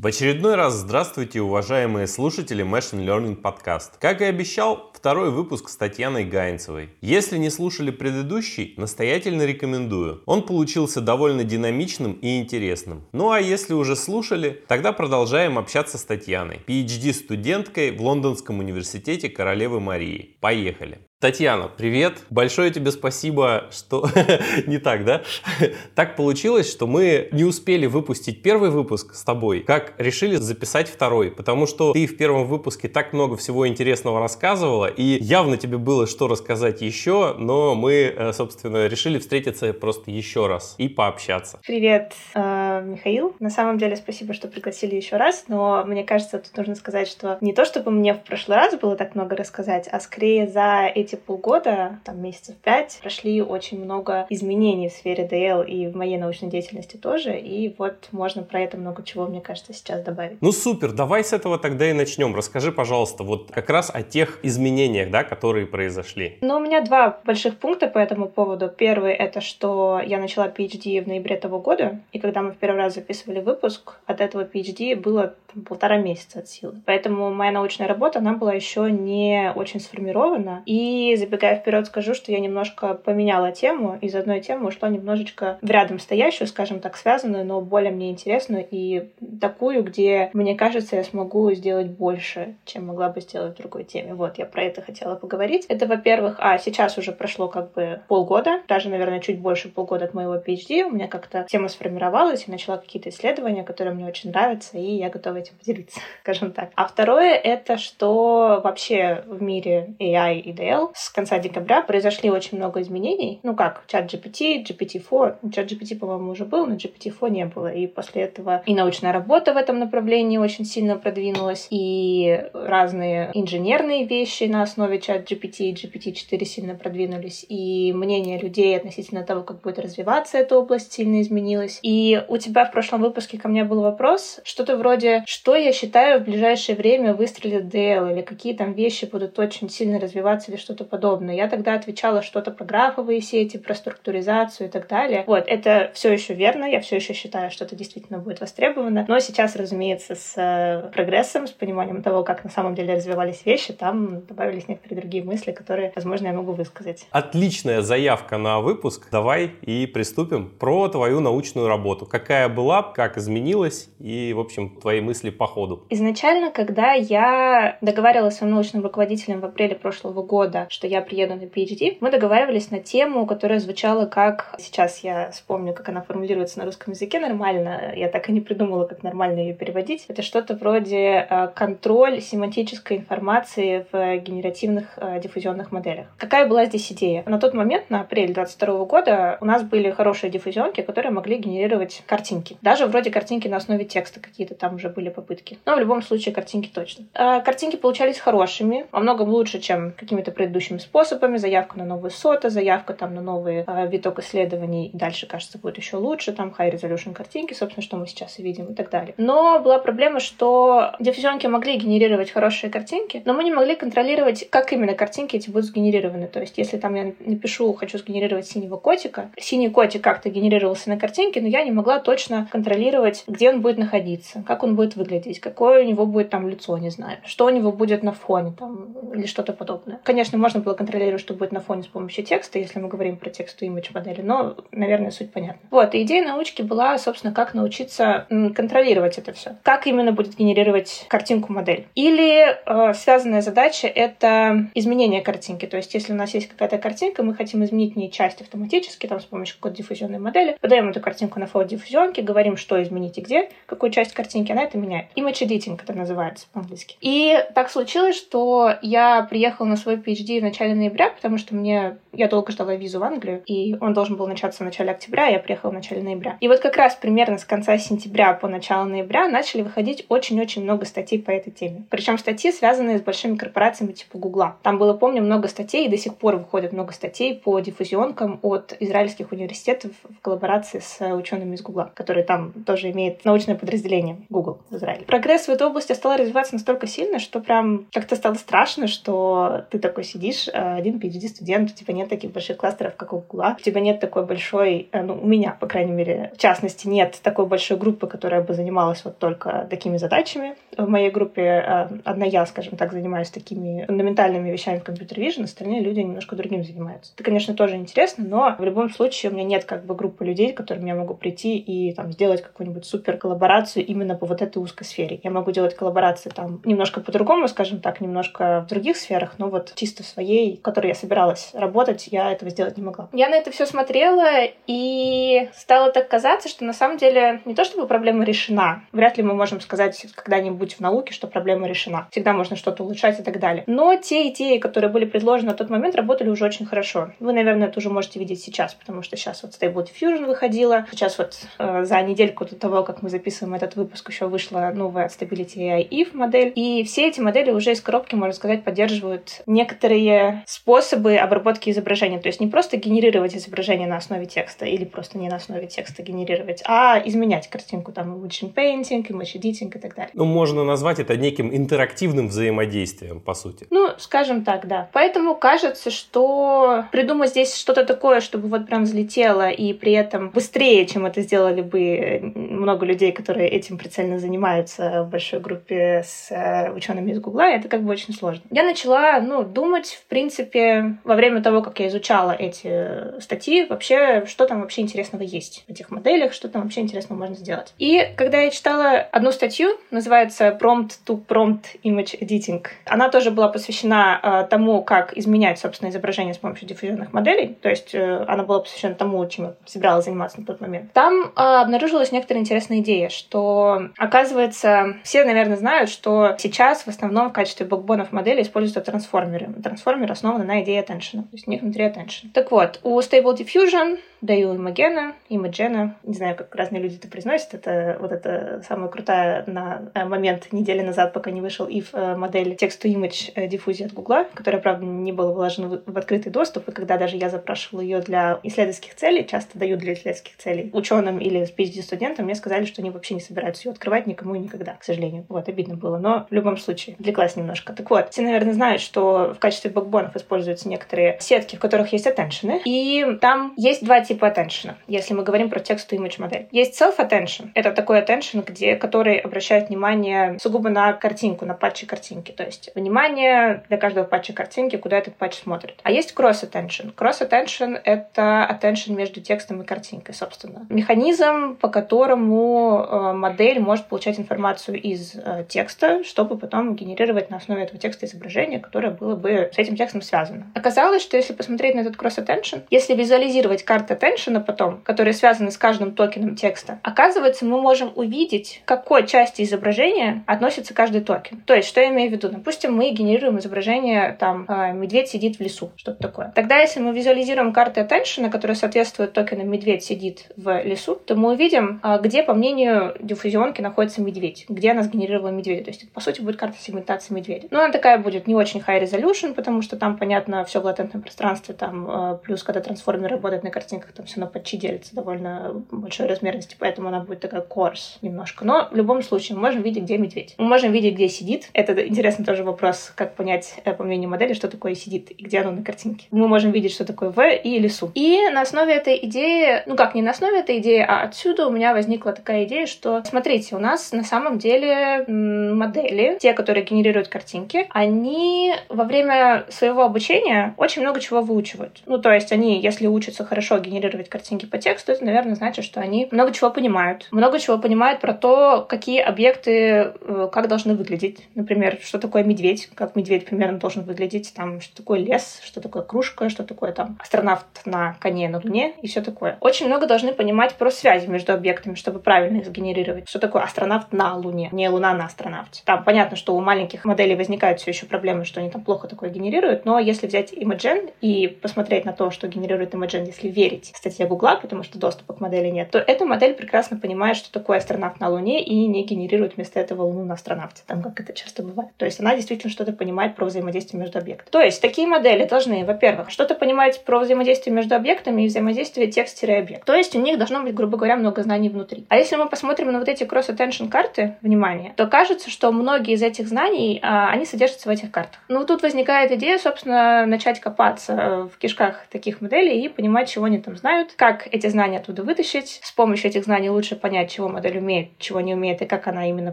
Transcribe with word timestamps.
В 0.00 0.06
очередной 0.06 0.54
раз 0.54 0.76
здравствуйте, 0.76 1.42
уважаемые 1.42 2.06
слушатели 2.06 2.64
Machine 2.64 3.04
Learning 3.04 3.38
Podcast. 3.38 3.90
Как 4.00 4.22
и 4.22 4.24
обещал, 4.24 4.90
второй 4.94 5.30
выпуск 5.30 5.68
с 5.68 5.76
Татьяной 5.76 6.24
Гаинцевой. 6.24 6.88
Если 7.02 7.36
не 7.36 7.50
слушали 7.50 7.90
предыдущий, 7.90 8.72
настоятельно 8.78 9.42
рекомендую. 9.42 10.22
Он 10.24 10.46
получился 10.46 11.02
довольно 11.02 11.44
динамичным 11.44 12.14
и 12.14 12.40
интересным. 12.40 13.04
Ну 13.12 13.30
а 13.30 13.40
если 13.40 13.74
уже 13.74 13.94
слушали, 13.94 14.64
тогда 14.68 14.94
продолжаем 14.94 15.58
общаться 15.58 15.98
с 15.98 16.04
Татьяной, 16.04 16.62
PhD-студенткой 16.66 17.90
в 17.90 18.00
Лондонском 18.00 18.58
университете 18.58 19.28
Королевы 19.28 19.80
Марии. 19.80 20.38
Поехали! 20.40 21.09
Татьяна, 21.20 21.68
привет. 21.68 22.22
Большое 22.30 22.70
тебе 22.70 22.90
спасибо, 22.90 23.66
что... 23.70 24.08
не 24.66 24.78
так, 24.78 25.04
да? 25.04 25.20
так 25.94 26.16
получилось, 26.16 26.70
что 26.72 26.86
мы 26.86 27.28
не 27.30 27.44
успели 27.44 27.84
выпустить 27.84 28.40
первый 28.40 28.70
выпуск 28.70 29.14
с 29.14 29.22
тобой, 29.22 29.60
как 29.60 29.92
решили 29.98 30.36
записать 30.36 30.88
второй, 30.88 31.30
потому 31.30 31.66
что 31.66 31.92
ты 31.92 32.06
в 32.06 32.16
первом 32.16 32.46
выпуске 32.46 32.88
так 32.88 33.12
много 33.12 33.36
всего 33.36 33.68
интересного 33.68 34.18
рассказывала, 34.18 34.86
и 34.86 35.02
явно 35.22 35.58
тебе 35.58 35.76
было 35.76 36.06
что 36.06 36.26
рассказать 36.26 36.80
еще, 36.80 37.34
но 37.36 37.74
мы, 37.74 38.14
э, 38.16 38.32
собственно, 38.32 38.86
решили 38.86 39.18
встретиться 39.18 39.74
просто 39.74 40.10
еще 40.10 40.46
раз 40.46 40.74
и 40.78 40.88
пообщаться. 40.88 41.60
Привет, 41.66 42.14
э, 42.34 42.82
Михаил. 42.82 43.36
На 43.40 43.50
самом 43.50 43.76
деле, 43.76 43.96
спасибо, 43.96 44.32
что 44.32 44.48
пригласили 44.48 44.94
еще 44.94 45.18
раз, 45.18 45.44
но 45.48 45.84
мне 45.84 46.02
кажется, 46.02 46.38
тут 46.38 46.56
нужно 46.56 46.76
сказать, 46.76 47.08
что 47.08 47.36
не 47.42 47.52
то, 47.52 47.66
чтобы 47.66 47.90
мне 47.90 48.14
в 48.14 48.22
прошлый 48.22 48.56
раз 48.56 48.74
было 48.78 48.96
так 48.96 49.14
много 49.14 49.36
рассказать, 49.36 49.86
а 49.92 50.00
скорее 50.00 50.48
за 50.48 50.90
эти 50.94 51.09
эти 51.10 51.16
полгода, 51.16 51.98
там 52.04 52.22
месяцев 52.22 52.56
пять, 52.56 52.98
прошли 53.00 53.42
очень 53.42 53.82
много 53.82 54.26
изменений 54.28 54.88
в 54.88 54.92
сфере 54.92 55.26
DL 55.26 55.66
и 55.66 55.88
в 55.88 55.96
моей 55.96 56.18
научной 56.18 56.48
деятельности 56.48 56.96
тоже, 56.96 57.38
и 57.38 57.74
вот 57.78 58.08
можно 58.12 58.42
про 58.42 58.60
это 58.60 58.76
много 58.76 59.02
чего, 59.02 59.26
мне 59.26 59.40
кажется, 59.40 59.72
сейчас 59.72 60.02
добавить. 60.02 60.40
Ну 60.40 60.52
супер, 60.52 60.92
давай 60.92 61.24
с 61.24 61.32
этого 61.32 61.58
тогда 61.58 61.90
и 61.90 61.92
начнем. 61.92 62.34
Расскажи, 62.34 62.70
пожалуйста, 62.70 63.24
вот 63.24 63.50
как 63.50 63.70
раз 63.70 63.90
о 63.92 64.02
тех 64.02 64.38
изменениях, 64.42 65.10
да, 65.10 65.24
которые 65.24 65.66
произошли. 65.66 66.38
Ну, 66.40 66.56
у 66.56 66.60
меня 66.60 66.80
два 66.82 67.18
больших 67.24 67.58
пункта 67.58 67.88
по 67.88 67.98
этому 67.98 68.28
поводу. 68.28 68.68
Первый— 68.68 69.12
это 69.14 69.40
что 69.40 70.00
я 70.04 70.18
начала 70.18 70.48
PhD 70.48 71.02
в 71.02 71.08
ноябре 71.08 71.36
того 71.36 71.58
года, 71.58 72.00
и 72.12 72.18
когда 72.18 72.42
мы 72.42 72.52
в 72.52 72.56
первый 72.56 72.78
раз 72.78 72.94
записывали 72.94 73.40
выпуск, 73.40 73.98
от 74.06 74.20
этого 74.20 74.44
PhD 74.44 74.94
было 74.94 75.34
там, 75.52 75.64
полтора 75.64 75.96
месяца 75.96 76.40
от 76.40 76.48
силы. 76.48 76.74
Поэтому 76.86 77.32
моя 77.32 77.52
научная 77.52 77.88
работа, 77.88 78.20
она 78.20 78.34
была 78.34 78.52
еще 78.52 78.90
не 78.90 79.52
очень 79.54 79.80
сформирована, 79.80 80.62
и 80.66 80.99
и 81.00 81.16
забегая 81.16 81.56
вперед, 81.56 81.86
скажу, 81.86 82.14
что 82.14 82.32
я 82.32 82.40
немножко 82.40 82.94
поменяла 82.94 83.52
тему, 83.52 83.98
из 84.00 84.14
одной 84.14 84.40
темы 84.40 84.68
ушла 84.68 84.88
немножечко 84.88 85.58
в 85.62 85.70
рядом 85.70 85.98
стоящую, 85.98 86.48
скажем 86.48 86.80
так, 86.80 86.96
связанную, 86.96 87.44
но 87.44 87.60
более 87.60 87.90
мне 87.90 88.10
интересную 88.10 88.66
и 88.70 89.08
такую, 89.40 89.82
где, 89.82 90.30
мне 90.32 90.54
кажется, 90.54 90.96
я 90.96 91.04
смогу 91.04 91.52
сделать 91.52 91.88
больше, 91.88 92.56
чем 92.64 92.86
могла 92.86 93.08
бы 93.08 93.20
сделать 93.20 93.54
в 93.54 93.58
другой 93.58 93.84
теме. 93.84 94.14
Вот, 94.14 94.38
я 94.38 94.46
про 94.46 94.62
это 94.64 94.82
хотела 94.82 95.14
поговорить. 95.14 95.66
Это, 95.68 95.86
во-первых, 95.86 96.36
а 96.38 96.58
сейчас 96.58 96.98
уже 96.98 97.12
прошло 97.12 97.48
как 97.48 97.72
бы 97.72 98.00
полгода, 98.08 98.60
даже, 98.68 98.88
наверное, 98.88 99.20
чуть 99.20 99.38
больше 99.38 99.68
полгода 99.68 100.04
от 100.04 100.14
моего 100.14 100.36
PhD. 100.36 100.84
У 100.84 100.90
меня 100.90 101.08
как-то 101.08 101.46
тема 101.48 101.68
сформировалась, 101.68 102.46
и 102.46 102.50
начала 102.50 102.76
какие-то 102.76 103.08
исследования, 103.08 103.62
которые 103.62 103.94
мне 103.94 104.06
очень 104.06 104.30
нравятся, 104.30 104.78
и 104.78 104.96
я 104.96 105.08
готова 105.08 105.36
этим 105.36 105.54
поделиться, 105.58 106.00
скажем 106.22 106.52
так. 106.52 106.70
А 106.74 106.86
второе— 106.86 107.34
это 107.34 107.76
что 107.76 108.60
вообще 108.62 109.24
в 109.26 109.42
мире 109.42 109.94
AI 109.98 110.40
и 110.40 110.52
DL 110.52 110.89
с 110.94 111.10
конца 111.10 111.38
декабря 111.38 111.82
произошли 111.82 112.30
очень 112.30 112.58
много 112.58 112.80
изменений. 112.80 113.40
Ну 113.42 113.54
как, 113.54 113.84
чат 113.86 114.12
GPT, 114.12 114.64
GPT-4. 114.64 115.50
Чат 115.52 115.70
GPT, 115.70 115.98
по-моему, 115.98 116.32
уже 116.32 116.44
был, 116.44 116.66
но 116.66 116.74
GPT-4 116.74 117.30
не 117.30 117.46
было. 117.46 117.72
И 117.72 117.86
после 117.86 118.22
этого 118.22 118.62
и 118.66 118.74
научная 118.74 119.12
работа 119.12 119.52
в 119.52 119.56
этом 119.56 119.78
направлении 119.78 120.38
очень 120.38 120.64
сильно 120.64 120.96
продвинулась, 120.96 121.66
и 121.70 122.44
разные 122.52 123.30
инженерные 123.34 124.04
вещи 124.04 124.44
на 124.44 124.62
основе 124.62 125.00
чат 125.00 125.30
GPT 125.30 125.70
и 125.70 125.74
GPT-4 125.74 126.44
сильно 126.44 126.74
продвинулись, 126.74 127.44
и 127.48 127.92
мнение 127.92 128.38
людей 128.38 128.76
относительно 128.76 129.24
того, 129.24 129.42
как 129.42 129.60
будет 129.60 129.78
развиваться 129.78 130.38
эта 130.38 130.58
область, 130.58 130.92
сильно 130.92 131.20
изменилось. 131.20 131.78
И 131.82 132.22
у 132.28 132.36
тебя 132.38 132.64
в 132.64 132.72
прошлом 132.72 133.02
выпуске 133.02 133.38
ко 133.38 133.48
мне 133.48 133.64
был 133.64 133.80
вопрос, 133.80 134.40
что-то 134.44 134.76
вроде, 134.76 135.24
что 135.26 135.54
я 135.54 135.72
считаю 135.72 136.20
в 136.20 136.24
ближайшее 136.24 136.76
время 136.76 137.14
выстрелит 137.14 137.72
DL, 137.74 138.12
или 138.12 138.22
какие 138.22 138.54
там 138.54 138.72
вещи 138.72 139.04
будут 139.04 139.38
очень 139.38 139.68
сильно 139.68 139.98
развиваться, 139.98 140.50
или 140.50 140.58
что-то 140.58 140.79
что-то 140.80 140.84
подобное. 140.84 141.34
Я 141.34 141.48
тогда 141.48 141.74
отвечала 141.74 142.22
что-то 142.22 142.50
про 142.50 142.64
графовые 142.64 143.20
сети, 143.20 143.58
про 143.58 143.74
структуризацию 143.74 144.68
и 144.68 144.70
так 144.70 144.88
далее. 144.88 145.24
Вот, 145.26 145.44
это 145.46 145.90
все 145.94 146.12
еще 146.12 146.34
верно, 146.34 146.64
я 146.64 146.80
все 146.80 146.96
еще 146.96 147.12
считаю, 147.12 147.50
что 147.50 147.64
это 147.64 147.76
действительно 147.76 148.18
будет 148.18 148.40
востребовано. 148.40 149.04
Но 149.08 149.20
сейчас, 149.20 149.56
разумеется, 149.56 150.14
с 150.14 150.34
э, 150.36 150.90
прогрессом, 150.92 151.46
с 151.46 151.50
пониманием 151.50 152.02
того, 152.02 152.22
как 152.22 152.44
на 152.44 152.50
самом 152.50 152.74
деле 152.74 152.94
развивались 152.94 153.44
вещи, 153.44 153.72
там 153.72 154.24
добавились 154.26 154.68
некоторые 154.68 155.00
другие 155.00 155.24
мысли, 155.24 155.52
которые, 155.52 155.92
возможно, 155.94 156.28
я 156.28 156.32
могу 156.32 156.52
высказать. 156.52 157.06
Отличная 157.10 157.82
заявка 157.82 158.38
на 158.38 158.60
выпуск. 158.60 159.08
Давай 159.10 159.52
и 159.62 159.86
приступим 159.86 160.48
про 160.48 160.88
твою 160.88 161.20
научную 161.20 161.68
работу. 161.68 162.06
Какая 162.06 162.48
была, 162.48 162.82
как 162.82 163.18
изменилась 163.18 163.88
и, 163.98 164.32
в 164.34 164.40
общем, 164.40 164.76
твои 164.80 165.00
мысли 165.00 165.30
по 165.30 165.46
ходу. 165.46 165.84
Изначально, 165.90 166.50
когда 166.50 166.92
я 166.92 167.78
договаривалась 167.80 168.34
с 168.34 168.38
своим 168.38 168.54
научным 168.54 168.82
руководителем 168.82 169.40
в 169.40 169.44
апреле 169.44 169.74
прошлого 169.74 170.22
года, 170.22 170.59
что 170.68 170.86
я 170.86 171.00
приеду 171.00 171.34
на 171.34 171.44
PhD, 171.44 171.98
мы 172.00 172.10
договаривались 172.10 172.70
на 172.70 172.80
тему, 172.80 173.26
которая 173.26 173.58
звучала 173.58 174.06
как... 174.06 174.54
Сейчас 174.58 174.98
я 175.04 175.30
вспомню, 175.30 175.74
как 175.74 175.88
она 175.88 176.02
формулируется 176.02 176.58
на 176.58 176.64
русском 176.64 176.92
языке 176.92 177.18
нормально. 177.20 177.92
Я 177.96 178.08
так 178.08 178.28
и 178.28 178.32
не 178.32 178.40
придумала, 178.40 178.84
как 178.86 179.02
нормально 179.02 179.40
ее 179.40 179.54
переводить. 179.54 180.04
Это 180.08 180.22
что-то 180.22 180.54
вроде 180.54 181.26
э, 181.28 181.48
контроль 181.54 182.20
семантической 182.20 182.98
информации 182.98 183.86
в 183.92 184.18
генеративных 184.18 184.86
э, 184.96 185.20
диффузионных 185.20 185.72
моделях. 185.72 186.06
Какая 186.16 186.46
была 186.46 186.64
здесь 186.66 186.90
идея? 186.92 187.22
На 187.26 187.38
тот 187.38 187.54
момент, 187.54 187.90
на 187.90 188.00
апрель 188.00 188.32
22 188.32 188.84
года, 188.84 189.38
у 189.40 189.44
нас 189.44 189.62
были 189.62 189.90
хорошие 189.90 190.30
диффузионки, 190.30 190.80
которые 190.80 191.12
могли 191.12 191.38
генерировать 191.38 192.02
картинки. 192.06 192.56
Даже 192.62 192.86
вроде 192.86 193.10
картинки 193.10 193.48
на 193.48 193.56
основе 193.56 193.84
текста 193.84 194.20
какие-то 194.20 194.54
там 194.54 194.76
уже 194.76 194.88
были 194.88 195.08
попытки. 195.08 195.58
Но 195.66 195.76
в 195.76 195.78
любом 195.78 196.02
случае 196.02 196.34
картинки 196.34 196.70
точно. 196.72 197.04
Э, 197.14 197.40
картинки 197.40 197.76
получались 197.76 198.18
хорошими, 198.18 198.86
во 198.92 199.00
многом 199.00 199.28
лучше, 199.28 199.60
чем 199.60 199.92
какими-то 199.92 200.30
предыдущими 200.32 200.49
предыдущими 200.50 200.78
способами, 200.78 201.36
заявка 201.36 201.78
на 201.78 201.84
новые 201.84 202.10
соты, 202.10 202.50
заявка 202.50 202.92
там 202.92 203.14
на 203.14 203.22
новый 203.22 203.64
э, 203.66 203.88
виток 203.88 204.18
исследований. 204.18 204.90
Дальше, 204.92 205.26
кажется, 205.26 205.58
будет 205.58 205.78
еще 205.78 205.96
лучше, 205.96 206.32
там 206.32 206.52
high 206.58 206.72
resolution 206.72 207.12
картинки, 207.12 207.54
собственно, 207.54 207.82
что 207.82 207.96
мы 207.96 208.06
сейчас 208.06 208.38
и 208.38 208.42
видим 208.42 208.66
и 208.66 208.74
так 208.74 208.90
далее. 208.90 209.14
Но 209.16 209.60
была 209.60 209.78
проблема, 209.78 210.18
что 210.18 210.92
диффузионки 210.98 211.46
могли 211.46 211.76
генерировать 211.76 212.30
хорошие 212.30 212.70
картинки, 212.70 213.22
но 213.24 213.32
мы 213.32 213.44
не 213.44 213.52
могли 213.52 213.76
контролировать, 213.76 214.48
как 214.50 214.72
именно 214.72 214.94
картинки 214.94 215.36
эти 215.36 215.48
будут 215.50 215.66
сгенерированы. 215.66 216.26
То 216.26 216.40
есть, 216.40 216.58
если 216.58 216.78
там 216.78 216.94
я 216.96 217.12
напишу, 217.20 217.72
хочу 217.74 217.98
сгенерировать 217.98 218.46
синего 218.46 218.76
котика, 218.76 219.30
синий 219.38 219.70
котик 219.70 220.02
как-то 220.02 220.30
генерировался 220.30 220.90
на 220.90 220.98
картинке, 220.98 221.40
но 221.40 221.46
я 221.46 221.62
не 221.62 221.70
могла 221.70 222.00
точно 222.00 222.48
контролировать, 222.50 223.24
где 223.28 223.50
он 223.50 223.60
будет 223.60 223.78
находиться, 223.78 224.42
как 224.46 224.64
он 224.64 224.74
будет 224.74 224.96
выглядеть, 224.96 225.38
какое 225.40 225.84
у 225.84 225.86
него 225.86 226.06
будет 226.06 226.30
там 226.30 226.48
лицо, 226.48 226.76
не 226.78 226.90
знаю, 226.90 227.18
что 227.24 227.46
у 227.46 227.50
него 227.50 227.70
будет 227.70 228.02
на 228.02 228.12
фоне 228.12 228.52
там 228.58 228.96
или 229.14 229.26
что-то 229.26 229.52
подобное. 229.52 230.00
Конечно, 230.04 230.38
можно 230.40 230.60
было 230.60 230.74
контролировать, 230.74 231.20
что 231.20 231.34
будет 231.34 231.52
на 231.52 231.60
фоне 231.60 231.82
с 231.82 231.86
помощью 231.86 232.24
текста, 232.24 232.58
если 232.58 232.78
мы 232.78 232.88
говорим 232.88 233.16
про 233.16 233.30
текст 233.30 233.62
image 233.62 233.90
модели, 233.94 234.22
но, 234.22 234.56
наверное, 234.72 235.10
суть 235.10 235.32
понятна. 235.32 235.60
Вот, 235.70 235.94
и 235.94 236.02
идея 236.02 236.24
научки 236.24 236.62
была, 236.62 236.98
собственно, 236.98 237.32
как 237.32 237.54
научиться 237.54 238.26
контролировать 238.54 239.18
это 239.18 239.32
все. 239.32 239.56
Как 239.62 239.86
именно 239.86 240.12
будет 240.12 240.36
генерировать 240.36 241.06
картинку 241.08 241.52
модель. 241.52 241.86
Или 241.94 242.56
э, 242.66 242.94
связанная 242.94 243.42
задача— 243.42 243.86
это 243.94 244.66
изменение 244.74 245.20
картинки. 245.20 245.66
То 245.66 245.76
есть, 245.76 245.94
если 245.94 246.12
у 246.12 246.16
нас 246.16 246.34
есть 246.34 246.48
какая-то 246.48 246.78
картинка, 246.78 247.22
мы 247.22 247.34
хотим 247.34 247.62
изменить 247.64 247.94
в 247.94 247.96
ней 247.96 248.10
часть 248.10 248.40
автоматически, 248.40 249.06
там, 249.06 249.20
с 249.20 249.24
помощью 249.24 249.56
какой-то 249.56 249.76
диффузионной 249.78 250.18
модели, 250.18 250.56
подаем 250.60 250.88
эту 250.88 251.00
картинку 251.00 251.38
на 251.38 251.46
фон 251.46 251.66
диффузионки, 251.66 252.20
говорим, 252.20 252.56
что 252.56 252.82
изменить 252.82 253.18
и 253.18 253.20
где, 253.20 253.50
какую 253.66 253.90
часть 253.90 254.12
картинки, 254.12 254.52
она 254.52 254.62
это 254.62 254.78
меняет. 254.78 255.06
Image 255.16 255.46
editing 255.46 255.80
это 255.82 255.92
называется 255.92 256.46
по-английски. 256.52 256.96
И 257.00 257.38
так 257.54 257.70
случилось, 257.70 258.16
что 258.16 258.74
я 258.82 259.22
приехала 259.22 259.66
на 259.66 259.76
свой 259.76 259.96
PhD 259.96 260.29
в 260.38 260.42
начале 260.42 260.74
ноября, 260.74 261.10
потому 261.10 261.38
что 261.38 261.54
мне 261.54 261.96
я 262.12 262.28
долго 262.28 262.52
ждала 262.52 262.74
визу 262.74 262.98
в 262.98 263.04
Англию, 263.04 263.42
и 263.46 263.76
он 263.80 263.94
должен 263.94 264.16
был 264.16 264.26
начаться 264.26 264.62
в 264.62 264.66
начале 264.66 264.90
октября, 264.90 265.26
а 265.26 265.30
я 265.30 265.38
приехала 265.38 265.70
в 265.70 265.74
начале 265.74 266.02
ноября. 266.02 266.36
И 266.40 266.48
вот 266.48 266.60
как 266.60 266.76
раз 266.76 266.94
примерно 266.94 267.38
с 267.38 267.44
конца 267.44 267.76
сентября 267.78 268.34
по 268.34 268.48
начало 268.48 268.84
ноября 268.84 269.28
начали 269.28 269.62
выходить 269.62 270.06
очень-очень 270.08 270.62
много 270.62 270.84
статей 270.84 271.20
по 271.20 271.30
этой 271.30 271.50
теме. 271.50 271.84
Причем 271.90 272.18
статьи, 272.18 272.52
связанные 272.52 272.98
с 272.98 273.02
большими 273.02 273.36
корпорациями 273.36 273.92
типа 273.92 274.18
Гугла. 274.18 274.56
Там 274.62 274.78
было, 274.78 274.92
помню, 274.94 275.22
много 275.22 275.48
статей, 275.48 275.86
и 275.86 275.88
до 275.88 275.96
сих 275.96 276.16
пор 276.16 276.36
выходит 276.36 276.72
много 276.72 276.92
статей 276.92 277.34
по 277.34 277.58
диффузионкам 277.60 278.38
от 278.42 278.76
израильских 278.80 279.32
университетов 279.32 279.92
в 280.04 280.20
коллаборации 280.20 280.80
с 280.80 281.00
учеными 281.14 281.54
из 281.54 281.62
Гугла, 281.62 281.90
которые 281.94 282.24
там 282.24 282.52
тоже 282.64 282.90
имеют 282.90 283.24
научное 283.24 283.54
подразделение 283.54 284.18
Google 284.28 284.58
в 284.70 284.76
Израиле. 284.76 285.04
Прогресс 285.06 285.46
в 285.46 285.48
этой 285.48 285.66
области 285.66 285.92
стал 285.92 286.16
развиваться 286.16 286.54
настолько 286.54 286.86
сильно, 286.86 287.18
что 287.18 287.40
прям 287.40 287.86
как-то 287.92 288.16
стало 288.16 288.34
страшно, 288.34 288.86
что 288.86 289.64
ты 289.70 289.78
такой 289.78 290.04
сидишь 290.04 290.19
сидишь 290.20 290.48
э, 290.48 290.74
один 290.76 290.98
PhD-студент, 290.98 291.70
у 291.70 291.74
тебя 291.74 291.94
нет 291.94 292.08
таких 292.08 292.32
больших 292.32 292.58
кластеров, 292.58 292.94
как 292.96 293.12
у 293.12 293.20
Гугла, 293.20 293.56
у 293.58 293.62
тебя 293.62 293.80
нет 293.80 294.00
такой 294.00 294.26
большой, 294.26 294.88
э, 294.92 295.02
ну, 295.02 295.18
у 295.20 295.26
меня, 295.26 295.56
по 295.58 295.66
крайней 295.66 295.92
мере, 295.92 296.30
в 296.34 296.38
частности, 296.38 296.86
нет 296.86 297.18
такой 297.22 297.46
большой 297.46 297.78
группы, 297.78 298.06
которая 298.06 298.42
бы 298.42 298.52
занималась 298.52 299.02
вот 299.04 299.18
только 299.18 299.66
такими 299.70 299.96
задачами. 299.96 300.56
В 300.76 300.88
моей 300.88 301.10
группе 301.10 301.42
э, 301.42 301.88
одна 302.04 302.26
я, 302.26 302.44
скажем 302.44 302.76
так, 302.76 302.92
занимаюсь 302.92 303.30
такими 303.30 303.86
фундаментальными 303.86 304.50
вещами 304.50 304.78
в 304.78 304.84
компьютер-вижн, 304.84 305.44
остальные 305.44 305.80
люди 305.80 306.00
немножко 306.00 306.36
другим 306.36 306.64
занимаются. 306.64 307.12
Это, 307.14 307.24
конечно, 307.24 307.54
тоже 307.54 307.76
интересно, 307.76 308.24
но 308.26 308.54
в 308.58 308.62
любом 308.62 308.90
случае 308.90 309.32
у 309.32 309.34
меня 309.34 309.44
нет 309.44 309.64
как 309.64 309.86
бы 309.86 309.94
группы 309.94 310.24
людей, 310.24 310.52
к 310.52 310.56
которым 310.58 310.84
я 310.84 310.94
могу 310.94 311.14
прийти 311.14 311.56
и 311.56 311.94
там 311.94 312.12
сделать 312.12 312.42
какую-нибудь 312.42 312.84
супер 312.84 313.16
коллаборацию 313.16 313.86
именно 313.86 314.14
по 314.14 314.26
вот 314.26 314.42
этой 314.42 314.58
узкой 314.58 314.84
сфере. 314.84 315.20
Я 315.22 315.30
могу 315.30 315.50
делать 315.50 315.74
коллаборации 315.74 316.28
там 316.28 316.60
немножко 316.64 317.00
по-другому, 317.00 317.48
скажем 317.48 317.80
так, 317.80 318.00
немножко 318.02 318.62
в 318.66 318.68
других 318.68 318.96
сферах, 318.96 319.34
но 319.38 319.48
вот 319.48 319.72
чисто 319.74 320.02
в 320.02 320.09
своей, 320.10 320.56
в 320.58 320.62
которой 320.62 320.88
я 320.88 320.94
собиралась 320.94 321.50
работать, 321.54 322.08
я 322.10 322.32
этого 322.32 322.50
сделать 322.50 322.76
не 322.76 322.82
могла. 322.82 323.08
Я 323.12 323.28
на 323.28 323.36
это 323.36 323.50
все 323.50 323.66
смотрела 323.66 324.48
и 324.66 325.48
стало 325.54 325.90
так 325.90 326.08
казаться, 326.08 326.48
что 326.48 326.64
на 326.64 326.72
самом 326.72 326.98
деле 326.98 327.40
не 327.44 327.54
то 327.54 327.64
чтобы 327.64 327.86
проблема 327.86 328.24
решена. 328.24 328.82
Вряд 328.92 329.16
ли 329.16 329.22
мы 329.22 329.34
можем 329.34 329.60
сказать 329.60 330.06
когда-нибудь 330.14 330.74
в 330.74 330.80
науке, 330.80 331.12
что 331.12 331.26
проблема 331.26 331.66
решена. 331.66 332.08
Всегда 332.10 332.32
можно 332.32 332.56
что-то 332.56 332.82
улучшать 332.82 333.20
и 333.20 333.22
так 333.22 333.38
далее. 333.38 333.64
Но 333.66 333.94
те 333.96 334.28
идеи, 334.28 334.58
которые 334.58 334.90
были 334.90 335.04
предложены 335.04 335.50
на 335.50 335.56
тот 335.56 335.70
момент, 335.70 335.94
работали 335.94 336.28
уже 336.28 336.44
очень 336.44 336.66
хорошо. 336.66 337.12
Вы, 337.20 337.32
наверное, 337.32 337.68
это 337.68 337.78
уже 337.78 337.90
можете 337.90 338.18
видеть 338.18 338.42
сейчас, 338.42 338.74
потому 338.74 339.02
что 339.02 339.16
сейчас 339.16 339.42
вот 339.42 339.52
Stable 339.52 339.86
Diffusion 339.86 340.26
выходила. 340.26 340.86
Сейчас 340.90 341.18
вот 341.18 341.38
э, 341.58 341.84
за 341.84 342.02
недельку 342.02 342.44
до 342.44 342.56
того, 342.56 342.82
как 342.82 343.02
мы 343.02 343.08
записываем 343.10 343.54
этот 343.54 343.76
выпуск, 343.76 344.08
еще 344.10 344.26
вышла 344.26 344.70
новая 344.74 345.08
Stability 345.08 345.56
AI 345.56 345.88
IF 345.88 346.16
модель. 346.16 346.52
И 346.54 346.84
все 346.84 347.08
эти 347.08 347.20
модели 347.20 347.50
уже 347.50 347.72
из 347.72 347.80
коробки, 347.80 348.14
можно 348.14 348.34
сказать, 348.34 348.64
поддерживают 348.64 349.42
некоторые 349.46 349.99
способы 350.46 351.16
обработки 351.16 351.70
изображения. 351.70 352.18
То 352.18 352.28
есть 352.28 352.40
не 352.40 352.46
просто 352.46 352.76
генерировать 352.76 353.34
изображение 353.34 353.88
на 353.88 353.96
основе 353.96 354.26
текста 354.26 354.66
или 354.66 354.84
просто 354.84 355.18
не 355.18 355.28
на 355.28 355.36
основе 355.36 355.66
текста 355.66 356.02
генерировать, 356.02 356.62
а 356.66 357.00
изменять 357.04 357.48
картинку, 357.48 357.92
там, 357.92 358.14
image 358.14 358.52
painting, 358.54 359.06
image 359.06 359.34
editing 359.36 359.76
и 359.76 359.78
так 359.78 359.94
далее. 359.94 360.10
Ну, 360.14 360.24
можно 360.24 360.64
назвать 360.64 360.98
это 360.98 361.16
неким 361.16 361.54
интерактивным 361.54 362.28
взаимодействием, 362.28 363.20
по 363.20 363.34
сути. 363.34 363.66
Ну, 363.70 363.90
скажем 363.98 364.44
так, 364.44 364.66
да. 364.66 364.88
Поэтому 364.92 365.34
кажется, 365.34 365.90
что 365.90 366.84
придумать 366.92 367.30
здесь 367.30 367.56
что-то 367.56 367.84
такое, 367.84 368.20
чтобы 368.20 368.48
вот 368.48 368.66
прям 368.66 368.84
взлетело 368.84 369.48
и 369.48 369.72
при 369.72 369.92
этом 369.92 370.30
быстрее, 370.30 370.86
чем 370.86 371.06
это 371.06 371.22
сделали 371.22 371.62
бы 371.62 372.32
много 372.34 372.86
людей, 372.86 373.12
которые 373.12 373.48
этим 373.48 373.78
прицельно 373.78 374.18
занимаются 374.18 375.02
в 375.02 375.10
большой 375.10 375.40
группе 375.40 376.02
с 376.04 376.30
э, 376.30 376.70
учеными 376.72 377.12
из 377.12 377.20
Гугла, 377.20 377.42
это 377.42 377.68
как 377.68 377.82
бы 377.82 377.90
очень 377.90 378.14
сложно. 378.14 378.42
Я 378.50 378.62
начала, 378.62 379.20
ну, 379.20 379.42
думать, 379.42 379.89
в 379.94 380.06
принципе, 380.06 380.96
во 381.04 381.14
время 381.14 381.42
того, 381.42 381.62
как 381.62 381.80
я 381.80 381.88
изучала 381.88 382.32
эти 382.32 383.20
статьи, 383.20 383.66
вообще, 383.66 384.24
что 384.26 384.46
там 384.46 384.60
вообще 384.60 384.82
интересного 384.82 385.22
есть 385.22 385.64
в 385.66 385.70
этих 385.70 385.90
моделях, 385.90 386.32
что 386.32 386.48
там 386.48 386.62
вообще 386.62 386.80
интересного 386.80 387.18
можно 387.18 387.36
сделать. 387.36 387.74
И 387.78 388.12
когда 388.16 388.40
я 388.40 388.50
читала 388.50 388.98
одну 388.98 389.32
статью, 389.32 389.70
называется 389.90 390.56
Prompt 390.60 390.92
to 391.06 391.24
Prompt 391.26 391.64
Image 391.84 392.18
Editing, 392.20 392.66
она 392.86 393.08
тоже 393.08 393.30
была 393.30 393.48
посвящена 393.48 394.20
э, 394.22 394.46
тому, 394.48 394.82
как 394.82 395.16
изменять, 395.16 395.58
собственно, 395.58 395.90
изображение 395.90 396.34
с 396.34 396.38
помощью 396.38 396.68
диффузионных 396.68 397.12
моделей, 397.12 397.56
то 397.60 397.68
есть 397.68 397.94
э, 397.94 398.24
она 398.26 398.42
была 398.44 398.60
посвящена 398.60 398.94
тому, 398.94 399.26
чем 399.26 399.44
я 399.46 399.54
собиралась 399.66 400.04
заниматься 400.04 400.40
на 400.40 400.46
тот 400.46 400.60
момент. 400.60 400.92
Там 400.92 401.24
э, 401.24 401.30
обнаружилась 401.36 402.12
некоторая 402.12 402.42
интересная 402.42 402.80
идея, 402.80 403.08
что, 403.08 403.88
оказывается, 403.96 404.96
все, 405.04 405.24
наверное, 405.24 405.56
знают, 405.56 405.90
что 405.90 406.36
сейчас 406.38 406.82
в 406.82 406.88
основном 406.88 407.30
в 407.30 407.32
качестве 407.32 407.66
бэкбонов 407.66 408.12
модели 408.12 408.42
используются 408.42 408.80
трансформеры. 408.80 409.48
Трансформер 409.80 410.12
основан 410.12 410.46
на 410.46 410.62
идее 410.62 410.82
attention, 410.82 411.22
то 411.22 411.28
есть 411.32 411.48
у 411.48 411.50
них 411.50 411.62
внутри 411.62 411.86
attention. 411.86 412.28
Так 412.34 412.50
вот, 412.50 412.80
у 412.82 413.00
Stable 413.00 413.34
Diffusion 413.34 413.98
даю 414.20 414.54
Имагена, 414.54 415.14
Имаджена. 415.28 415.96
Не 416.02 416.14
знаю, 416.14 416.36
как 416.36 416.54
разные 416.54 416.82
люди 416.82 416.96
это 416.96 417.08
произносят. 417.08 417.54
Это 417.54 417.96
вот 418.00 418.12
это 418.12 418.62
самая 418.68 418.88
крутая 418.88 419.44
на 419.46 419.90
э, 419.94 420.04
момент 420.04 420.52
недели 420.52 420.82
назад, 420.82 421.12
пока 421.12 421.30
не 421.30 421.40
вышел 421.40 421.66
if 421.66 421.86
э, 421.92 422.16
модель 422.16 422.52
text-to-image 422.54 423.32
э, 423.34 423.46
диффузии 423.48 423.86
от 423.86 423.92
Гугла, 423.92 424.26
которая, 424.34 424.60
правда, 424.60 424.84
не 424.84 425.12
была 425.12 425.32
выложена 425.32 425.80
в 425.84 425.96
открытый 425.96 426.30
доступ. 426.30 426.68
И 426.68 426.72
когда 426.72 426.98
даже 426.98 427.16
я 427.16 427.30
запрашивала 427.30 427.80
ее 427.80 428.00
для 428.00 428.38
исследовательских 428.42 428.94
целей, 428.94 429.26
часто 429.26 429.58
даю 429.58 429.76
для 429.76 429.94
исследовательских 429.94 430.36
целей 430.36 430.70
ученым 430.72 431.18
или 431.18 431.46
PhD-студентам, 431.56 432.26
мне 432.26 432.34
сказали, 432.34 432.64
что 432.66 432.82
они 432.82 432.90
вообще 432.90 433.14
не 433.14 433.20
собираются 433.20 433.68
ее 433.68 433.72
открывать 433.72 434.06
никому 434.06 434.34
и 434.34 434.38
никогда, 434.38 434.74
к 434.74 434.84
сожалению. 434.84 435.24
Вот, 435.28 435.48
обидно 435.48 435.76
было. 435.76 435.98
Но 435.98 436.26
в 436.28 436.34
любом 436.34 436.56
случае, 436.58 436.96
отвлеклась 436.98 437.36
немножко. 437.36 437.72
Так 437.72 437.88
вот, 437.90 438.10
все, 438.10 438.22
наверное, 438.22 438.52
знают, 438.52 438.82
что 438.82 439.32
в 439.34 439.38
качестве 439.38 439.59
бэкбонов 439.68 440.16
используются 440.16 440.68
некоторые 440.68 441.16
сетки, 441.20 441.56
в 441.56 441.58
которых 441.58 441.92
есть 441.92 442.06
attention, 442.06 442.60
и 442.64 443.18
там 443.20 443.52
есть 443.56 443.84
два 443.84 444.00
типа 444.00 444.26
attention, 444.26 444.74
если 444.86 445.14
мы 445.14 445.22
говорим 445.22 445.50
про 445.50 445.60
текст 445.60 445.92
image 445.92 446.20
модель. 446.20 446.46
Есть 446.50 446.80
self-attention. 446.80 447.50
Это 447.54 447.72
такой 447.72 448.00
attention, 448.00 448.44
где, 448.46 448.76
который 448.76 449.18
обращает 449.18 449.68
внимание 449.68 450.38
сугубо 450.40 450.70
на 450.70 450.92
картинку, 450.92 451.46
на 451.46 451.54
патчи 451.54 451.86
картинки. 451.86 452.32
То 452.32 452.44
есть 452.44 452.70
внимание 452.74 453.64
для 453.68 453.76
каждого 453.76 454.04
патча 454.04 454.32
картинки, 454.32 454.76
куда 454.76 454.98
этот 454.98 455.14
патч 455.16 455.34
смотрит. 455.34 455.78
А 455.82 455.90
есть 455.90 456.14
cross-attention. 456.16 456.94
Cross-attention— 456.94 457.80
это 457.84 458.48
attention 458.50 458.94
между 458.94 459.20
текстом 459.20 459.62
и 459.62 459.64
картинкой, 459.64 460.14
собственно. 460.14 460.66
Механизм, 460.68 461.56
по 461.56 461.68
которому 461.68 462.86
э, 462.88 463.12
модель 463.12 463.60
может 463.60 463.86
получать 463.86 464.18
информацию 464.18 464.80
из 464.80 465.14
э, 465.14 465.44
текста, 465.48 466.02
чтобы 466.04 466.38
потом 466.38 466.74
генерировать 466.74 467.30
на 467.30 467.36
основе 467.36 467.62
этого 467.64 467.78
текста 467.78 468.06
изображение, 468.06 468.60
которое 468.60 468.90
было 468.90 469.16
бы 469.16 469.49
с 469.52 469.58
этим 469.58 469.76
текстом 469.76 470.02
связано. 470.02 470.46
Оказалось, 470.54 471.02
что 471.02 471.16
если 471.16 471.32
посмотреть 471.32 471.74
на 471.74 471.80
этот 471.80 471.96
cross-attention, 471.96 472.62
если 472.70 472.94
визуализировать 472.94 473.64
карты 473.64 473.94
attention 473.94 474.40
потом, 474.44 474.80
которые 474.82 475.14
связаны 475.14 475.50
с 475.50 475.58
каждым 475.58 475.94
токеном 475.94 476.36
текста, 476.36 476.78
оказывается, 476.82 477.44
мы 477.44 477.60
можем 477.60 477.92
увидеть, 477.94 478.62
к 478.64 478.68
какой 478.68 479.06
части 479.06 479.42
изображения 479.42 480.22
относится 480.26 480.74
каждый 480.74 481.00
токен. 481.00 481.42
То 481.46 481.54
есть, 481.54 481.68
что 481.68 481.80
я 481.80 481.88
имею 481.88 482.10
в 482.10 482.12
виду? 482.12 482.28
Допустим, 482.28 482.74
мы 482.74 482.90
генерируем 482.90 483.38
изображение, 483.38 484.16
там, 484.18 484.46
э, 484.48 484.72
медведь 484.72 485.08
сидит 485.08 485.36
в 485.36 485.40
лесу, 485.40 485.70
что-то 485.76 486.02
такое. 486.02 486.32
Тогда, 486.34 486.58
если 486.58 486.80
мы 486.80 486.94
визуализируем 486.94 487.52
карты 487.52 487.80
attention, 487.80 488.30
которые 488.30 488.56
соответствуют 488.56 489.12
токену 489.12 489.44
медведь 489.44 489.84
сидит 489.84 490.26
в 490.36 490.62
лесу, 490.62 490.94
то 490.94 491.14
мы 491.14 491.32
увидим, 491.32 491.80
э, 491.82 491.98
где, 492.02 492.22
по 492.22 492.34
мнению 492.34 492.94
диффузионки, 493.00 493.60
находится 493.60 494.00
медведь, 494.02 494.46
где 494.48 494.70
она 494.70 494.82
сгенерировала 494.82 495.30
медведя. 495.30 495.64
То 495.64 495.70
есть, 495.70 495.84
это, 495.84 495.92
по 495.92 496.00
сути, 496.00 496.20
будет 496.20 496.36
карта 496.36 496.56
сегментации 496.58 497.14
медведя. 497.14 497.48
Но 497.50 497.60
она 497.60 497.72
такая 497.72 497.98
будет 497.98 498.26
не 498.26 498.34
очень 498.34 498.60
high 498.60 498.82
resolution, 498.82 499.34
потому 499.40 499.62
что 499.62 499.76
там, 499.76 499.96
понятно, 499.96 500.44
все 500.44 500.60
в 500.60 500.64
латентном 500.66 501.00
пространстве, 501.00 501.54
там, 501.54 501.90
э, 501.90 502.18
плюс, 502.22 502.42
когда 502.42 502.60
трансформер 502.60 503.10
работает 503.10 503.42
на 503.42 503.50
картинках, 503.50 503.92
там 503.92 504.04
все 504.04 504.20
на 504.20 504.26
подчи 504.26 504.58
делится 504.58 504.94
довольно 504.94 505.64
большой 505.70 506.08
размерности, 506.08 506.56
поэтому 506.58 506.88
она 506.88 507.00
будет 507.00 507.20
такая 507.20 507.40
coarse 507.40 507.96
немножко. 508.02 508.44
Но 508.44 508.68
в 508.70 508.76
любом 508.76 509.02
случае 509.02 509.36
мы 509.36 509.46
можем 509.46 509.62
видеть, 509.62 509.84
где 509.84 509.96
медведь. 509.96 510.34
Мы 510.36 510.46
можем 510.46 510.72
видеть, 510.72 510.94
где 510.94 511.08
сидит. 511.08 511.48
Это 511.54 511.72
интересный 511.88 512.26
тоже 512.26 512.44
вопрос, 512.44 512.92
как 512.94 513.14
понять, 513.14 513.54
э, 513.64 513.72
по 513.72 513.82
мнению 513.82 514.10
модели, 514.10 514.34
что 514.34 514.46
такое 514.48 514.74
сидит 514.74 515.10
и 515.10 515.24
где 515.24 515.40
оно 515.40 515.52
на 515.52 515.64
картинке. 515.64 516.06
Мы 516.10 516.28
можем 516.28 516.50
видеть, 516.50 516.74
что 516.74 516.84
такое 516.84 517.08
в 517.08 517.18
и 517.34 517.58
лесу. 517.58 517.90
И 517.94 518.18
на 518.30 518.42
основе 518.42 518.74
этой 518.74 518.98
идеи, 519.06 519.62
ну 519.64 519.74
как, 519.74 519.94
не 519.94 520.02
на 520.02 520.10
основе 520.10 520.40
этой 520.40 520.58
идеи, 520.58 520.84
а 520.86 521.00
отсюда 521.00 521.46
у 521.46 521.50
меня 521.50 521.72
возникла 521.72 522.12
такая 522.12 522.44
идея, 522.44 522.66
что, 522.66 523.02
смотрите, 523.04 523.56
у 523.56 523.58
нас 523.58 523.92
на 523.92 524.04
самом 524.04 524.38
деле 524.38 525.06
модели, 525.08 526.18
те, 526.20 526.34
которые 526.34 526.62
генерируют 526.62 527.08
картинки, 527.08 527.66
они 527.70 528.54
во 528.68 528.84
время 528.84 529.29
своего 529.48 529.82
обучения 529.82 530.54
очень 530.56 530.82
много 530.82 531.00
чего 531.00 531.20
выучивают. 531.22 531.82
Ну, 531.86 531.98
то 531.98 532.12
есть 532.12 532.32
они, 532.32 532.60
если 532.60 532.86
учатся 532.86 533.24
хорошо 533.24 533.58
генерировать 533.58 534.08
картинки 534.08 534.46
по 534.46 534.58
тексту, 534.58 534.92
это, 534.92 535.04
наверное, 535.04 535.34
значит, 535.34 535.64
что 535.64 535.80
они 535.80 536.08
много 536.10 536.32
чего 536.32 536.50
понимают. 536.50 537.08
Много 537.10 537.38
чего 537.38 537.58
понимают 537.58 538.00
про 538.00 538.12
то, 538.12 538.66
какие 538.68 539.00
объекты 539.00 539.92
э, 540.00 540.28
как 540.32 540.48
должны 540.48 540.74
выглядеть. 540.74 541.28
Например, 541.34 541.78
что 541.82 541.98
такое 541.98 542.24
медведь, 542.24 542.68
как 542.74 542.96
медведь 542.96 543.26
примерно 543.26 543.58
должен 543.58 543.82
выглядеть, 543.84 544.32
там, 544.34 544.60
что 544.60 544.76
такое 544.76 544.98
лес, 544.98 545.40
что 545.42 545.60
такое 545.60 545.82
кружка, 545.82 546.28
что 546.28 546.44
такое 546.44 546.72
там 546.72 546.98
астронавт 547.00 547.46
на 547.64 547.96
коне 548.00 548.28
на 548.28 548.40
Луне 548.42 548.74
и 548.82 548.88
все 548.88 549.00
такое. 549.00 549.38
Очень 549.40 549.66
много 549.66 549.86
должны 549.86 550.12
понимать 550.12 550.54
про 550.54 550.70
связи 550.70 551.06
между 551.06 551.32
объектами, 551.32 551.74
чтобы 551.74 552.00
правильно 552.00 552.38
их 552.38 552.46
сгенерировать. 552.46 553.08
Что 553.08 553.18
такое 553.18 553.42
астронавт 553.42 553.92
на 553.92 554.16
Луне, 554.16 554.48
не 554.52 554.68
Луна 554.68 554.94
на 554.94 555.04
астронавте. 555.04 555.62
Там 555.64 555.84
понятно, 555.84 556.16
что 556.16 556.34
у 556.34 556.40
маленьких 556.40 556.84
моделей 556.84 557.14
возникают 557.14 557.60
все 557.60 557.70
еще 557.70 557.86
проблемы, 557.86 558.24
что 558.24 558.40
они 558.40 558.50
там 558.50 558.62
плохо 558.62 558.88
такое 558.88 559.10
генерируют, 559.20 559.64
но 559.64 559.78
если 559.78 560.06
взять 560.06 560.32
Imagen 560.32 560.92
и 561.00 561.28
посмотреть 561.28 561.84
на 561.84 561.92
то, 561.92 562.10
что 562.10 562.28
генерирует 562.28 562.74
Imagen, 562.74 563.06
если 563.06 563.28
верить 563.28 563.72
статье 563.74 564.06
Гугла, 564.06 564.38
потому 564.40 564.62
что 564.62 564.78
доступа 564.78 565.14
к 565.14 565.20
модели 565.20 565.48
нет, 565.48 565.70
то 565.70 565.78
эта 565.78 566.04
модель 566.04 566.34
прекрасно 566.34 566.78
понимает, 566.78 567.16
что 567.16 567.30
такое 567.32 567.58
астронавт 567.58 568.00
на 568.00 568.08
Луне 568.08 568.42
и 568.42 568.66
не 568.66 568.84
генерирует 568.84 569.36
вместо 569.36 569.60
этого 569.60 569.82
Луну 569.82 570.04
на 570.04 570.14
астронавте, 570.14 570.62
там 570.66 570.82
как 570.82 571.00
это 571.00 571.12
часто 571.12 571.42
бывает. 571.42 571.70
То 571.76 571.84
есть 571.84 572.00
она 572.00 572.16
действительно 572.16 572.50
что-то 572.50 572.72
понимает 572.72 573.14
про 573.16 573.26
взаимодействие 573.26 573.80
между 573.80 573.98
объектами. 573.98 574.30
То 574.30 574.40
есть 574.40 574.60
такие 574.62 574.86
модели 574.86 575.24
должны, 575.24 575.64
во-первых, 575.64 576.10
что-то 576.10 576.34
понимать 576.34 576.84
про 576.84 577.00
взаимодействие 577.00 577.54
между 577.54 577.74
объектами 577.74 578.22
и 578.22 578.28
взаимодействие 578.28 578.88
текст-объект. 578.88 579.64
То 579.64 579.74
есть 579.74 579.94
у 579.94 580.00
них 580.00 580.18
должно 580.18 580.42
быть, 580.42 580.54
грубо 580.54 580.76
говоря, 580.76 580.96
много 580.96 581.22
знаний 581.22 581.48
внутри. 581.48 581.84
А 581.88 581.96
если 581.96 582.16
мы 582.16 582.28
посмотрим 582.28 582.72
на 582.72 582.78
вот 582.78 582.88
эти 582.88 583.04
cross-attention 583.04 583.68
карты, 583.68 584.16
внимание, 584.22 584.72
то 584.76 584.86
кажется, 584.86 585.30
что 585.30 585.52
многие 585.52 585.94
из 585.94 586.02
этих 586.02 586.28
знаний, 586.28 586.80
а, 586.82 587.10
они 587.10 587.26
содержатся 587.26 587.68
в 587.68 587.72
этих 587.72 587.90
картах. 587.90 588.20
Ну, 588.28 588.44
тут 588.46 588.62
возникает 588.62 589.09
возникает 589.10 589.12
идея, 589.12 589.38
собственно, 589.38 590.06
начать 590.06 590.40
копаться 590.40 591.28
в 591.32 591.38
кишках 591.38 591.86
таких 591.90 592.20
моделей 592.20 592.64
и 592.64 592.68
понимать, 592.68 593.08
чего 593.08 593.26
они 593.26 593.38
там 593.38 593.56
знают, 593.56 593.92
как 593.96 594.28
эти 594.32 594.46
знания 594.46 594.78
оттуда 594.78 595.02
вытащить. 595.02 595.60
С 595.62 595.72
помощью 595.72 596.10
этих 596.10 596.24
знаний 596.24 596.50
лучше 596.50 596.76
понять, 596.76 597.10
чего 597.10 597.28
модель 597.28 597.58
умеет, 597.58 597.98
чего 597.98 598.20
не 598.20 598.34
умеет, 598.34 598.62
и 598.62 598.66
как 598.66 598.86
она 598.86 599.08
именно 599.08 599.32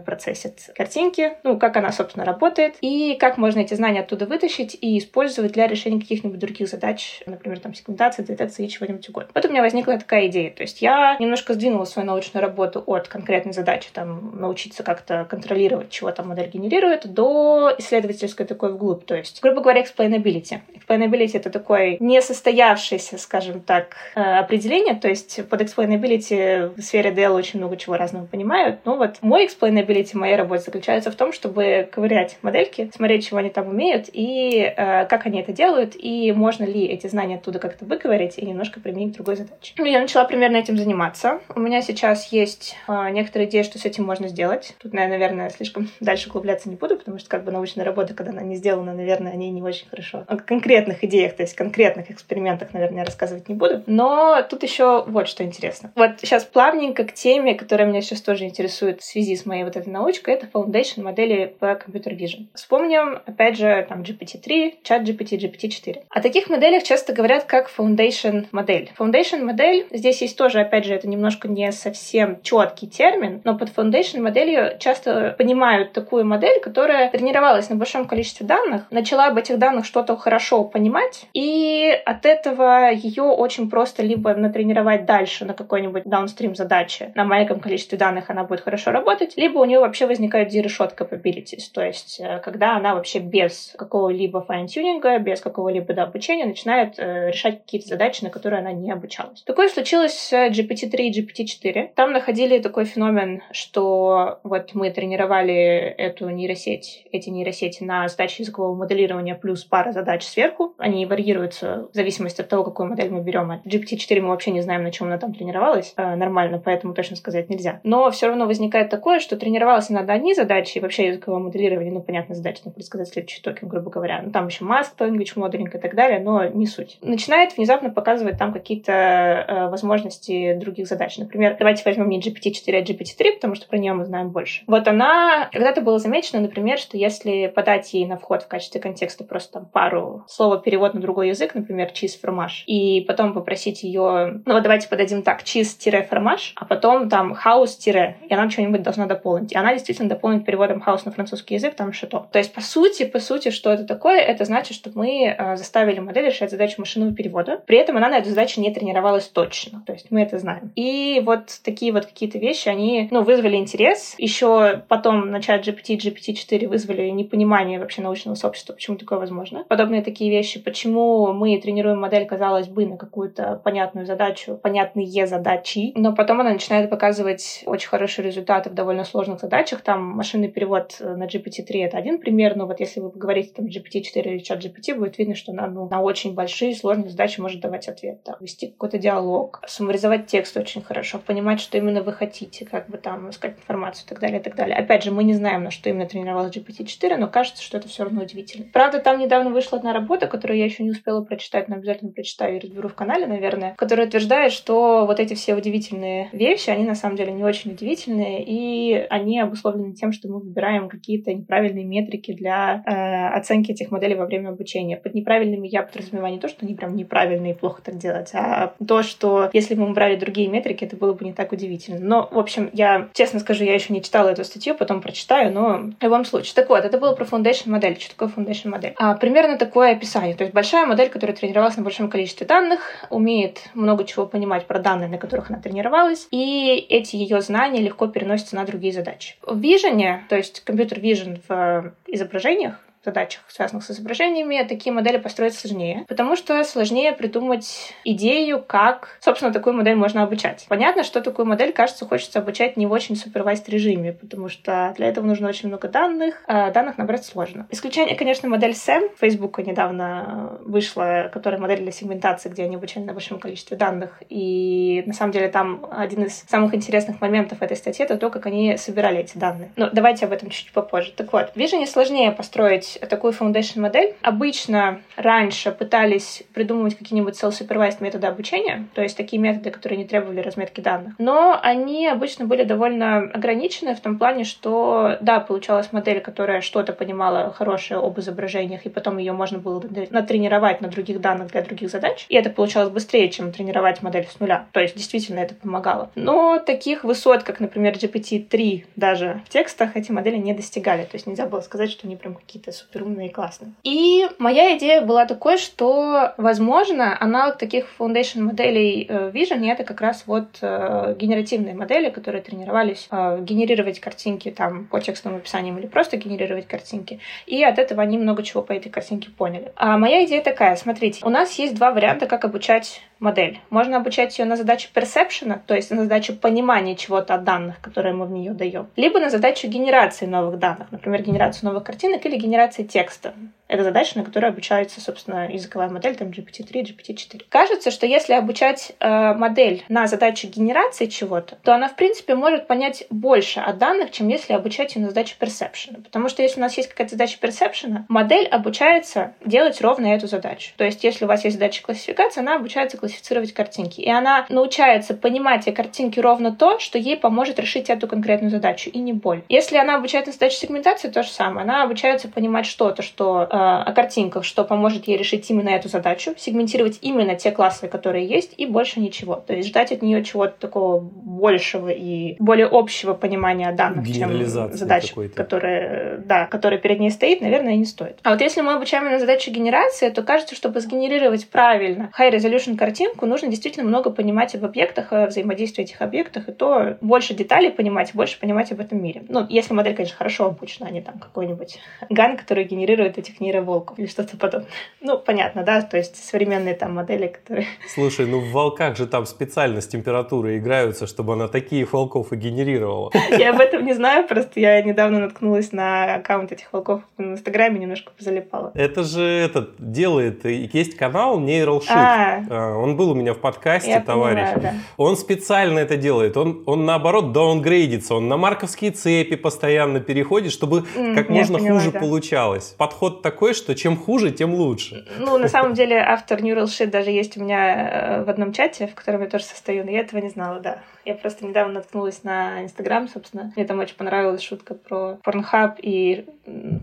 процессит 0.00 0.70
картинки, 0.76 1.32
ну, 1.44 1.58
как 1.58 1.76
она, 1.76 1.92
собственно, 1.92 2.24
работает, 2.24 2.76
и 2.80 3.16
как 3.18 3.38
можно 3.38 3.60
эти 3.60 3.74
знания 3.74 4.00
оттуда 4.00 4.26
вытащить 4.26 4.76
и 4.80 4.98
использовать 4.98 5.52
для 5.52 5.66
решения 5.66 6.00
каких-нибудь 6.00 6.38
других 6.38 6.68
задач, 6.68 7.22
например, 7.26 7.60
там, 7.60 7.74
сегментации, 7.74 8.22
детекции 8.22 8.66
и 8.66 8.68
чего-нибудь 8.68 9.08
угодно. 9.08 9.30
Вот 9.34 9.44
у 9.44 9.48
меня 9.48 9.62
возникла 9.62 9.98
такая 9.98 10.26
идея. 10.26 10.50
То 10.50 10.62
есть 10.62 10.82
я 10.82 11.16
немножко 11.18 11.54
сдвинула 11.54 11.84
свою 11.84 12.06
научную 12.06 12.42
работу 12.42 12.82
от 12.86 13.08
конкретной 13.08 13.52
задачи, 13.52 13.90
там, 13.92 14.38
научиться 14.38 14.82
как-то 14.82 15.26
контролировать, 15.28 15.90
чего 15.90 16.10
там 16.10 16.28
модель 16.28 16.48
генерирует, 16.48 17.12
до 17.12 17.74
исследовательской 17.78 18.46
такой 18.46 18.72
вглубь. 18.72 19.04
То 19.04 19.14
есть, 19.14 19.40
грубо 19.42 19.60
говоря, 19.60 19.67
explainability. 19.76 20.60
Explainability— 20.74 21.32
это 21.34 21.50
такое 21.50 21.96
несостоявшееся, 22.00 23.18
скажем 23.18 23.60
так, 23.60 23.96
э, 24.14 24.20
определение. 24.20 24.94
То 24.94 25.08
есть 25.08 25.46
под 25.48 25.62
explainability 25.62 26.74
в 26.76 26.82
сфере 26.82 27.10
DL 27.10 27.32
очень 27.32 27.58
много 27.58 27.76
чего 27.76 27.96
разного 27.96 28.26
понимают. 28.26 28.80
Но 28.84 28.96
вот 28.96 29.18
мой 29.20 29.46
explainability 29.46 30.16
моей 30.16 30.36
работе 30.36 30.64
заключается 30.64 31.10
в 31.10 31.14
том, 31.14 31.32
чтобы 31.32 31.88
ковырять 31.90 32.38
модельки, 32.42 32.90
смотреть, 32.94 33.26
чего 33.28 33.38
они 33.38 33.50
там 33.50 33.68
умеют 33.68 34.08
и 34.12 34.72
э, 34.76 35.06
как 35.06 35.26
они 35.26 35.40
это 35.40 35.52
делают, 35.52 35.94
и 35.96 36.32
можно 36.32 36.64
ли 36.64 36.86
эти 36.86 37.06
знания 37.06 37.36
оттуда 37.36 37.58
как-то 37.58 37.84
выковырять 37.84 38.38
и 38.38 38.46
немножко 38.46 38.80
применить 38.80 39.14
к 39.14 39.16
другой 39.16 39.36
задаче. 39.36 39.74
Ну, 39.76 39.84
я 39.84 40.00
начала 40.00 40.24
примерно 40.24 40.56
этим 40.56 40.76
заниматься. 40.76 41.40
У 41.54 41.60
меня 41.60 41.82
сейчас 41.82 42.32
есть 42.32 42.76
э, 42.86 43.10
некоторые 43.10 43.48
идеи, 43.48 43.62
что 43.62 43.78
с 43.78 43.84
этим 43.84 44.04
можно 44.04 44.28
сделать. 44.28 44.74
Тут, 44.78 44.92
наверное, 44.92 45.50
слишком 45.50 45.88
дальше 46.00 46.28
углубляться 46.28 46.68
не 46.68 46.76
буду, 46.76 46.96
потому 46.96 47.18
что 47.18 47.28
как 47.28 47.44
бы 47.44 47.52
научная 47.52 47.84
работа, 47.84 48.14
когда 48.14 48.32
она 48.32 48.42
не 48.42 48.56
сделана, 48.56 48.94
наверное, 48.94 49.32
о 49.32 49.36
ней 49.36 49.50
не 49.58 49.62
очень 49.62 49.88
хорошо. 49.88 50.24
О 50.26 50.36
конкретных 50.36 51.04
идеях, 51.04 51.34
то 51.34 51.42
есть 51.42 51.54
конкретных 51.54 52.10
экспериментах, 52.10 52.72
наверное, 52.72 53.04
рассказывать 53.04 53.48
не 53.48 53.54
буду. 53.54 53.82
Но 53.86 54.42
тут 54.48 54.62
еще 54.62 55.04
вот 55.06 55.28
что 55.28 55.44
интересно. 55.44 55.92
Вот 55.94 56.20
сейчас 56.20 56.44
плавненько 56.44 57.04
к 57.04 57.12
теме, 57.12 57.54
которая 57.54 57.88
меня 57.88 58.00
сейчас 58.00 58.20
тоже 58.20 58.44
интересует 58.44 59.00
в 59.00 59.04
связи 59.04 59.36
с 59.36 59.46
моей 59.46 59.64
вот 59.64 59.76
этой 59.76 59.90
научкой, 59.90 60.34
это 60.34 60.46
foundation 60.46 61.02
модели 61.02 61.54
по 61.58 61.74
компьютер 61.74 62.14
vision. 62.14 62.46
Вспомним, 62.54 63.20
опять 63.26 63.58
же, 63.58 63.86
там 63.88 64.02
GPT-3, 64.02 64.78
чат 64.82 65.02
GPT, 65.02 65.38
GPT-4. 65.38 66.02
О 66.08 66.20
таких 66.20 66.48
моделях 66.48 66.82
часто 66.82 67.12
говорят 67.12 67.44
как 67.44 67.70
foundation 67.76 68.46
модель. 68.52 68.90
Foundation 68.98 69.42
модель, 69.42 69.86
здесь 69.90 70.22
есть 70.22 70.36
тоже, 70.36 70.60
опять 70.60 70.84
же, 70.84 70.94
это 70.94 71.08
немножко 71.08 71.48
не 71.48 71.70
совсем 71.72 72.40
четкий 72.42 72.86
термин, 72.86 73.40
но 73.44 73.56
под 73.56 73.70
foundation 73.70 74.20
моделью 74.20 74.78
часто 74.78 75.34
понимают 75.36 75.92
такую 75.92 76.24
модель, 76.24 76.60
которая 76.60 77.10
тренировалась 77.10 77.68
на 77.68 77.76
большом 77.76 78.06
количестве 78.06 78.46
данных, 78.46 78.82
начала 78.90 79.30
об 79.38 79.44
этих 79.44 79.58
данных 79.58 79.84
что-то 79.84 80.16
хорошо 80.16 80.64
понимать, 80.64 81.26
и 81.32 81.96
от 82.04 82.26
этого 82.26 82.90
ее 82.90 83.22
очень 83.22 83.70
просто 83.70 84.02
либо 84.02 84.34
натренировать 84.34 85.04
дальше 85.04 85.44
на 85.44 85.54
какой-нибудь 85.54 86.02
downstream 86.04 86.56
задаче, 86.56 87.12
на 87.14 87.24
маленьком 87.24 87.60
количестве 87.60 87.96
данных 87.96 88.30
она 88.30 88.42
будет 88.42 88.62
хорошо 88.62 88.90
работать, 88.90 89.36
либо 89.36 89.60
у 89.60 89.64
нее 89.64 89.78
вообще 89.78 90.06
возникают 90.06 90.52
zero-shot 90.52 90.96
capabilities, 90.96 91.70
то 91.72 91.82
есть 91.82 92.18
э, 92.20 92.40
когда 92.40 92.76
она 92.76 92.94
вообще 92.94 93.20
без 93.20 93.74
какого-либо 93.78 94.44
fine-тюнинга, 94.48 95.18
без 95.18 95.40
какого-либо 95.40 95.94
да, 95.94 96.02
обучения 96.02 96.46
начинает 96.46 96.98
э, 96.98 97.28
решать 97.28 97.60
какие-то 97.60 97.86
задачи, 97.86 98.24
на 98.24 98.30
которые 98.30 98.60
она 98.60 98.72
не 98.72 98.90
обучалась. 98.90 99.42
Такое 99.42 99.68
случилось 99.68 100.14
с 100.14 100.32
GPT-3 100.32 100.96
и 100.96 101.22
GPT-4. 101.22 101.90
Там 101.94 102.12
находили 102.12 102.58
такой 102.58 102.86
феномен, 102.86 103.42
что 103.52 104.40
вот 104.42 104.74
мы 104.74 104.90
тренировали 104.90 105.54
эту 105.54 106.28
нейросеть, 106.28 107.06
эти 107.12 107.30
нейросети 107.30 107.84
на 107.84 108.08
задачи 108.08 108.40
языкового 108.40 108.74
моделирования 108.74 109.27
плюс 109.34 109.64
пара 109.64 109.92
задач 109.92 110.24
сверху. 110.24 110.74
Они 110.78 111.06
варьируются 111.06 111.88
в 111.92 111.94
зависимости 111.94 112.40
от 112.40 112.48
того, 112.48 112.64
какую 112.64 112.88
модель 112.88 113.10
мы 113.10 113.20
берем. 113.20 113.50
От 113.50 113.66
GPT-4 113.66 114.20
мы 114.20 114.28
вообще 114.28 114.50
не 114.50 114.60
знаем, 114.60 114.82
на 114.82 114.90
чем 114.90 115.08
она 115.08 115.18
там 115.18 115.34
тренировалась 115.34 115.94
э, 115.96 116.14
нормально, 116.16 116.60
поэтому 116.64 116.94
точно 116.94 117.16
сказать 117.16 117.50
нельзя. 117.50 117.80
Но 117.82 118.10
все 118.10 118.26
равно 118.26 118.46
возникает 118.46 118.90
такое, 118.90 119.20
что 119.20 119.36
тренировалась 119.36 119.90
она 119.90 120.02
на 120.02 120.14
одни 120.14 120.34
задачи, 120.34 120.78
и 120.78 120.80
вообще 120.80 121.08
языковое 121.08 121.40
моделирование, 121.40 121.92
ну, 121.92 122.00
понятно, 122.00 122.34
задача, 122.34 122.64
там, 122.64 122.72
предсказать 122.72 123.08
следующий 123.08 123.42
токен, 123.42 123.68
грубо 123.68 123.90
говоря. 123.90 124.22
Ну, 124.22 124.30
там 124.30 124.48
еще 124.48 124.64
mask 124.64 124.98
language 124.98 125.34
modeling 125.36 125.76
и 125.76 125.78
так 125.78 125.94
далее, 125.94 126.20
но 126.20 126.44
не 126.46 126.66
суть. 126.66 126.98
Начинает 127.02 127.56
внезапно 127.56 127.90
показывать 127.90 128.38
там 128.38 128.52
какие-то 128.52 128.92
э, 128.92 129.68
возможности 129.68 130.54
других 130.54 130.86
задач. 130.86 131.16
Например, 131.18 131.56
давайте 131.58 131.82
возьмем 131.84 132.08
не 132.08 132.20
GPT-4, 132.20 132.76
а 132.76 132.82
GPT-3, 132.82 133.34
потому 133.34 133.54
что 133.54 133.66
про 133.66 133.78
нее 133.78 133.92
мы 133.92 134.04
знаем 134.04 134.30
больше. 134.30 134.62
Вот 134.66 134.86
она, 134.88 135.48
когда-то 135.52 135.80
было 135.80 135.98
замечено, 135.98 136.40
например, 136.40 136.78
что 136.78 136.96
если 136.96 137.46
подать 137.46 137.92
ей 137.94 138.06
на 138.06 138.16
вход 138.16 138.42
в 138.42 138.48
качестве 138.48 138.80
контекста 138.80 139.17
просто 139.24 139.54
там 139.54 139.66
пару 139.66 140.24
слова 140.28 140.58
перевод 140.58 140.94
на 140.94 141.00
другой 141.00 141.28
язык, 141.28 141.54
например, 141.54 141.90
cheese-фромаж, 141.92 142.64
и 142.66 143.00
потом 143.02 143.34
попросить 143.34 143.82
ее, 143.82 144.42
ну 144.44 144.54
вот 144.54 144.62
давайте 144.62 144.88
подадим 144.88 145.22
так, 145.22 145.42
cheese-фромаж, 145.42 146.52
а 146.56 146.64
потом 146.64 147.08
там 147.08 147.32
house- 147.32 147.68
и 147.78 148.34
она 148.34 148.50
что-нибудь 148.50 148.82
должна 148.82 149.06
дополнить. 149.06 149.52
И 149.52 149.56
она 149.56 149.72
действительно 149.72 150.08
дополнит 150.08 150.44
переводом 150.44 150.82
house 150.84 151.02
на 151.04 151.12
французский 151.12 151.54
язык, 151.54 151.74
там 151.74 151.92
что-то. 151.92 152.28
То 152.32 152.38
есть, 152.38 152.52
по 152.52 152.60
сути, 152.60 153.04
по 153.04 153.20
сути, 153.20 153.50
что 153.50 153.70
это 153.70 153.84
такое? 153.84 154.20
Это 154.20 154.44
значит, 154.44 154.76
что 154.76 154.90
мы 154.94 155.34
э, 155.36 155.56
заставили 155.56 156.00
модель 156.00 156.26
решать 156.26 156.50
задачу 156.50 156.76
машинного 156.78 157.14
перевода. 157.14 157.62
При 157.66 157.78
этом 157.78 157.96
она 157.96 158.08
на 158.08 158.18
эту 158.18 158.30
задачу 158.30 158.60
не 158.60 158.72
тренировалась 158.72 159.28
точно. 159.28 159.82
То 159.86 159.92
есть 159.92 160.10
мы 160.10 160.22
это 160.22 160.38
знаем. 160.38 160.72
И 160.74 161.22
вот 161.24 161.60
такие 161.64 161.92
вот 161.92 162.06
какие-то 162.06 162.38
вещи, 162.38 162.68
они, 162.68 163.08
ну, 163.10 163.22
вызвали 163.22 163.56
интерес. 163.56 164.14
Еще 164.18 164.82
потом 164.88 165.30
на 165.30 165.40
чат 165.40 165.66
GPT, 165.66 165.96
GPT-4 165.96 166.68
вызвали 166.68 167.08
непонимание 167.10 167.78
вообще 167.78 168.02
научного 168.02 168.34
сообщества, 168.34 168.74
почему 168.74 168.96
такое 169.08 169.18
возможно. 169.20 169.64
Подобные 169.68 170.02
такие 170.02 170.30
вещи, 170.30 170.62
почему 170.62 171.32
мы 171.32 171.58
тренируем 171.58 171.98
модель, 171.98 172.26
казалось 172.26 172.68
бы, 172.68 172.84
на 172.84 172.98
какую-то 172.98 173.58
понятную 173.64 174.06
задачу, 174.06 174.60
понятные 174.62 175.26
задачи, 175.26 175.92
но 175.94 176.14
потом 176.14 176.42
она 176.42 176.52
начинает 176.52 176.90
показывать 176.90 177.62
очень 177.64 177.88
хорошие 177.88 178.26
результаты 178.26 178.68
в 178.68 178.74
довольно 178.74 179.04
сложных 179.04 179.40
задачах. 179.40 179.80
Там 179.80 180.02
машинный 180.04 180.48
перевод 180.48 180.96
на 181.00 181.24
GPT-3— 181.24 181.64
это 181.86 181.96
один 181.96 182.18
пример, 182.18 182.54
но 182.54 182.66
вот 182.66 182.80
если 182.80 183.00
вы 183.00 183.10
поговорите 183.10 183.52
там 183.56 183.64
GPT-4 183.64 184.22
или 184.22 184.38
чат 184.40 184.62
GPT, 184.62 184.94
будет 184.94 185.16
видно, 185.16 185.34
что 185.34 185.52
она 185.52 185.68
ну, 185.68 185.88
на 185.88 186.02
очень 186.02 186.34
большие 186.34 186.74
сложные 186.74 187.08
задачи 187.08 187.40
может 187.40 187.62
давать 187.62 187.88
ответ. 187.88 188.22
Там, 188.24 188.36
вести 188.40 188.66
какой-то 188.66 188.98
диалог, 188.98 189.62
суммаризовать 189.66 190.26
текст 190.26 190.54
очень 190.58 190.82
хорошо, 190.82 191.18
понимать, 191.18 191.60
что 191.60 191.78
именно 191.78 192.02
вы 192.02 192.12
хотите, 192.12 192.66
как 192.66 192.90
бы 192.90 192.98
там 192.98 193.30
искать 193.30 193.56
информацию 193.56 194.04
и 194.04 194.08
так 194.10 194.20
далее, 194.20 194.40
и 194.40 194.42
так 194.42 194.54
далее. 194.54 194.76
Опять 194.76 195.02
же, 195.02 195.12
мы 195.12 195.24
не 195.24 195.32
знаем, 195.32 195.64
на 195.64 195.70
что 195.70 195.88
именно 195.88 196.06
тренировалась 196.06 196.54
GPT-4, 196.54 197.16
но 197.16 197.28
кажется, 197.28 197.62
что 197.62 197.78
это 197.78 197.88
все 197.88 198.04
равно 198.04 198.22
удивительно. 198.22 198.66
Правда, 198.72 198.97
там 198.98 199.18
недавно 199.18 199.50
вышла 199.50 199.78
одна 199.78 199.92
работа, 199.92 200.26
которую 200.26 200.58
я 200.58 200.64
еще 200.64 200.82
не 200.82 200.90
успела 200.90 201.22
прочитать, 201.22 201.68
но 201.68 201.76
обязательно 201.76 202.12
прочитаю 202.12 202.56
и 202.56 202.60
разберу 202.60 202.88
в 202.88 202.94
канале, 202.94 203.26
наверное, 203.26 203.74
которая 203.76 204.06
утверждает, 204.06 204.52
что 204.52 205.04
вот 205.06 205.20
эти 205.20 205.34
все 205.34 205.54
удивительные 205.54 206.28
вещи, 206.32 206.70
они 206.70 206.84
на 206.84 206.94
самом 206.94 207.16
деле 207.16 207.32
не 207.32 207.44
очень 207.44 207.72
удивительные, 207.72 208.44
и 208.44 208.94
они 209.10 209.40
обусловлены 209.40 209.94
тем, 209.94 210.12
что 210.12 210.28
мы 210.28 210.40
выбираем 210.40 210.88
какие-то 210.88 211.32
неправильные 211.32 211.84
метрики 211.84 212.32
для 212.32 212.82
э, 212.84 213.36
оценки 213.36 213.72
этих 213.72 213.90
моделей 213.90 214.14
во 214.14 214.26
время 214.26 214.50
обучения. 214.50 214.96
Под 214.96 215.14
неправильными 215.14 215.68
я 215.68 215.82
подразумеваю 215.82 216.34
не 216.34 216.40
то, 216.40 216.48
что 216.48 216.64
они 216.64 216.74
прям 216.74 216.96
неправильные 216.96 217.52
и 217.52 217.56
плохо 217.56 217.82
так 217.82 217.98
делать, 217.98 218.30
а 218.34 218.74
то, 218.86 219.02
что 219.02 219.50
если 219.52 219.74
бы 219.74 219.86
мы 219.86 219.94
брали 219.94 220.16
другие 220.16 220.48
метрики, 220.48 220.84
это 220.84 220.96
было 220.96 221.12
бы 221.12 221.24
не 221.24 221.32
так 221.32 221.52
удивительно. 221.52 222.00
Но, 222.00 222.28
в 222.30 222.38
общем, 222.38 222.70
я, 222.72 223.08
честно 223.12 223.40
скажу, 223.40 223.64
я 223.64 223.74
еще 223.74 223.92
не 223.92 224.02
читала 224.02 224.28
эту 224.28 224.44
статью, 224.44 224.74
потом 224.74 225.00
прочитаю, 225.00 225.52
но 225.52 225.90
в 225.98 226.02
любом 226.02 226.24
случае. 226.24 226.54
Так 226.54 226.68
вот, 226.68 226.84
это 226.84 226.98
было 226.98 227.14
про 227.14 227.24
foundation 227.24 227.70
модель. 227.70 227.98
Что 227.98 228.16
такое 228.16 228.28
foundation 228.28 228.68
модель? 228.68 228.87
А, 228.96 229.14
примерно 229.14 229.58
такое 229.58 229.92
описание. 229.92 230.34
То 230.34 230.44
есть 230.44 230.54
большая 230.54 230.86
модель, 230.86 231.10
которая 231.10 231.36
тренировалась 231.36 231.76
на 231.76 231.82
большом 231.82 232.08
количестве 232.08 232.46
данных, 232.46 232.80
умеет 233.10 233.62
много 233.74 234.04
чего 234.04 234.26
понимать 234.26 234.66
про 234.66 234.78
данные, 234.78 235.08
на 235.08 235.18
которых 235.18 235.50
она 235.50 235.60
тренировалась, 235.60 236.28
и 236.30 236.86
эти 236.88 237.16
ее 237.16 237.40
знания 237.40 237.80
легко 237.80 238.06
переносятся 238.06 238.56
на 238.56 238.64
другие 238.64 238.92
задачи. 238.92 239.36
В 239.42 239.60
Vision, 239.60 240.20
то 240.28 240.36
есть 240.36 240.60
компьютер 240.60 240.98
Vision 240.98 241.40
в 241.48 241.92
изображениях, 242.06 242.76
задачах, 243.04 243.42
связанных 243.48 243.84
с 243.84 243.90
изображениями, 243.90 244.66
такие 244.68 244.92
модели 244.92 245.18
построить 245.18 245.54
сложнее, 245.54 246.04
потому 246.08 246.36
что 246.36 246.62
сложнее 246.64 247.12
придумать 247.12 247.94
идею, 248.04 248.62
как, 248.62 249.18
собственно, 249.20 249.52
такую 249.52 249.74
модель 249.74 249.96
можно 249.96 250.22
обучать. 250.22 250.66
Понятно, 250.68 251.04
что 251.04 251.20
такую 251.20 251.46
модель, 251.46 251.72
кажется, 251.72 252.06
хочется 252.06 252.38
обучать 252.38 252.76
не 252.76 252.86
в 252.86 252.92
очень 252.92 253.16
супервайз 253.16 253.62
режиме, 253.68 254.12
потому 254.12 254.48
что 254.48 254.94
для 254.96 255.06
этого 255.06 255.24
нужно 255.24 255.48
очень 255.48 255.68
много 255.68 255.88
данных, 255.88 256.42
а 256.46 256.70
данных 256.70 256.98
набрать 256.98 257.24
сложно. 257.24 257.66
Исключение, 257.70 258.16
конечно, 258.16 258.48
модель 258.48 258.72
SAM. 258.72 259.10
Facebook 259.18 259.58
недавно 259.58 260.58
вышла, 260.60 261.30
которая 261.32 261.60
модель 261.60 261.80
для 261.80 261.92
сегментации, 261.92 262.48
где 262.48 262.64
они 262.64 262.76
обучали 262.76 263.04
на 263.04 263.12
большом 263.12 263.38
количестве 263.38 263.76
данных, 263.76 264.22
и 264.28 265.02
на 265.06 265.12
самом 265.12 265.32
деле 265.32 265.48
там 265.48 265.86
один 265.90 266.24
из 266.24 266.44
самых 266.48 266.74
интересных 266.74 267.20
моментов 267.20 267.62
этой 267.62 267.76
статьи— 267.76 268.04
это 268.04 268.16
то, 268.16 268.30
как 268.30 268.46
они 268.46 268.76
собирали 268.76 269.18
эти 269.20 269.36
данные. 269.36 269.70
Но 269.76 269.90
давайте 269.90 270.26
об 270.26 270.32
этом 270.32 270.50
чуть 270.50 270.72
попозже. 270.72 271.12
Так 271.16 271.32
вот, 271.32 271.50
в 271.54 271.56
Vision 271.56 271.86
сложнее 271.86 272.32
построить 272.32 272.87
построить 272.88 273.10
такую 273.10 273.32
foundation 273.32 273.80
модель, 273.80 274.14
обычно 274.22 275.00
раньше 275.16 275.72
пытались 275.72 276.44
придумывать 276.54 276.96
какие-нибудь 276.96 277.34
self-supervised 277.34 277.98
методы 278.00 278.26
обучения, 278.26 278.86
то 278.94 279.02
есть 279.02 279.16
такие 279.16 279.40
методы, 279.40 279.70
которые 279.70 279.98
не 279.98 280.04
требовали 280.04 280.40
разметки 280.40 280.80
данных. 280.80 281.14
Но 281.18 281.58
они 281.62 282.06
обычно 282.06 282.44
были 282.44 282.64
довольно 282.64 283.18
ограничены 283.18 283.94
в 283.94 284.00
том 284.00 284.18
плане, 284.18 284.44
что, 284.44 285.16
да, 285.20 285.40
получалась 285.40 285.92
модель, 285.92 286.20
которая 286.20 286.60
что-то 286.60 286.92
понимала 286.92 287.52
хорошее 287.52 288.00
об 288.00 288.18
изображениях, 288.18 288.86
и 288.86 288.88
потом 288.88 289.18
ее 289.18 289.32
можно 289.32 289.58
было 289.58 289.82
натренировать 290.10 290.80
на 290.80 290.88
других 290.88 291.20
данных 291.20 291.52
для 291.52 291.62
других 291.62 291.90
задач. 291.90 292.26
И 292.28 292.36
это 292.36 292.50
получалось 292.50 292.90
быстрее, 292.90 293.28
чем 293.28 293.52
тренировать 293.52 294.02
модель 294.02 294.26
с 294.26 294.40
нуля. 294.40 294.66
То 294.72 294.80
есть 294.80 294.96
действительно 294.96 295.40
это 295.40 295.54
помогало. 295.54 296.10
Но 296.14 296.58
таких 296.58 297.04
высот, 297.04 297.42
как, 297.42 297.60
например, 297.60 297.94
GPT-3 297.94 298.84
даже 298.96 299.42
в 299.46 299.48
текстах, 299.48 299.96
эти 299.96 300.12
модели 300.12 300.36
не 300.36 300.52
достигали. 300.52 301.02
То 301.02 301.14
есть 301.14 301.26
нельзя 301.26 301.46
было 301.46 301.60
сказать, 301.60 301.90
что 301.90 302.06
они 302.06 302.16
прям 302.16 302.34
какие-то 302.34 302.72
суперумные 302.78 303.28
и 303.28 303.32
классные. 303.32 303.72
И 303.84 304.26
моя 304.38 304.76
идея 304.76 305.02
была 305.02 305.26
такой, 305.26 305.58
что, 305.58 306.34
возможно, 306.36 307.16
аналог 307.20 307.58
таких 307.58 307.86
foundation 307.98 308.40
моделей 308.40 309.06
э, 309.08 309.30
Vision 309.30 309.66
это 309.70 309.84
как 309.84 310.00
раз 310.00 310.24
вот 310.26 310.58
э, 310.60 311.14
генеративные 311.18 311.74
модели, 311.74 312.10
которые 312.10 312.42
тренировались 312.42 313.08
э, 313.10 313.38
генерировать 313.42 314.00
картинки 314.00 314.50
там 314.50 314.86
по 314.86 315.00
текстовым 315.00 315.38
описаниям 315.38 315.78
или 315.78 315.86
просто 315.86 316.16
генерировать 316.16 316.66
картинки. 316.66 317.20
И 317.46 317.62
от 317.64 317.78
этого 317.78 318.02
они 318.02 318.18
много 318.18 318.42
чего 318.42 318.62
по 318.62 318.72
этой 318.72 318.90
картинке 318.90 319.30
поняли. 319.30 319.72
А 319.76 319.98
моя 319.98 320.24
идея 320.24 320.42
такая, 320.42 320.76
смотрите, 320.76 321.20
у 321.24 321.30
нас 321.30 321.58
есть 321.58 321.74
два 321.74 321.92
варианта, 321.92 322.26
как 322.26 322.44
обучать 322.44 323.02
модель. 323.20 323.60
Можно 323.70 323.96
обучать 323.96 324.38
ее 324.38 324.44
на 324.44 324.56
задачу 324.56 324.88
персепшена, 324.92 325.62
то 325.66 325.74
есть 325.74 325.90
на 325.90 326.02
задачу 326.02 326.34
понимания 326.34 326.96
чего-то 326.96 327.34
от 327.34 327.44
данных, 327.44 327.80
которые 327.80 328.14
мы 328.14 328.26
в 328.26 328.30
нее 328.30 328.52
даем, 328.52 328.88
либо 328.96 329.20
на 329.20 329.30
задачу 329.30 329.68
генерации 329.68 330.26
новых 330.26 330.58
данных, 330.58 330.90
например, 330.90 331.22
генерацию 331.22 331.66
новых 331.66 331.84
картинок 331.84 332.24
или 332.26 332.36
генерации 332.36 332.84
текста. 332.84 333.34
Это 333.68 333.84
задача, 333.84 334.18
на 334.18 334.24
которой 334.24 334.46
обучается, 334.46 335.00
собственно, 335.00 335.50
языковая 335.50 335.90
модель, 335.90 336.16
там 336.16 336.28
GPT-3, 336.28 336.82
GPT-4. 336.82 337.44
Кажется, 337.48 337.90
что 337.90 338.06
если 338.06 338.32
обучать 338.32 338.92
э, 338.98 339.34
модель 339.34 339.84
на 339.88 340.06
задачу 340.06 340.48
генерации 340.48 341.06
чего-то, 341.06 341.56
то 341.62 341.74
она, 341.74 341.88
в 341.88 341.94
принципе, 341.94 342.34
может 342.34 342.66
понять 342.66 343.04
больше 343.10 343.60
от 343.60 343.78
данных, 343.78 344.10
чем 344.10 344.28
если 344.28 344.54
обучать 344.54 344.96
ее 344.96 345.02
на 345.02 345.08
задачу 345.08 345.36
персепшена. 345.38 345.98
Потому 346.02 346.30
что 346.30 346.42
если 346.42 346.60
у 346.60 346.62
нас 346.62 346.76
есть 346.78 346.88
какая-то 346.88 347.12
задача 347.12 347.38
персепшена, 347.38 348.06
модель 348.08 348.46
обучается 348.46 349.34
делать 349.44 349.80
ровно 349.82 350.06
эту 350.06 350.26
задачу. 350.26 350.72
То 350.76 350.84
есть, 350.84 351.04
если 351.04 351.26
у 351.26 351.28
вас 351.28 351.44
есть 351.44 351.56
задача 351.56 351.82
классификации, 351.82 352.40
она 352.40 352.56
обучается 352.56 352.96
классифицировать 352.96 353.52
картинки. 353.52 354.00
И 354.00 354.08
она 354.08 354.46
научается 354.48 355.12
понимать 355.14 355.68
о 355.68 355.72
картинке 355.72 356.22
ровно 356.22 356.54
то, 356.54 356.78
что 356.78 356.96
ей 356.96 357.18
поможет 357.18 357.58
решить 357.60 357.90
эту 357.90 358.08
конкретную 358.08 358.50
задачу, 358.50 358.88
и 358.88 358.98
не 358.98 359.12
боль. 359.12 359.42
Если 359.50 359.76
она 359.76 359.96
обучает 359.96 360.26
на 360.26 360.32
задачу 360.32 360.56
сегментации, 360.56 361.08
то 361.08 361.22
же 361.22 361.28
самое. 361.28 361.64
Она 361.64 361.82
обучается 361.82 362.28
понимать 362.28 362.64
что-то, 362.64 363.02
что 363.02 363.46
э, 363.50 363.57
о 363.58 363.92
картинках, 363.92 364.44
что 364.44 364.64
поможет 364.64 365.08
ей 365.08 365.16
решить 365.16 365.48
именно 365.50 365.70
эту 365.70 365.88
задачу, 365.88 366.34
сегментировать 366.36 366.98
именно 367.02 367.34
те 367.34 367.50
классы, 367.50 367.88
которые 367.88 368.26
есть, 368.26 368.54
и 368.56 368.66
больше 368.66 369.00
ничего. 369.00 369.36
То 369.36 369.54
есть 369.54 369.68
ждать 369.68 369.92
от 369.92 370.02
нее 370.02 370.24
чего-то 370.24 370.54
такого 370.58 371.00
большего 371.00 371.88
и 371.88 372.36
более 372.38 372.66
общего 372.70 373.14
понимания 373.14 373.72
данных, 373.72 374.06
чем 374.12 374.44
задач, 374.44 375.12
которые, 375.34 376.22
да, 376.24 376.46
которая 376.46 376.78
перед 376.78 377.00
ней 377.00 377.10
стоит, 377.10 377.40
наверное, 377.40 377.76
не 377.76 377.84
стоит. 377.84 378.18
А 378.22 378.30
вот 378.30 378.40
если 378.40 378.60
мы 378.60 378.74
обучаем 378.74 379.04
на 379.04 379.18
задачу 379.18 379.50
генерации, 379.50 380.10
то 380.10 380.22
кажется, 380.22 380.54
чтобы 380.54 380.80
сгенерировать 380.80 381.48
правильно 381.48 382.10
high 382.18 382.32
resolution 382.32 382.76
картинку, 382.76 383.26
нужно 383.26 383.48
действительно 383.48 383.86
много 383.86 384.10
понимать 384.10 384.54
об 384.54 384.64
объектах, 384.64 385.12
о 385.12 385.26
взаимодействии 385.26 385.84
этих 385.84 386.00
объектах, 386.02 386.48
и 386.48 386.52
то 386.52 386.96
больше 387.00 387.34
деталей 387.34 387.70
понимать, 387.70 388.14
больше 388.14 388.38
понимать 388.38 388.72
об 388.72 388.80
этом 388.80 389.02
мире. 389.02 389.22
Ну, 389.28 389.46
если 389.48 389.74
модель, 389.74 389.94
конечно, 389.94 390.16
хорошо 390.16 390.46
обучена, 390.46 390.88
а 390.88 390.90
не 390.90 391.00
там 391.00 391.18
какой-нибудь 391.18 391.78
ган, 392.10 392.36
который 392.36 392.64
генерирует 392.64 393.18
этих 393.18 393.40
нейроволков 393.48 393.98
или 393.98 394.06
что-то 394.06 394.36
подобное. 394.36 394.68
Ну, 395.00 395.16
понятно, 395.16 395.62
да, 395.62 395.80
то 395.82 395.96
есть 395.96 396.16
современные 396.16 396.74
там 396.74 396.94
модели, 396.94 397.28
которые... 397.28 397.66
Слушай, 397.94 398.26
ну 398.26 398.40
в 398.40 398.50
волках 398.50 398.96
же 398.96 399.06
там 399.06 399.26
специально 399.26 399.80
с 399.80 399.86
температурой 399.86 400.58
играются, 400.58 401.06
чтобы 401.06 401.34
она 401.34 401.48
такие 401.48 401.86
волков 401.90 402.32
и 402.32 402.36
генерировала. 402.36 403.10
Я 403.38 403.50
об 403.50 403.60
этом 403.60 403.86
не 403.86 403.94
знаю, 403.94 404.26
просто 404.26 404.60
я 404.60 404.82
недавно 404.82 405.20
наткнулась 405.20 405.72
на 405.72 406.16
аккаунт 406.16 406.52
этих 406.52 406.72
волков 406.72 407.02
в 407.16 407.22
Инстаграме, 407.22 407.78
немножко 407.78 408.12
залипала. 408.18 408.72
Это 408.74 409.02
же 409.02 409.22
этот 409.22 409.74
делает, 409.78 410.44
есть 410.44 410.96
канал 410.96 411.40
Neural 411.40 411.80
Shit. 411.80 411.86
А, 411.90 412.42
а, 412.50 412.76
он 412.76 412.96
был 412.96 413.12
у 413.12 413.14
меня 413.14 413.34
в 413.34 413.38
подкасте, 413.38 414.00
товарищ. 414.00 414.48
Он 414.96 415.16
специально 415.16 415.78
это 415.78 415.96
делает, 415.96 416.36
он, 416.36 416.62
он 416.66 416.84
наоборот 416.84 417.32
даунгрейдится, 417.32 418.14
он 418.14 418.28
на 418.28 418.36
марковские 418.36 418.90
цепи 418.90 419.36
постоянно 419.36 420.00
переходит, 420.00 420.52
чтобы 420.52 420.84
как 421.14 421.28
можно 421.28 421.58
хуже 421.58 421.92
получалось. 421.92 422.74
Подход 422.76 423.22
такой, 423.22 423.37
что 423.54 423.74
чем 423.74 423.96
хуже, 423.96 424.30
тем 424.30 424.54
лучше. 424.54 425.06
Ну, 425.18 425.38
на 425.38 425.48
самом 425.48 425.74
деле, 425.74 425.96
автор 425.96 426.40
Neural 426.40 426.64
Shit 426.64 426.86
даже 426.86 427.10
есть 427.10 427.36
у 427.36 427.42
меня 427.42 428.20
э, 428.20 428.24
в 428.24 428.30
одном 428.30 428.52
чате, 428.52 428.86
в 428.86 428.94
котором 428.94 429.22
я 429.22 429.28
тоже 429.28 429.44
состою, 429.44 429.84
но 429.84 429.90
я 429.90 430.00
этого 430.00 430.20
не 430.20 430.28
знала, 430.28 430.60
да. 430.60 430.82
Я 431.04 431.14
просто 431.14 431.46
недавно 431.46 431.74
наткнулась 431.74 432.22
на 432.22 432.62
Инстаграм, 432.64 433.08
собственно. 433.08 433.52
Мне 433.56 433.64
там 433.64 433.78
очень 433.78 433.96
понравилась 433.96 434.42
шутка 434.42 434.74
про 434.74 435.18
Pornhub 435.24 435.76
и 435.80 436.26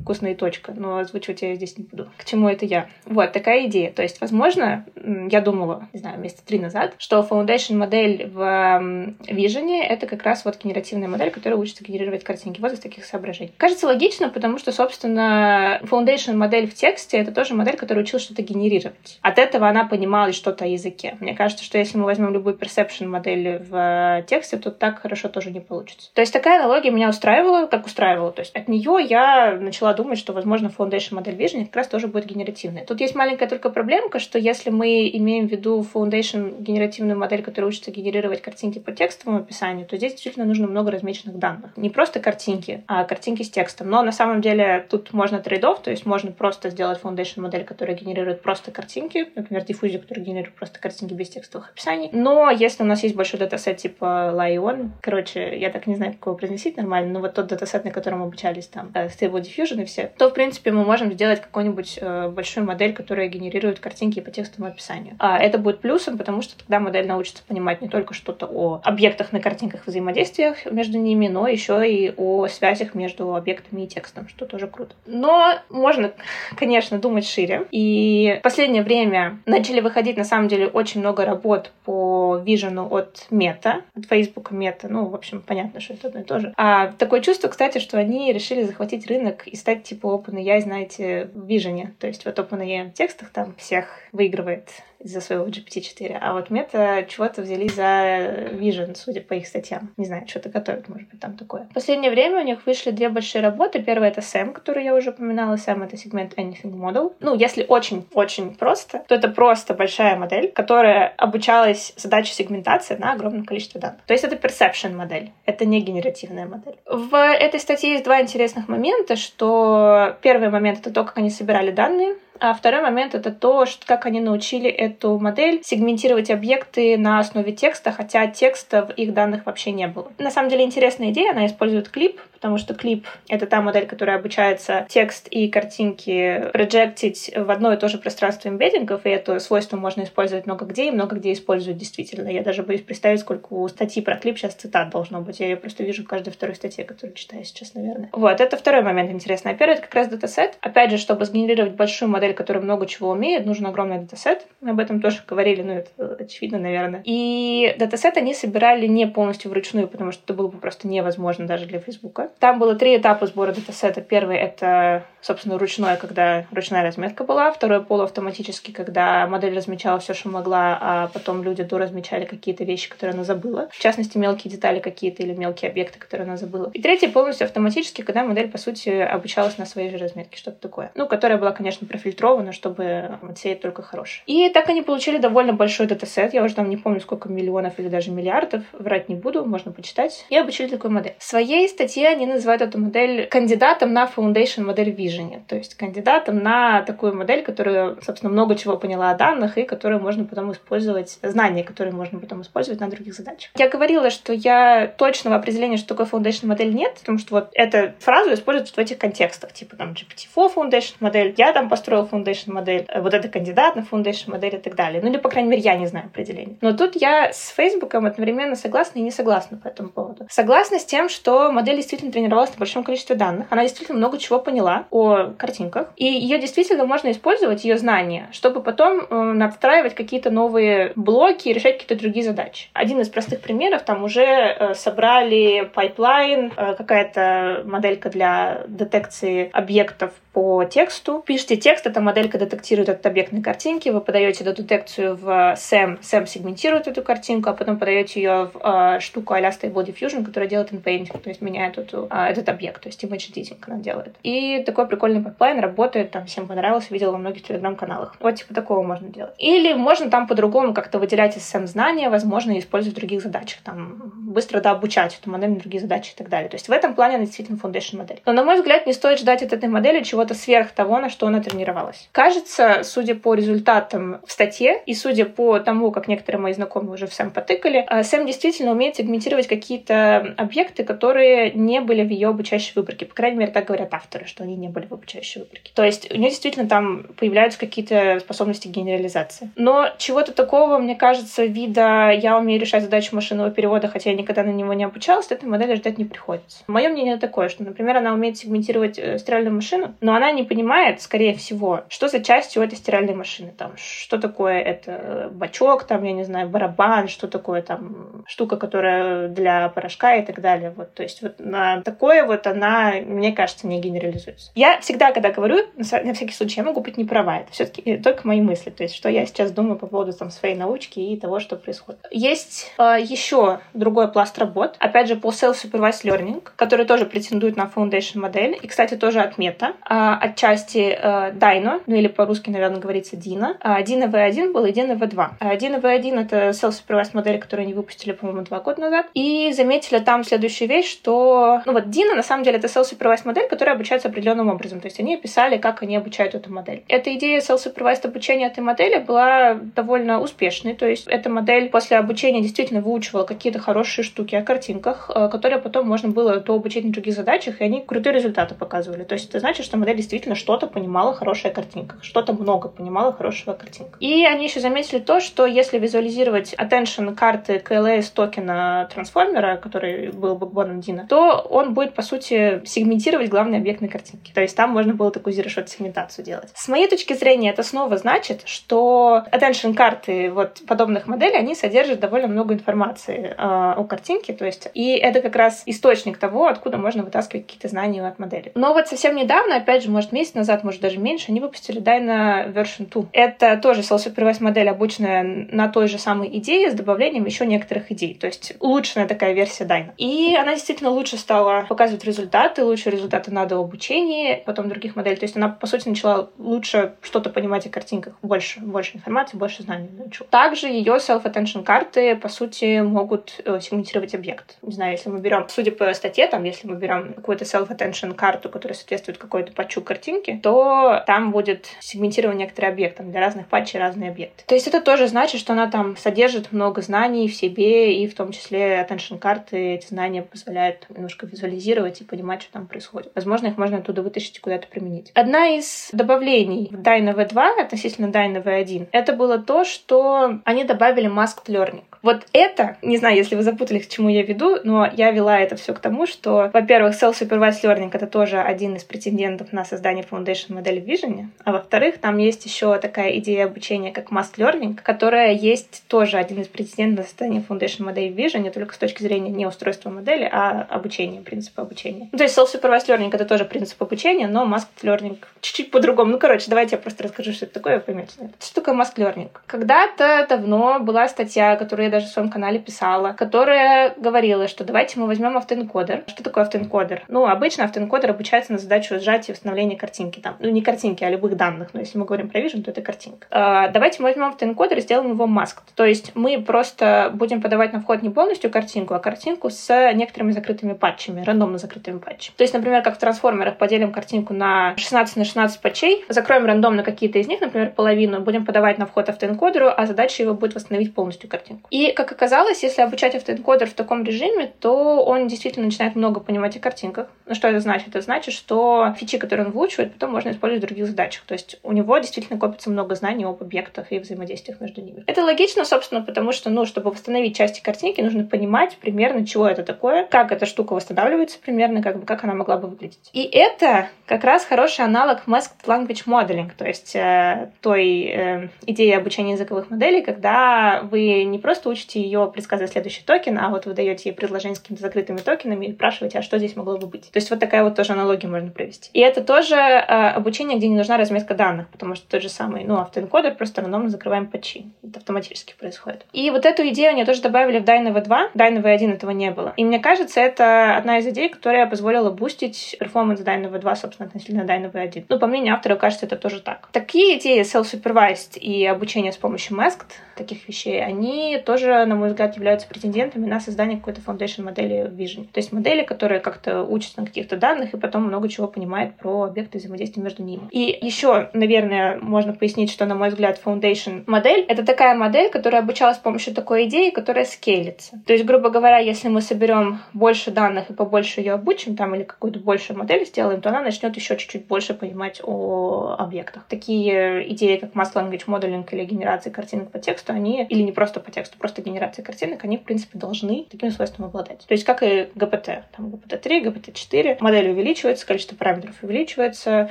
вкусная 0.02 0.34
точка, 0.34 0.74
но 0.76 0.98
озвучивать 0.98 1.42
я 1.44 1.54
здесь 1.56 1.78
не 1.78 1.84
буду. 1.84 2.10
К 2.18 2.26
чему 2.26 2.50
это 2.50 2.66
я? 2.66 2.88
Вот, 3.06 3.34
такая 3.34 3.68
идея. 3.68 3.92
То 3.92 4.02
есть, 4.02 4.22
возможно, 4.22 4.86
я 5.30 5.42
думала, 5.42 5.90
не 5.94 6.00
знаю, 6.00 6.20
месяца 6.20 6.46
три 6.46 6.58
назад, 6.60 6.96
что 6.98 7.26
Foundation 7.30 7.76
модель 7.76 8.28
в 8.28 8.40
Vision— 8.40 9.82
это 9.90 10.08
как 10.08 10.24
раз 10.24 10.46
вот 10.46 10.58
генеративная 10.64 11.08
модель, 11.08 11.32
которая 11.32 11.60
учится 11.60 11.84
генерировать 11.84 12.24
картинки. 12.24 12.62
Вот 12.62 12.72
из 12.72 12.80
таких 12.80 13.06
соображений. 13.06 13.52
Кажется 13.58 13.86
логично, 13.88 14.30
потому 14.30 14.58
что, 14.58 14.72
собственно, 14.72 15.80
Foundation 15.84 16.34
модель 16.34 16.45
в 16.48 16.74
тексте— 16.74 17.18
это 17.20 17.32
тоже 17.32 17.54
модель, 17.54 17.78
которая 17.78 18.04
училась 18.04 18.24
что-то 18.24 18.42
генерировать. 18.42 19.20
От 19.22 19.40
этого 19.40 19.68
она 19.68 19.86
понимала 19.86 20.32
что-то 20.32 20.66
о 20.66 20.68
языке. 20.68 21.18
Мне 21.20 21.34
кажется, 21.36 21.64
что 21.64 21.78
если 21.78 21.98
мы 21.98 22.06
возьмем 22.06 22.34
любую 22.34 22.56
perception 22.56 23.08
модель 23.08 23.60
в 23.70 24.24
тексте, 24.28 24.58
то 24.58 24.72
так 24.72 25.00
хорошо 25.00 25.30
тоже 25.30 25.52
не 25.52 25.60
получится. 25.60 26.10
То 26.14 26.22
есть 26.22 26.34
такая 26.34 26.60
аналогия 26.60 26.92
меня 26.92 27.10
устраивала, 27.10 27.68
как 27.68 27.86
устраивала. 27.86 28.32
То 28.32 28.42
есть 28.42 28.56
от 28.56 28.68
нее 28.68 28.98
я 29.08 29.58
начала 29.60 29.94
думать, 29.94 30.18
что, 30.18 30.34
возможно, 30.34 30.72
Foundation 30.76 31.16
модель 31.16 31.36
Vision 31.36 31.66
как 31.66 31.76
раз 31.76 31.88
тоже 31.88 32.08
будет 32.08 32.26
генеративная. 32.26 32.86
Тут 32.86 33.02
есть 33.02 33.16
маленькая 33.16 33.48
только 33.48 33.70
проблемка, 33.70 34.20
что 34.20 34.38
если 34.40 34.70
мы 34.70 35.10
имеем 35.14 35.48
в 35.48 35.52
виду 35.52 35.86
Foundation 35.94 36.62
генеративную 36.62 37.18
модель, 37.18 37.42
которая 37.44 37.70
учится 37.70 37.92
генерировать 37.92 38.42
картинки 38.42 38.80
по 38.80 38.92
текстовому 38.92 39.40
описанию, 39.40 39.86
то 39.86 39.98
здесь 39.98 40.14
действительно 40.14 40.46
нужно 40.46 40.68
много 40.68 40.92
размеченных 40.92 41.38
данных. 41.38 41.72
Не 41.76 41.90
просто 41.90 42.20
картинки, 42.20 42.84
а 42.88 43.04
картинки 43.04 43.44
с 43.44 43.50
текстом. 43.50 43.90
Но 43.90 44.02
на 44.04 44.12
самом 44.12 44.42
деле 44.42 44.86
тут 44.90 45.14
можно 45.14 45.40
trade-off, 45.40 45.82
то 45.82 45.92
есть 45.92 46.06
можно 46.06 46.32
просто 46.36 46.70
сделать 46.70 47.00
Foundation 47.02 47.42
модель, 47.42 47.64
которая 47.64 47.96
генерирует 47.96 48.42
просто 48.42 48.72
картинки, 48.72 49.30
например, 49.36 49.64
диффузию, 49.64 50.02
которая 50.02 50.24
генерирует 50.24 50.56
просто 50.56 50.80
картинки 50.80 51.14
без 51.14 51.30
текстовых 51.30 51.72
описаний. 51.72 52.10
Но 52.12 52.50
если 52.50 52.84
у 52.84 52.86
нас 52.86 53.04
есть 53.04 53.16
большой 53.16 53.40
датасет 53.40 53.78
типа 53.78 53.96
типа 53.96 54.34
LAION. 54.34 54.90
Короче, 55.02 55.58
я 55.58 55.70
так 55.70 55.88
не 55.88 55.96
знаю, 55.96 56.14
как 56.14 56.28
его 56.28 56.36
произносить 56.36 56.78
нормально, 56.78 57.14
но 57.14 57.20
вот 57.20 57.34
тот 57.34 57.48
датасет, 57.48 57.86
на 57.86 57.92
котором 57.92 58.24
обучались 58.24 58.68
там 58.68 58.92
э, 58.94 59.08
Stable 59.08 59.42
Diffusion 59.42 59.82
и 59.82 59.86
все, 59.86 60.12
то, 60.18 60.30
в 60.30 60.34
принципе, 60.34 60.72
мы 60.72 60.84
можем 60.84 61.12
сделать 61.12 61.42
какую-нибудь 61.42 62.00
э, 62.02 62.30
большую 62.30 62.66
модель, 62.66 62.94
которая 62.94 63.28
генерирует 63.28 63.80
картинки 63.80 64.20
по 64.20 64.32
текстовому 64.32 64.72
описанию. 64.72 65.16
А 65.20 65.38
это 65.38 65.58
будет 65.58 65.80
плюсом, 65.80 66.18
потому 66.18 66.42
что 66.42 66.58
тогда 66.58 66.80
модель 66.80 67.08
научится 67.08 67.44
понимать 67.48 67.82
не 67.82 67.90
только 67.90 68.14
что-то 68.14 68.46
о 68.48 68.82
объектах 68.84 69.32
на 69.32 69.40
картинках, 69.40 69.88
взаимодействиях 69.88 70.66
между 70.66 70.98
ними, 70.98 71.28
но 71.28 71.48
еще 71.48 71.90
и 71.90 72.14
о 72.18 72.48
связях 72.48 72.96
между 72.96 73.36
объектами 73.36 73.84
и 73.84 73.88
текстом, 73.88 74.28
что 74.28 74.46
тоже 74.46 74.68
круто. 74.68 74.96
Но 75.06 75.56
можно, 75.70 76.12
конечно, 76.56 77.00
думать 77.00 77.26
шире. 77.26 77.66
И 77.72 78.38
в 78.40 78.44
последнее 78.44 78.84
время 78.84 79.40
начали 79.46 79.82
выходить, 79.82 80.18
на 80.18 80.24
самом 80.24 80.48
деле, 80.48 80.68
очень 80.68 81.02
много 81.02 81.26
работ 81.26 81.72
по 81.84 82.42
вижену 82.44 82.88
от 82.90 83.28
Мета 83.30 83.82
от 83.96 84.06
Facebook 84.06 84.52
мета. 84.52 84.88
Ну, 84.90 85.06
в 85.06 85.16
общем, 85.16 85.42
понятно, 85.46 85.80
что 85.80 85.94
это 85.94 86.08
одно 86.08 86.22
и 86.22 86.24
то 86.24 86.40
же. 86.40 86.54
А 86.58 86.88
такое 86.88 87.22
чувство, 87.22 87.48
кстати, 87.48 87.80
что 87.80 87.98
они 87.98 88.32
решили 88.34 88.64
захватить 88.64 89.08
рынок 89.08 89.48
и 89.48 89.56
стать 89.56 89.84
типа 89.84 90.08
OpenAI, 90.08 90.62
знаете, 90.62 91.30
в 91.34 91.46
Vision. 91.48 91.88
То 92.00 92.08
есть 92.08 92.26
вот 92.26 92.38
OpenAI 92.38 92.90
в 92.90 92.94
текстах 92.94 93.30
там 93.30 93.56
всех 93.58 93.88
выигрывает 94.12 94.70
из-за 95.00 95.22
своего 95.22 95.46
GPT-4. 95.46 96.18
А 96.20 96.34
вот 96.34 96.50
мета 96.50 97.06
чего-то 97.08 97.42
взяли 97.42 97.68
за 97.68 98.52
Vision, 98.54 98.96
судя 98.96 99.22
по 99.22 99.34
их 99.34 99.48
статьям. 99.48 99.92
Не 99.98 100.06
знаю, 100.06 100.28
что-то 100.28 100.50
готовят, 100.50 100.90
может 100.90 101.10
быть, 101.10 101.20
там 101.20 101.38
такое. 101.38 101.64
В 101.72 101.74
последнее 101.74 102.12
время 102.12 102.42
у 102.42 102.44
них 102.44 102.66
вышли 102.66 102.92
две 102.92 103.10
большие 103.10 103.42
работы. 103.42 103.82
Первая— 103.82 104.10
это 104.12 104.22
SAM, 104.22 104.52
который 104.52 104.84
я 104.84 104.96
уже 104.96 105.12
упоминала. 105.12 105.56
SAM— 105.56 105.84
это 105.86 105.98
сегмент 105.98 106.34
Anything 106.34 106.74
Model. 106.74 107.14
Ну, 107.20 107.36
если 107.36 107.66
очень-очень 107.68 108.56
просто, 108.56 109.04
то 109.08 109.16
это 109.16 109.28
просто 109.28 109.74
большая 109.74 110.16
модель, 110.16 110.52
которая 110.52 111.14
обучалась 111.18 111.94
задаче 111.96 112.34
сегментации 112.34 112.96
на 112.96 113.14
огромном 113.14 113.46
количестве 113.46 113.82
данных. 113.82 114.02
То 114.06 114.14
есть 114.14 114.24
это 114.24 114.36
perception 114.36 114.96
модель, 114.96 115.32
это 115.46 115.66
не 115.66 115.82
генеративная 115.82 116.46
модель. 116.46 116.76
В 116.86 117.16
этой 117.16 117.60
статье 117.60 117.92
есть 117.92 118.04
два 118.04 118.22
интересных 118.22 118.68
момента, 118.68 119.16
что 119.16 120.16
первый 120.22 120.50
момент— 120.50 120.80
это 120.82 120.92
то, 120.92 121.04
как 121.04 121.18
они 121.18 121.30
собирали 121.30 121.72
данные, 121.72 122.16
а 122.40 122.54
второй 122.54 122.82
момент— 122.82 123.16
это 123.16 123.32
то, 123.32 123.66
что, 123.66 123.86
как 123.86 124.06
они 124.06 124.20
научили 124.20 124.70
эту 124.70 125.18
модель 125.20 125.62
сегментировать 125.64 126.30
объекты 126.30 126.98
на 126.98 127.20
основе 127.20 127.52
текста, 127.52 127.92
хотя 127.92 128.28
текста 128.28 128.86
в 128.86 128.92
их 128.92 129.14
данных 129.14 129.46
вообще 129.46 129.72
не 129.72 129.88
было. 129.88 130.12
На 130.18 130.32
самом 130.32 130.50
деле 130.50 130.64
интересная 130.64 131.12
идея, 131.12 131.32
она 131.32 131.46
использует 131.46 131.90
клип, 131.90 132.20
потому 132.34 132.58
что 132.58 132.74
клип— 132.74 133.08
это 133.30 133.46
та 133.46 133.62
модель, 133.62 133.88
которая 133.88 134.18
обучается 134.18 134.86
текст 134.90 135.28
и 135.30 135.48
картинки 135.48 136.50
проджектить 136.54 137.32
в 137.36 137.50
одно 137.50 137.74
и 137.74 137.78
то 137.78 137.88
же 137.88 137.98
пространство 137.98 138.50
эмбеддингов, 138.50 139.06
и 139.06 139.10
это 139.10 139.40
свойство 139.40 139.78
можно 139.78 140.04
использовать 140.04 140.46
много 140.46 140.66
где, 140.66 140.88
и 140.88 140.92
много 140.92 141.16
где 141.16 141.34
используют 141.34 141.78
действительно. 141.78 142.30
Я 142.30 142.44
даже 142.44 142.64
боюсь 142.64 142.82
представить, 142.82 143.22
сколько 143.22 143.54
у 143.54 143.68
статьи 143.68 144.02
про 144.02 144.16
клип 144.18 144.38
сейчас 144.38 144.54
цитат 144.54 144.90
должно 144.90 145.22
быть. 145.22 145.40
Я 145.40 145.48
ее 145.48 145.58
просто 145.58 145.84
вижу 145.84 146.04
в 146.04 146.08
каждой 146.08 146.32
второй 146.32 146.56
статье, 146.56 146.84
которую 146.84 147.16
читаю 147.16 147.44
сейчас, 147.46 147.74
наверное. 147.74 148.10
Вот, 148.12 148.42
это 148.42 148.58
второй 148.58 148.82
момент 148.82 149.12
интересный. 149.12 149.52
А 149.52 149.56
первый— 149.56 149.74
это 149.76 149.84
как 149.84 149.96
раз 149.96 150.08
датасет. 150.08 150.58
Опять 150.62 150.92
же, 150.92 150.98
чтобы 150.98 151.26
сгенерировать 151.26 151.74
большую 151.74 152.10
модель, 152.10 152.25
которая 152.34 152.64
много 152.64 152.86
чего 152.86 153.10
умеет, 153.10 153.46
нужен 153.46 153.66
огромный 153.68 154.00
датасет. 154.00 154.46
Мы 154.62 154.72
об 154.72 154.80
этом 154.80 155.02
тоже 155.02 155.22
говорили, 155.28 155.62
но 155.62 155.74
это 155.74 156.16
очевидно, 156.20 156.60
наверное. 156.60 157.02
И 157.06 157.76
датасет 157.78 158.18
они 158.18 158.34
собирали 158.34 158.88
не 158.88 159.08
полностью 159.08 159.52
вручную, 159.52 159.88
потому 159.88 160.12
что 160.12 160.24
это 160.26 160.34
было 160.34 160.48
бы 160.48 160.58
просто 160.58 160.88
невозможно 160.88 161.46
даже 161.46 161.66
для 161.66 161.80
Фейсбука. 161.80 162.30
Там 162.40 162.60
было 162.60 162.76
три 162.76 162.98
этапа 162.98 163.28
сбора 163.28 163.52
датасета. 163.52 164.02
Первый— 164.02 164.38
это, 164.38 165.04
собственно, 165.22 165.58
ручной, 165.58 165.98
когда 165.98 166.46
ручная 166.52 166.84
разметка 166.84 167.24
была. 167.24 167.52
Второй— 167.52 167.84
полуавтоматический, 167.86 168.74
когда 168.74 169.28
модель 169.28 169.56
размечала 169.56 170.00
все, 170.00 170.14
что 170.14 170.30
могла, 170.30 170.78
а 170.82 171.08
потом 171.14 171.44
люди 171.44 171.64
доразмечали 171.64 172.26
какие-то 172.26 172.64
вещи, 172.64 172.90
которые 172.90 173.14
она 173.14 173.24
забыла. 173.24 173.70
В 173.72 173.80
частности, 173.80 174.18
мелкие 174.18 174.52
детали 174.52 174.80
какие-то 174.80 175.24
или 175.24 175.34
мелкие 175.34 175.70
объекты, 175.72 176.00
которые 176.00 176.26
она 176.26 176.38
забыла. 176.38 176.70
И 176.74 176.82
третий— 176.82 177.08
полностью 177.16 177.46
автоматический, 177.46 178.04
когда 178.04 178.24
модель, 178.24 178.50
по 178.50 178.58
сути, 178.58 178.90
обучалась 178.90 179.58
на 179.58 179.66
своей 179.66 179.90
же 179.90 179.98
разметке, 179.98 180.38
что-то 180.38 180.60
такое. 180.60 180.92
Ну, 180.96 181.08
которая 181.08 181.38
была, 181.38 181.52
конечно, 181.52 181.88
профильтрована, 182.16 182.52
чтобы 182.52 183.20
отсеять 183.30 183.62
только 183.62 183.82
хорошее. 183.82 184.24
И 184.26 184.50
так 184.50 184.70
они 184.70 184.82
получили 184.82 185.18
довольно 185.18 185.54
большой 185.54 185.88
датасет. 185.88 186.34
Я 186.34 186.44
уже 186.44 186.56
там 186.56 186.70
не 186.70 186.78
помню, 186.78 187.00
сколько 187.02 187.30
миллионов 187.30 187.80
или 187.80 187.88
даже 187.88 188.12
миллиардов. 188.12 188.64
Врать 188.74 189.10
не 189.10 189.16
буду, 189.16 189.46
можно 189.46 189.72
почитать. 189.72 190.26
И 190.30 190.38
обучили 190.38 190.68
такую 190.68 190.92
модель. 190.92 191.16
В 191.20 191.24
своей 191.24 191.68
статье 191.68 192.08
они 192.08 192.26
называют 192.26 192.62
эту 192.62 192.80
модель 192.80 193.28
кандидатом 193.28 193.94
на 193.94 194.06
Foundation 194.06 194.64
модель 194.64 194.90
Vision. 194.90 195.42
То 195.48 195.56
есть 195.56 195.76
кандидатом 195.76 196.40
на 196.40 196.82
такую 196.84 197.16
модель, 197.16 197.44
которая, 197.44 197.96
собственно, 198.02 198.32
много 198.32 198.56
чего 198.56 198.78
поняла 198.78 199.12
о 199.12 199.16
данных 199.16 199.58
и 199.58 199.64
которую 199.64 200.02
можно 200.02 200.26
потом 200.26 200.52
использовать, 200.52 201.20
знания, 201.22 201.64
которые 201.64 201.94
можно 201.94 202.20
потом 202.20 202.42
использовать 202.42 202.80
на 202.80 202.90
других 202.90 203.14
задачах. 203.14 203.52
Я 203.58 203.70
говорила, 203.70 204.10
что 204.10 204.34
я 204.34 204.88
точного 204.88 205.36
определения, 205.36 205.78
что 205.78 205.96
такое 205.96 206.06
Foundation 206.06 206.48
модель 206.48 206.74
нет, 206.74 206.96
потому 207.00 207.18
что 207.18 207.36
вот 207.36 207.50
эту 207.54 207.94
фразу 208.00 208.34
используют 208.34 208.70
в 208.70 208.78
этих 208.78 208.98
контекстах, 208.98 209.54
типа 209.54 209.76
там 209.76 209.94
GPT-4 209.94 210.54
Foundation 210.56 210.96
модель, 211.00 211.34
я 211.38 211.54
там 211.54 211.70
построил 211.70 212.05
Foundation 212.06 212.52
модель, 212.52 212.86
э, 212.88 213.02
вот 213.02 213.14
это 213.14 213.28
кандидат 213.28 213.76
на 213.76 213.82
Foundation 213.82 214.32
модель 214.32 214.56
и 214.56 214.60
так 214.60 214.76
далее. 214.76 215.02
Ну 215.02 215.10
или, 215.10 215.18
по 215.18 215.30
крайней 215.30 215.50
мере, 215.50 215.62
я 215.62 215.76
не 215.76 215.88
знаю 215.88 216.08
определения. 216.08 216.58
Но 216.62 216.74
тут 216.74 216.96
я 216.96 217.32
с 217.32 217.50
Фейсбуком 217.50 218.06
одновременно 218.06 218.56
согласна 218.56 219.00
и 219.00 219.02
не 219.02 219.12
согласна 219.12 219.58
по 219.58 219.68
этому 219.68 219.90
поводу. 219.90 220.28
Согласна 220.30 220.80
с 220.80 220.86
тем, 220.86 221.10
что 221.10 221.52
модель 221.52 221.78
действительно 221.78 222.12
тренировалась 222.12 222.52
на 222.52 222.58
большом 222.58 222.84
количестве 222.84 223.16
данных. 223.16 223.48
Она 223.50 223.64
действительно 223.64 223.98
много 223.98 224.18
чего 224.18 224.40
поняла 224.40 224.86
о 224.92 225.34
картинках. 225.38 225.92
И 225.96 226.06
ее 226.06 226.40
действительно 226.40 226.86
можно 226.86 227.12
использовать, 227.12 227.64
ее 227.64 227.78
знания, 227.78 228.30
чтобы 228.32 228.62
потом 228.62 229.02
э, 229.10 229.34
надстраивать 229.34 229.96
какие-то 229.96 230.30
новые 230.30 230.94
блоки 230.96 231.50
и 231.50 231.54
решать 231.54 231.80
какие-то 231.80 232.02
другие 232.02 232.26
задачи. 232.26 232.70
Один 232.74 233.00
из 233.02 233.10
простых 233.10 233.42
примеров, 233.42 233.84
там 233.84 234.04
уже 234.04 234.24
э, 234.24 234.74
собрали 234.76 235.70
пайплайн, 235.74 236.52
э, 236.56 236.76
какая-то 236.76 237.64
моделька 237.66 238.10
для 238.10 238.64
детекции 238.68 239.50
объектов 239.54 240.14
по 240.36 240.66
тексту. 240.66 241.24
Пишите 241.26 241.56
текст, 241.56 241.88
эта 241.88 242.02
моделька 242.02 242.38
детектирует 242.38 242.90
этот 242.90 243.06
объект 243.06 243.32
на 243.32 243.42
картинке, 243.42 243.94
вы 243.94 244.02
подаете 244.02 244.44
эту 244.44 244.62
детекцию 244.64 245.16
в 245.16 245.30
SAM, 245.54 246.02
SAM 246.02 246.28
сегментирует 246.28 246.88
эту 246.88 247.02
картинку, 247.04 247.50
а 247.50 247.54
потом 247.54 247.80
подаете 247.80 248.22
ее 248.22 248.50
в 248.54 248.60
э, 248.62 249.00
штуку 249.00 249.34
а-ля 249.34 249.48
Stable 249.48 249.86
Diffusion, 249.86 250.26
которая 250.26 250.50
делает 250.50 250.74
inpainting, 250.74 251.18
то 251.18 251.30
есть 251.30 251.40
меняет 251.40 251.78
эту, 251.78 252.10
э, 252.12 252.26
этот 252.32 252.50
объект, 252.50 252.84
то 252.84 252.90
есть 252.90 253.02
image 253.06 253.32
editing 253.32 253.56
она 253.66 253.78
делает. 253.78 254.14
И 254.24 254.62
такой 254.66 254.90
прикольный 254.90 255.22
пайплайн 255.22 255.62
работает, 255.62 256.12
там 256.12 256.26
всем 256.26 256.48
понравился, 256.48 256.88
видела 256.94 257.14
во 257.14 257.18
многих 257.18 257.44
телеграм-каналах. 257.44 258.18
Вот 258.20 258.36
типа 258.36 258.54
такого 258.54 258.84
можно 258.84 259.08
делать. 259.08 259.36
Или 259.38 259.72
можно 259.72 260.10
там 260.10 260.28
по-другому 260.28 260.74
как-то 260.74 261.00
выделять 261.00 261.38
из 261.38 261.44
SAM 261.44 261.66
знания, 261.66 262.10
возможно, 262.10 262.60
использовать 262.60 262.98
в 262.98 263.00
других 263.00 263.22
задачах, 263.22 263.62
там 263.64 264.12
быстро 264.14 264.60
дообучать 264.60 265.18
эту 265.22 265.32
модель 265.32 265.52
на 265.52 265.60
другие 265.60 265.80
задачи 265.80 266.12
и 266.12 266.18
так 266.18 266.28
далее. 266.28 266.50
То 266.50 266.56
есть 266.56 266.68
в 266.68 266.74
этом 266.74 266.94
плане 266.94 267.16
она 267.16 267.24
действительно 267.24 267.58
foundation 267.58 268.00
модель. 268.00 268.20
Но, 268.26 268.34
на 268.34 268.44
мой 268.44 268.58
взгляд, 268.58 268.86
не 268.86 268.92
стоит 268.92 269.20
ждать 269.20 269.42
от 269.42 269.54
этой 269.54 269.70
модели 269.70 270.04
чего 270.04 270.25
чего-то 270.26 270.34
сверх 270.34 270.72
того, 270.72 271.00
на 271.00 271.10
что 271.10 271.28
она 271.28 271.40
тренировалась. 271.42 272.10
Кажется, 272.12 272.82
судя 272.84 273.16
по 273.16 273.34
результатам 273.34 274.22
в 274.26 274.32
статье 274.32 274.82
и 274.86 274.94
судя 274.94 275.26
по 275.26 275.60
тому, 275.60 275.92
как 275.92 276.08
некоторые 276.08 276.42
мои 276.42 276.54
знакомые 276.54 276.94
уже 276.94 277.08
в 277.08 277.14
Сэм 277.14 277.32
потыкали, 277.32 277.86
э, 277.90 278.04
Сэм 278.04 278.26
действительно 278.26 278.72
умеет 278.72 278.96
сегментировать 278.96 279.48
какие-то 279.48 280.34
объекты, 280.38 280.84
которые 280.84 281.52
не 281.52 281.82
были 281.82 282.04
в 282.04 282.10
ее 282.10 282.30
обучающей 282.30 282.74
выборке. 282.76 283.06
По 283.06 283.14
крайней 283.14 283.38
мере, 283.38 283.52
так 283.52 283.66
говорят 283.66 283.94
авторы, 283.94 284.26
что 284.26 284.44
они 284.44 284.56
не 284.56 284.70
были 284.70 284.88
в 284.88 284.94
обучающей 284.94 285.42
выборке. 285.42 285.72
То 285.76 285.84
есть 285.84 286.12
у 286.12 286.18
нее 286.18 286.30
действительно 286.30 286.68
там 286.68 287.04
появляются 287.18 287.60
какие-то 287.60 288.20
способности 288.20 288.68
генерализации. 288.68 289.52
Но 289.56 289.90
чего-то 289.98 290.32
такого, 290.32 290.80
мне 290.80 290.96
кажется, 290.96 291.46
вида 291.46 292.12
«я 292.12 292.38
умею 292.38 292.60
решать 292.60 292.84
задачу 292.84 293.16
машинного 293.16 293.52
перевода, 293.52 293.88
хотя 293.88 294.10
я 294.10 294.16
никогда 294.16 294.44
на 294.44 294.52
него 294.52 294.74
не 294.74 294.84
обучалась», 294.84 295.32
этой 295.32 295.46
модели 295.46 295.76
ждать 295.76 295.98
не 295.98 296.06
приходится. 296.06 296.64
Мое 296.68 296.90
мнение 296.90 297.18
такое, 297.18 297.50
что, 297.50 297.64
например, 297.64 297.98
она 297.98 298.14
умеет 298.14 298.38
сегментировать 298.38 298.98
э, 298.98 299.20
стиральную 299.20 299.54
машину, 299.54 299.94
но 300.02 300.15
она 300.16 300.32
не 300.32 300.44
понимает, 300.44 301.02
скорее 301.02 301.36
всего, 301.36 301.84
что 301.90 302.08
за 302.08 302.24
частью 302.24 302.64
этой 302.64 302.78
стиральной 302.78 303.16
машины. 303.16 303.54
Там, 303.58 303.74
что 303.78 304.18
такое 304.18 304.60
это 304.60 305.30
бачок, 305.32 305.84
там, 305.84 306.04
я 306.04 306.14
не 306.14 306.24
знаю, 306.24 306.50
барабан, 306.50 307.08
что 307.08 307.28
такое 307.28 307.62
там 307.62 308.24
штука, 308.28 308.58
которая 308.58 309.28
для 309.28 309.70
порошка 309.70 310.16
и 310.16 310.26
так 310.26 310.42
далее. 310.42 310.74
Вот, 310.76 310.94
то 310.94 311.04
есть 311.04 311.22
вот 311.22 311.40
на 311.40 311.82
такое 311.82 312.26
вот 312.26 312.48
она, 312.48 312.94
мне 313.06 313.32
кажется, 313.32 313.68
не 313.68 313.80
генерализуется. 313.80 314.52
Я 314.56 314.80
всегда, 314.82 315.12
когда 315.12 315.32
говорю, 315.32 315.66
на 315.76 316.14
всякий 316.14 316.34
случай, 316.34 316.60
я 316.60 316.64
могу 316.64 316.82
быть 316.82 316.98
не 316.98 317.06
права. 317.06 317.40
Это 317.40 317.52
все-таки 317.52 317.98
только 317.98 318.28
мои 318.28 318.42
мысли. 318.42 318.70
То 318.70 318.84
есть, 318.84 318.96
что 318.96 319.10
я 319.10 319.26
сейчас 319.26 319.52
думаю 319.52 319.78
по 319.78 319.88
поводу 319.88 320.14
там 320.14 320.32
своей 320.32 320.56
научки 320.56 321.00
и 321.00 321.20
того, 321.20 321.40
что 321.40 321.56
происходит. 321.56 322.06
Есть 322.12 322.72
э, 322.78 322.98
еще 323.02 323.60
другой 323.74 324.12
пласт 324.12 324.38
работ. 324.38 324.76
Опять 324.80 325.08
же, 325.08 325.16
по 325.16 325.30
Self-Supervised 325.30 326.04
Learning, 326.04 326.48
который 326.56 326.86
тоже 326.86 327.06
претендует 327.06 327.56
на 327.58 327.72
Foundation 327.74 328.20
модель. 328.20 328.58
И, 328.62 328.68
кстати, 328.68 328.96
тоже 328.96 329.22
от 329.22 329.38
мета. 329.38 329.74
А, 330.06 330.20
отчасти 330.22 330.96
э, 331.02 331.32
Дайно, 331.32 331.82
ну 331.88 331.96
или 331.96 332.08
по-русски, 332.08 332.52
наверное, 332.52 332.80
говорится 332.80 333.16
Дина. 333.16 333.58
А 333.62 333.82
Дина 333.82 334.04
V1 334.04 334.54
был 334.54 334.66
и 334.66 334.72
Дина 334.72 334.92
V2. 334.92 335.28
А 335.40 335.56
Дина 335.56 335.78
V1— 335.78 336.22
это 336.22 336.50
self-supervised 336.50 337.12
модель, 337.14 337.40
которую 337.40 337.66
они 337.66 337.74
выпустили, 337.74 338.12
по-моему, 338.12 338.44
два 338.44 338.60
года 338.60 338.82
назад. 338.82 339.08
И 339.16 339.52
заметили 339.54 339.98
там 340.00 340.24
следующую 340.24 340.70
вещь, 340.70 340.92
что... 340.92 341.62
Ну 341.66 341.74
вот 341.74 341.90
Дина, 341.90 342.14
на 342.14 342.22
самом 342.22 342.44
деле, 342.44 342.60
это 342.60 342.68
self-supervised 342.68 343.26
модель, 343.26 343.48
которая 343.48 343.74
обучается 343.74 344.10
определенным 344.10 344.50
образом. 344.50 344.80
То 344.80 344.86
есть 344.86 345.00
они 345.00 345.16
описали, 345.16 345.58
как 345.58 345.82
они 345.82 345.96
обучают 345.96 346.36
эту 346.36 346.54
модель. 346.54 346.84
Эта 346.88 347.12
идея 347.16 347.40
self-supervised 347.40 348.06
обучения 348.06 348.46
этой 348.46 348.60
модели 348.60 349.00
была 349.00 349.56
довольно 349.56 350.22
успешной. 350.22 350.76
То 350.76 350.88
есть 350.88 351.08
эта 351.08 351.32
модель 351.32 351.70
после 351.70 351.98
обучения 351.98 352.42
действительно 352.42 352.82
выучивала 352.82 353.24
какие-то 353.24 353.58
хорошие 353.58 354.06
штуки 354.06 354.36
о 354.36 354.44
картинках, 354.44 355.10
э, 355.14 355.30
которые 355.30 355.60
потом 355.60 355.88
можно 355.88 356.10
было 356.10 356.40
то 356.42 356.54
обучить 356.54 356.86
на 356.86 356.92
других 356.92 357.16
задачах, 357.16 357.62
и 357.62 357.64
они 357.64 357.82
крутые 357.82 358.14
результаты 358.14 358.54
показывали. 358.54 359.04
То 359.04 359.14
есть 359.14 359.30
это 359.30 359.40
значит, 359.40 359.66
что 359.66 359.78
модель 359.78 359.95
действительно 359.96 360.36
что-то 360.36 360.68
понимала 360.68 361.14
хорошая 361.14 361.52
картинка, 361.52 361.98
что-то 362.02 362.34
много 362.34 362.70
понимала 362.70 363.14
хорошего 363.14 363.54
картинка. 363.54 363.98
И 364.00 364.26
они 364.26 364.46
еще 364.46 364.60
заметили 364.60 365.00
то, 365.00 365.20
что 365.20 365.46
если 365.46 365.80
визуализировать 365.80 366.54
attention 366.54 367.16
карты 367.16 367.64
KLS 367.66 368.12
токена 368.14 368.90
трансформера, 368.94 369.58
который 369.58 370.12
был 370.12 370.36
бэкбоном 370.36 370.82
Дина, 370.82 371.06
то 371.08 371.40
он 371.40 371.74
будет, 371.74 371.94
по 371.94 372.02
сути, 372.02 372.62
сегментировать 372.66 373.30
главный 373.30 373.58
объект 373.58 373.82
на 373.82 373.88
картинке. 373.88 374.34
То 374.34 374.42
есть 374.42 374.56
там 374.56 374.72
можно 374.72 374.94
было 374.94 375.12
такую 375.12 375.34
zero 375.34 375.66
сегментацию 375.68 376.26
делать. 376.26 376.50
С 376.54 376.68
моей 376.68 376.88
точки 376.88 377.14
зрения, 377.14 377.50
это 377.50 377.64
снова 377.64 377.98
значит, 377.98 378.42
что 378.46 379.24
attention 379.32 379.74
карты 379.74 380.32
вот 380.32 380.62
подобных 380.68 381.08
моделей, 381.08 381.38
они 381.38 381.56
содержат 381.56 382.00
довольно 382.00 382.28
много 382.28 382.54
информации 382.54 383.30
э, 383.30 383.34
о 383.38 383.84
картинке, 383.84 384.34
то 384.34 384.46
есть 384.46 384.68
и 384.74 384.96
это 384.96 385.22
как 385.22 385.36
раз 385.36 385.64
источник 385.66 386.18
того, 386.18 386.48
откуда 386.48 386.78
можно 386.78 387.04
вытаскивать 387.04 387.46
какие-то 387.46 387.68
знания 387.68 388.06
от 388.06 388.20
модели. 388.20 388.52
Но 388.56 388.74
вот 388.74 388.88
совсем 388.88 389.16
недавно, 389.16 389.58
опять 389.58 389.75
же, 389.84 389.92
может, 389.92 390.12
месяц 390.12 390.34
назад, 390.34 390.64
может, 390.64 390.82
даже 390.82 390.98
меньше, 390.98 391.26
они 391.30 391.40
выпустили 391.40 391.82
Dyna 391.82 392.54
Version 392.54 392.90
2. 392.90 393.06
Это 393.14 393.58
тоже 393.58 393.82
self-supervised 393.82 394.42
модель, 394.42 394.70
обученная 394.70 395.24
на 395.24 395.68
той 395.68 395.88
же 395.88 395.98
самой 395.98 396.30
идее, 396.38 396.72
с 396.72 396.74
добавлением 396.74 397.26
еще 397.26 397.46
некоторых 397.46 397.92
идей. 397.92 398.16
То 398.16 398.28
есть 398.28 398.54
улучшенная 398.60 399.08
такая 399.08 399.34
версия 399.34 399.66
Dyna. 399.66 399.92
И 399.98 400.36
она 400.36 400.54
действительно 400.54 400.90
лучше 400.90 401.18
стала 401.18 401.66
показывать 401.68 402.04
результаты, 402.06 402.64
лучшие 402.64 402.94
результаты 402.94 403.32
на 403.32 403.46
дообучении, 403.46 404.42
потом 404.46 404.70
других 404.70 404.96
моделей. 404.96 405.16
То 405.16 405.26
есть 405.26 405.36
она, 405.36 405.50
по 405.50 405.68
сути, 405.68 405.90
начала 405.90 406.30
лучше 406.38 406.96
что-то 407.02 407.30
понимать 407.30 407.66
о 407.66 407.70
картинках. 407.70 408.16
Больше, 408.22 408.60
больше 408.60 408.98
информации, 408.98 409.38
больше 409.38 409.64
знаний 409.64 409.90
научу. 409.98 410.26
Также 410.30 410.68
ее 410.68 410.96
self-attention 410.98 411.64
карты, 411.64 412.16
по 412.16 412.30
сути, 412.30 412.82
могут 412.82 413.42
э, 413.46 413.60
сегментировать 413.62 414.16
объект. 414.16 414.58
Не 414.62 414.74
знаю, 414.74 414.92
если 414.94 415.10
мы 415.10 415.20
берем, 415.20 415.46
судя 415.50 415.72
по 415.72 415.94
статье, 415.94 416.28
там, 416.28 416.44
если 416.44 416.68
мы 416.68 416.76
берем 416.76 417.14
какую-то 417.14 417.46
self-attention 417.46 418.14
карту, 418.14 418.50
которая 418.50 418.76
соответствует 418.76 419.18
какой-то 419.18 419.54
патчу 419.66 419.82
картинки, 419.82 420.40
то 420.42 421.04
там 421.08 421.32
будет 421.32 421.68
сегментирован 421.80 422.38
некоторые 422.38 422.72
объекты. 422.72 423.04
Для 423.04 423.20
разных 423.20 423.48
патчей 423.48 423.80
разные 423.80 424.12
объекты. 424.12 424.44
То 424.46 424.54
есть 424.54 424.68
это 424.68 424.80
тоже 424.80 425.08
значит, 425.08 425.42
что 425.42 425.54
она 425.54 425.68
там 425.68 425.98
содержит 425.98 426.52
много 426.52 426.82
знаний 426.82 427.28
в 427.28 427.36
себе, 427.36 427.96
и 427.96 428.08
в 428.08 428.16
том 428.16 428.32
числе 428.32 428.86
attention 428.88 429.18
карты 429.18 429.76
эти 429.76 429.88
знания 429.88 430.22
позволяют 430.22 430.86
немножко 430.90 431.26
визуализировать 431.26 432.02
и 432.02 432.04
понимать, 432.04 432.44
что 432.44 432.54
там 432.54 432.68
происходит. 432.68 433.12
Возможно, 433.16 433.48
их 433.48 433.58
можно 433.58 433.78
оттуда 433.78 434.04
вытащить 434.04 434.38
и 434.38 434.42
куда-то 434.42 434.68
применить. 434.68 435.12
Одна 435.16 435.48
из 435.50 435.90
добавлений 435.92 436.70
в 436.72 436.82
Dyna 436.82 437.16
V2 437.16 437.62
относительно 437.62 438.08
Dyna 438.08 438.44
V1 438.44 438.90
это 438.92 439.14
было 439.14 439.40
то, 439.40 439.64
что 439.64 440.40
они 440.46 440.64
добавили 440.64 441.10
masked 441.10 441.48
learning. 441.48 441.84
Вот 442.06 442.28
это, 442.34 442.78
не 442.84 442.98
знаю, 442.98 443.16
если 443.18 443.36
вы 443.36 443.42
запутались, 443.42 443.88
к 443.88 443.90
чему 443.90 444.10
я 444.10 444.22
веду, 444.22 444.60
но 444.64 444.88
я 444.96 445.10
вела 445.10 445.40
это 445.40 445.56
все 445.56 445.74
к 445.74 445.80
тому, 445.80 446.06
что, 446.06 446.52
во-первых, 446.54 446.94
Self-Supervised 446.94 447.64
Learning— 447.64 447.90
это 447.94 448.06
тоже 448.06 448.40
один 448.40 448.76
из 448.76 448.84
претендентов 448.84 449.52
на 449.52 449.66
создание 449.66 450.06
Foundation 450.08 450.54
модели 450.54 450.80
в 450.80 450.86
Vision, 450.86 451.30
а 451.44 451.52
во-вторых, 451.52 451.98
там 451.98 452.20
есть 452.20 452.46
еще 452.46 452.78
такая 452.78 453.18
идея 453.18 453.46
обучения, 453.46 453.92
как 453.92 454.12
Mask 454.12 454.36
Learning, 454.38 454.80
которая 454.84 455.34
есть 455.34 455.84
тоже 455.88 456.18
один 456.18 456.42
из 456.42 456.48
претендентов 456.48 457.06
на 457.06 457.10
создание 457.10 457.44
Foundation 457.50 457.86
модели 457.86 458.14
в 458.14 458.16
Vision, 458.16 458.52
только 458.52 458.76
с 458.76 458.78
точки 458.78 459.02
зрения 459.02 459.32
не 459.32 459.48
устройства 459.48 459.90
модели, 459.90 460.30
а 460.32 460.62
обучения, 460.70 461.22
принципа 461.22 461.64
обучения. 461.64 462.10
Ну, 462.12 462.20
то 462.20 462.24
есть 462.24 462.38
Self-Supervised 462.38 462.86
Learning— 462.86 463.10
это 463.14 463.26
тоже 463.26 463.46
принцип 463.46 463.82
обучения, 463.82 464.28
но 464.28 464.46
Mask 464.46 464.68
Learning 464.84 465.18
чуть-чуть 465.42 465.72
по-другому. 465.72 466.12
Ну, 466.12 466.20
короче, 466.20 466.52
давайте 466.52 466.76
я 466.76 466.78
просто 466.80 467.06
расскажу, 467.06 467.34
что 467.34 467.46
это 467.46 467.56
такое, 467.56 467.78
вы 467.78 467.82
поймете. 467.82 468.12
Что 468.40 468.62
такое 468.62 468.76
Mask 468.76 468.96
Learning? 468.96 469.30
Когда-то 469.48 470.28
давно 470.30 470.80
была 470.80 471.08
статья, 471.08 471.56
которую 471.56 471.88
я 471.88 471.95
даже 471.96 472.08
в 472.08 472.10
своем 472.10 472.30
канале 472.30 472.60
писала, 472.60 473.14
которая 473.14 473.94
говорила, 473.98 474.48
что 474.48 474.64
давайте 474.64 475.00
мы 475.00 475.08
возьмем 475.08 475.38
автоэнкодер. 475.38 476.04
Что 476.08 476.24
такое 476.24 476.44
автоэнкодер? 476.44 477.04
Ну, 477.08 477.26
обычно 477.26 477.64
автоэнкодер 477.64 478.12
обучается 478.12 478.52
на 478.52 478.58
задачу 478.58 479.00
сжатия 479.00 479.32
и 479.32 479.36
восстановления 479.36 479.78
картинки. 479.78 480.20
Там, 480.20 480.36
ну, 480.40 480.50
не 480.50 480.62
картинки, 480.62 481.04
а 481.04 481.10
любых 481.10 481.38
данных. 481.38 481.74
Но 481.74 481.80
если 481.80 481.98
мы 481.98 482.06
говорим 482.06 482.30
про 482.30 482.42
Vision, 482.42 482.64
то 482.64 482.72
это 482.72 482.82
картинка. 482.82 483.28
А, 483.32 483.70
давайте 483.70 484.02
мы 484.02 484.10
возьмем 484.10 484.26
автоэнкодер 484.26 484.78
и 484.78 484.82
сделаем 484.82 485.12
его 485.12 485.28
маск. 485.28 485.62
То 485.76 485.86
есть 485.86 486.12
мы 486.16 486.42
просто 486.42 487.12
будем 487.14 487.42
подавать 487.42 487.74
на 487.74 487.82
вход 487.82 488.02
не 488.02 488.10
полностью 488.10 488.52
картинку, 488.52 488.94
а 488.94 489.00
картинку 489.00 489.50
с 489.50 489.94
некоторыми 489.94 490.32
закрытыми 490.32 490.74
патчами, 490.74 491.24
рандомно 491.24 491.58
закрытыми 491.58 492.00
патчами. 492.00 492.36
То 492.36 492.44
есть, 492.44 492.54
например, 492.54 492.82
как 492.84 492.96
в 492.96 493.00
трансформерах 493.00 493.58
поделим 493.58 493.92
картинку 493.92 494.34
на 494.34 494.76
16 494.78 495.16
на 495.16 495.26
16 495.26 495.62
патчей, 495.62 496.06
закроем 496.10 496.46
рандомно 496.46 496.84
какие-то 496.84 497.20
из 497.20 497.28
них, 497.28 497.42
например, 497.42 497.72
половину, 497.72 498.20
будем 498.22 498.46
подавать 498.46 498.78
на 498.78 498.86
вход 498.86 499.10
автоэнкодеру, 499.10 499.70
а 499.76 499.86
задача 499.86 500.24
его 500.24 500.34
будет 500.34 500.56
восстановить 500.56 500.94
полностью 500.94 501.30
картинку. 501.30 501.68
И, 501.76 501.92
как 501.92 502.10
оказалось, 502.14 502.64
если 502.64 502.82
обучать 502.82 503.16
автоэнкодер 503.16 503.70
в 503.70 503.74
таком 503.74 504.06
режиме, 504.06 504.54
то 504.62 505.04
он 505.04 505.28
действительно 505.28 505.66
начинает 505.66 505.98
много 505.98 506.22
понимать 506.22 506.56
о 506.56 506.62
картинках. 506.62 507.10
Ну, 507.26 507.36
что 507.36 507.50
это 507.50 507.60
значит? 507.60 507.90
Это 507.90 508.00
значит, 508.00 508.34
что 508.34 508.96
фичи, 508.98 509.18
которые 509.18 509.48
он 509.48 509.52
выучивает, 509.52 509.92
потом 509.92 510.12
можно 510.12 510.30
использовать 510.30 510.64
в 510.64 510.68
других 510.68 510.88
задачах. 510.88 511.24
То 511.26 511.34
есть 511.34 511.60
у 511.64 511.74
него 511.74 511.98
действительно 511.98 512.40
копится 512.40 512.70
много 512.70 512.96
знаний 512.96 513.26
об 513.26 513.42
объектах 513.42 513.92
и 513.92 514.00
взаимодействиях 514.00 514.62
между 514.62 514.82
ними. 514.82 515.04
Это 515.06 515.26
логично, 515.26 515.66
собственно, 515.66 516.02
потому 516.02 516.32
что, 516.32 516.50
ну, 516.50 516.66
чтобы 516.66 516.92
восстановить 516.92 517.36
части 517.36 517.62
картинки, 517.62 518.00
нужно 518.00 518.24
понимать 518.24 518.78
примерно, 518.78 519.28
чего 519.28 519.46
это 519.46 519.64
такое, 519.64 520.06
как 520.06 520.32
эта 520.32 520.46
штука 520.46 520.76
восстанавливается 520.76 521.40
примерно, 521.40 521.84
как 521.84 522.00
бы, 522.00 522.06
как 522.06 522.24
она 522.24 522.36
могла 522.36 522.56
бы 522.56 522.70
выглядеть. 522.70 523.10
И 523.12 523.24
это 523.24 523.90
как 524.06 524.24
раз 524.24 524.46
хороший 524.46 524.86
аналог 524.86 525.24
Masked 525.28 525.66
Language 525.66 526.06
Modeling, 526.06 526.52
то 526.58 526.66
есть 526.66 526.96
э, 526.96 527.50
той 527.60 528.04
э, 528.04 528.48
идеи 528.66 528.92
обучения 528.92 529.34
языковых 529.34 529.70
моделей, 529.70 530.02
когда 530.02 530.82
вы 530.90 531.26
не 531.26 531.38
просто 531.38 531.65
учите 531.70 532.02
ее 532.02 532.30
предсказывать 532.32 532.72
следующий 532.72 533.04
токен, 533.04 533.38
а 533.40 533.50
вот 533.50 533.66
вы 533.66 533.74
даете 533.74 534.10
ей 534.10 534.16
предложение 534.16 534.56
с 534.56 534.60
какими-то 534.60 534.84
закрытыми 534.84 535.18
токенами 535.18 535.68
и 535.68 535.74
спрашиваете, 535.74 536.20
а 536.20 536.22
что 536.22 536.38
здесь 536.38 536.56
могло 536.56 536.78
бы 536.78 536.88
быть. 536.88 537.12
То 537.12 537.18
есть 537.18 537.30
вот 537.30 537.40
такая 537.40 537.64
вот 537.64 537.76
тоже 537.76 537.94
аналогия 537.94 538.28
можно 538.28 538.52
провести. 538.52 538.90
И 538.94 539.00
это 539.00 539.22
тоже 539.22 539.56
э, 539.56 539.82
обучение, 540.10 540.58
где 540.58 540.68
не 540.68 540.76
нужна 540.76 540.98
разметка 540.98 541.34
данных, 541.34 541.70
потому 541.70 541.96
что 541.96 542.08
тот 542.08 542.22
же 542.22 542.30
самый, 542.30 542.64
ну, 542.64 542.78
автоэнкодер 542.78 543.36
просто 543.36 543.62
рандомно 543.62 543.90
закрываем 543.90 544.28
патчи. 544.28 544.66
Это 544.84 545.00
автоматически 545.00 545.56
происходит. 545.58 546.06
И 546.14 546.30
вот 546.32 546.46
эту 546.46 546.68
идею 546.70 546.90
они 546.92 547.06
тоже 547.06 547.22
добавили 547.22 547.60
в 547.60 547.64
DINO 547.64 547.94
V2. 547.94 548.32
DINO 548.34 548.62
V1 548.62 548.94
этого 548.94 549.12
не 549.12 549.32
было. 549.32 549.54
И 549.58 549.64
мне 549.64 549.80
кажется, 549.80 550.20
это 550.20 550.78
одна 550.78 551.00
из 551.00 551.08
идей, 551.08 551.30
которая 551.30 551.68
позволила 551.68 552.12
бустить 552.12 552.76
перформанс 552.80 553.22
DINO 553.22 553.52
V2, 553.52 553.76
собственно, 553.76 554.08
относительно 554.08 554.42
DINO 554.42 554.72
V1. 554.72 555.06
Ну, 555.10 555.20
по 555.20 555.28
мнению 555.28 555.56
автора, 555.56 555.76
кажется, 555.76 556.06
это 556.06 556.16
тоже 556.16 556.42
так. 556.42 556.70
Такие 556.72 557.18
идеи 557.18 557.42
self-supervised 557.42 558.38
и 558.40 558.66
обучение 558.66 559.12
с 559.12 559.18
помощью 559.18 559.58
masked, 559.58 559.94
таких 560.16 560.48
вещей, 560.48 560.84
они 560.84 561.42
тоже, 561.46 561.55
на 561.64 561.96
мой 561.96 562.10
взгляд, 562.10 562.36
являются 562.36 562.68
претендентами 562.68 563.26
на 563.26 563.40
создание 563.40 563.78
какой-то 563.78 564.02
foundation 564.02 564.44
модели 564.44 564.90
Vision. 564.90 565.26
То 565.32 565.40
есть 565.40 565.52
модели, 565.52 565.84
которые 565.84 566.20
как-то 566.20 566.64
учатся 566.64 567.02
на 567.02 567.08
каких-то 567.08 567.38
данных 567.38 567.74
и 567.74 567.78
потом 567.78 568.04
много 568.04 568.30
чего 568.30 568.48
понимает 568.48 568.96
про 568.96 569.24
объекты 569.24 569.58
взаимодействия 569.58 570.04
между 570.04 570.24
ними. 570.24 570.48
И 570.52 570.78
еще, 570.82 571.30
наверное, 571.34 571.98
можно 572.02 572.34
пояснить, 572.34 572.72
что, 572.72 572.86
на 572.86 572.96
мой 572.96 573.10
взгляд, 573.10 573.42
foundation 573.44 574.04
модель— 574.08 574.46
это 574.48 574.66
такая 574.66 574.96
модель, 574.96 575.30
которая 575.30 575.62
обучалась 575.62 575.98
с 575.98 576.00
помощью 576.00 576.34
такой 576.34 576.66
идеи, 576.66 576.90
которая 576.90 577.26
скейлится. 577.26 578.02
То 578.06 578.14
есть, 578.14 578.26
грубо 578.26 578.50
говоря, 578.50 578.78
если 578.78 579.08
мы 579.08 579.22
соберем 579.22 579.80
больше 579.94 580.32
данных 580.32 580.70
и 580.70 580.74
побольше 580.74 581.22
ее 581.22 581.34
обучим, 581.34 581.76
там, 581.76 581.96
или 581.96 582.04
какую-то 582.04 582.40
большую 582.40 582.78
модель 582.78 583.06
сделаем, 583.06 583.42
то 583.42 583.50
она 583.50 583.62
начнет 583.62 583.96
еще 583.96 584.18
чуть-чуть 584.18 584.48
больше 584.48 584.74
понимать 584.74 585.22
о 585.24 585.96
объектах. 585.98 586.46
Такие 586.50 587.32
идеи, 587.34 587.58
как 587.58 587.74
Mass 587.74 587.94
Language 587.94 588.26
Modeling 588.28 588.66
или 588.72 588.86
генерация 588.86 589.32
картинок 589.32 589.72
по 589.72 589.80
тексту, 589.80 590.14
они, 590.14 590.44
или 590.44 590.62
не 590.62 590.72
просто 590.72 591.00
по 591.00 591.12
тексту, 591.12 591.38
просто 591.46 591.62
генерация 591.62 592.04
картинок, 592.04 592.44
они, 592.44 592.58
в 592.58 592.64
принципе, 592.64 592.98
должны 592.98 593.46
таким 593.48 593.70
свойством 593.70 594.06
обладать. 594.06 594.40
То 594.48 594.54
есть, 594.56 594.64
как 594.64 594.82
и 594.82 595.10
GPT. 595.14 595.62
Там 595.78 595.90
GPT-3, 595.90 596.44
GPT-4. 596.44 597.18
Модель 597.20 597.52
увеличивается, 597.52 598.08
количество 598.08 598.36
параметров 598.36 598.74
увеличивается, 598.82 599.70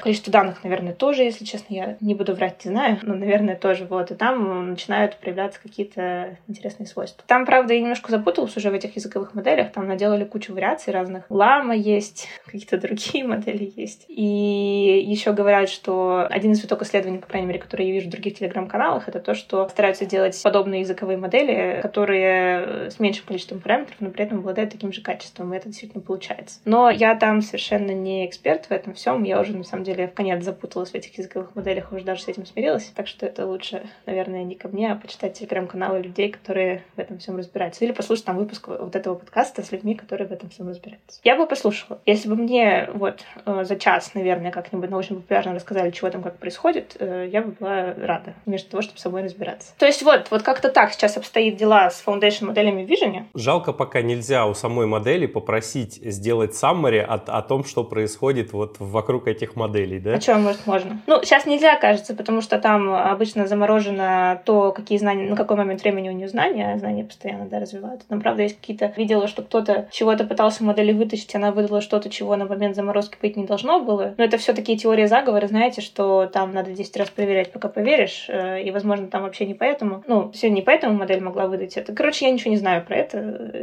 количество 0.00 0.32
данных, 0.32 0.62
наверное, 0.62 0.92
тоже, 0.92 1.24
если 1.24 1.44
честно, 1.44 1.74
я 1.74 1.96
не 2.00 2.14
буду 2.14 2.32
врать, 2.36 2.64
не 2.64 2.70
знаю, 2.70 3.00
но, 3.02 3.16
наверное, 3.16 3.56
тоже 3.56 3.86
вот. 3.86 4.12
И 4.12 4.14
там 4.14 4.70
начинают 4.70 5.16
проявляться 5.16 5.60
какие-то 5.60 6.38
интересные 6.46 6.86
свойства. 6.86 7.24
Там, 7.26 7.44
правда, 7.44 7.74
я 7.74 7.80
немножко 7.80 8.12
запуталась 8.12 8.56
уже 8.56 8.70
в 8.70 8.74
этих 8.74 8.94
языковых 8.94 9.34
моделях. 9.34 9.72
Там 9.72 9.88
наделали 9.88 10.22
кучу 10.22 10.54
вариаций 10.54 10.92
разных. 10.92 11.24
Лама 11.28 11.74
есть, 11.74 12.28
какие-то 12.44 12.78
другие 12.78 13.24
модели 13.24 13.72
есть. 13.74 14.04
И 14.06 15.04
еще 15.04 15.32
говорят, 15.32 15.68
что 15.68 16.24
один 16.30 16.52
из 16.52 16.62
виток 16.62 16.82
исследований, 16.82 17.18
по 17.18 17.26
крайней 17.26 17.48
мере, 17.48 17.58
которые 17.58 17.88
я 17.88 17.94
вижу 17.94 18.06
в 18.06 18.12
других 18.12 18.38
телеграм-каналах, 18.38 19.08
это 19.08 19.18
то, 19.18 19.34
что 19.34 19.68
стараются 19.68 20.06
делать 20.06 20.40
подобные 20.44 20.82
языковые 20.82 21.18
модели, 21.18 21.63
которые 21.82 22.90
с 22.90 22.98
меньшим 23.00 23.26
количеством 23.26 23.60
параметров, 23.60 23.96
но 24.00 24.10
при 24.10 24.24
этом 24.24 24.38
обладают 24.38 24.70
таким 24.70 24.92
же 24.92 25.02
качеством, 25.02 25.52
и 25.52 25.56
это 25.56 25.68
действительно 25.68 26.02
получается. 26.02 26.60
Но 26.64 26.90
я 26.90 27.14
там 27.14 27.42
совершенно 27.42 27.92
не 27.92 28.26
эксперт 28.26 28.66
в 28.66 28.70
этом 28.70 28.94
всем, 28.94 29.22
я 29.24 29.40
уже, 29.40 29.56
на 29.56 29.64
самом 29.64 29.84
деле, 29.84 30.08
в 30.08 30.14
конец 30.14 30.42
запуталась 30.44 30.90
в 30.90 30.94
этих 30.94 31.16
языковых 31.18 31.54
моделях, 31.54 31.92
уже 31.92 32.04
даже 32.04 32.22
с 32.22 32.28
этим 32.28 32.46
смирилась, 32.46 32.92
так 32.94 33.06
что 33.06 33.26
это 33.26 33.46
лучше, 33.46 33.82
наверное, 34.06 34.44
не 34.44 34.54
ко 34.54 34.68
мне, 34.68 34.92
а 34.92 34.96
почитать 34.96 35.34
телеграм-каналы 35.34 36.00
людей, 36.00 36.30
которые 36.30 36.84
в 36.96 36.98
этом 36.98 37.18
всем 37.18 37.36
разбираются, 37.36 37.84
или 37.84 37.92
послушать 37.92 38.24
там 38.24 38.36
выпуск 38.36 38.68
вот 38.68 38.94
этого 38.94 39.14
подкаста 39.14 39.62
с 39.62 39.72
людьми, 39.72 39.94
которые 39.94 40.28
в 40.28 40.32
этом 40.32 40.50
всем 40.50 40.68
разбираются. 40.68 41.20
Я 41.24 41.36
бы 41.36 41.46
послушала. 41.46 42.00
Если 42.06 42.28
бы 42.28 42.36
мне 42.36 42.88
вот 42.92 43.24
э, 43.46 43.64
за 43.64 43.76
час, 43.76 44.14
наверное, 44.14 44.50
как-нибудь 44.50 44.90
научно-популярно 44.90 45.54
рассказали, 45.54 45.90
чего 45.90 46.10
там 46.10 46.22
как 46.22 46.38
происходит, 46.38 46.96
э, 46.98 47.28
я 47.30 47.42
бы 47.42 47.52
была 47.52 47.94
рада 47.94 48.34
вместо 48.46 48.70
того, 48.70 48.82
чтобы 48.82 48.98
собой 48.98 49.22
разбираться. 49.22 49.72
То 49.78 49.86
есть 49.86 50.02
вот, 50.02 50.30
вот 50.30 50.42
как-то 50.42 50.68
так 50.68 50.92
сейчас 50.92 51.16
обстоит 51.16 51.53
дела 51.54 51.90
с 51.90 52.02
Foundation 52.04 52.46
моделями 52.46 52.84
в 52.84 52.90
Vision. 52.90 53.24
Жалко, 53.34 53.72
пока 53.72 54.02
нельзя 54.02 54.46
у 54.46 54.54
самой 54.54 54.86
модели 54.86 55.26
попросить 55.26 55.94
сделать 55.94 56.52
summary 56.52 57.00
о, 57.00 57.14
о 57.14 57.42
том, 57.42 57.64
что 57.64 57.84
происходит 57.84 58.52
вот 58.52 58.76
вокруг 58.78 59.28
этих 59.28 59.56
моделей, 59.56 60.00
да? 60.00 60.14
А 60.14 60.20
что, 60.20 60.36
может, 60.36 60.66
можно? 60.66 61.00
Ну, 61.06 61.22
сейчас 61.22 61.46
нельзя, 61.46 61.76
кажется, 61.78 62.14
потому 62.14 62.40
что 62.40 62.58
там 62.58 62.92
обычно 62.94 63.46
заморожено 63.46 64.40
то, 64.44 64.72
какие 64.72 64.98
знания, 64.98 65.28
на 65.28 65.36
какой 65.36 65.56
момент 65.56 65.82
времени 65.82 66.08
у 66.08 66.12
нее 66.12 66.28
знания, 66.28 66.72
а 66.72 66.78
знания 66.78 67.04
постоянно, 67.04 67.46
да, 67.46 67.60
развиваются. 67.60 68.08
Там, 68.08 68.20
правда, 68.20 68.42
есть 68.42 68.60
какие-то... 68.60 68.92
Видела, 68.96 69.28
что 69.28 69.42
кто-то 69.42 69.88
чего-то 69.90 70.24
пытался 70.24 70.58
в 70.58 70.66
модели 70.66 70.92
вытащить, 70.92 71.34
она 71.34 71.52
выдала 71.52 71.80
что-то, 71.80 72.10
чего 72.10 72.36
на 72.36 72.46
момент 72.46 72.76
заморозки 72.76 73.16
быть 73.20 73.36
не 73.36 73.44
должно 73.44 73.80
было. 73.80 74.14
Но 74.16 74.24
это 74.24 74.38
все 74.38 74.52
такие 74.52 74.78
теории 74.78 75.06
заговора, 75.06 75.46
знаете, 75.46 75.80
что 75.80 76.26
там 76.26 76.52
надо 76.52 76.72
10 76.72 76.96
раз 76.96 77.10
проверять, 77.10 77.52
пока 77.52 77.68
поверишь, 77.68 78.26
э, 78.28 78.62
и, 78.62 78.70
возможно, 78.70 79.06
там 79.08 79.22
вообще 79.22 79.46
не 79.46 79.54
поэтому. 79.54 80.02
Ну, 80.06 80.30
все 80.32 80.50
не 80.50 80.62
поэтому 80.62 80.94
модель 80.94 81.20
могла 81.20 81.43
выдать 81.46 81.76
это. 81.76 81.92
Короче, 81.92 82.26
я 82.26 82.30
ничего 82.30 82.50
не 82.50 82.56
знаю 82.56 82.84
про 82.84 82.96
это, 82.96 83.18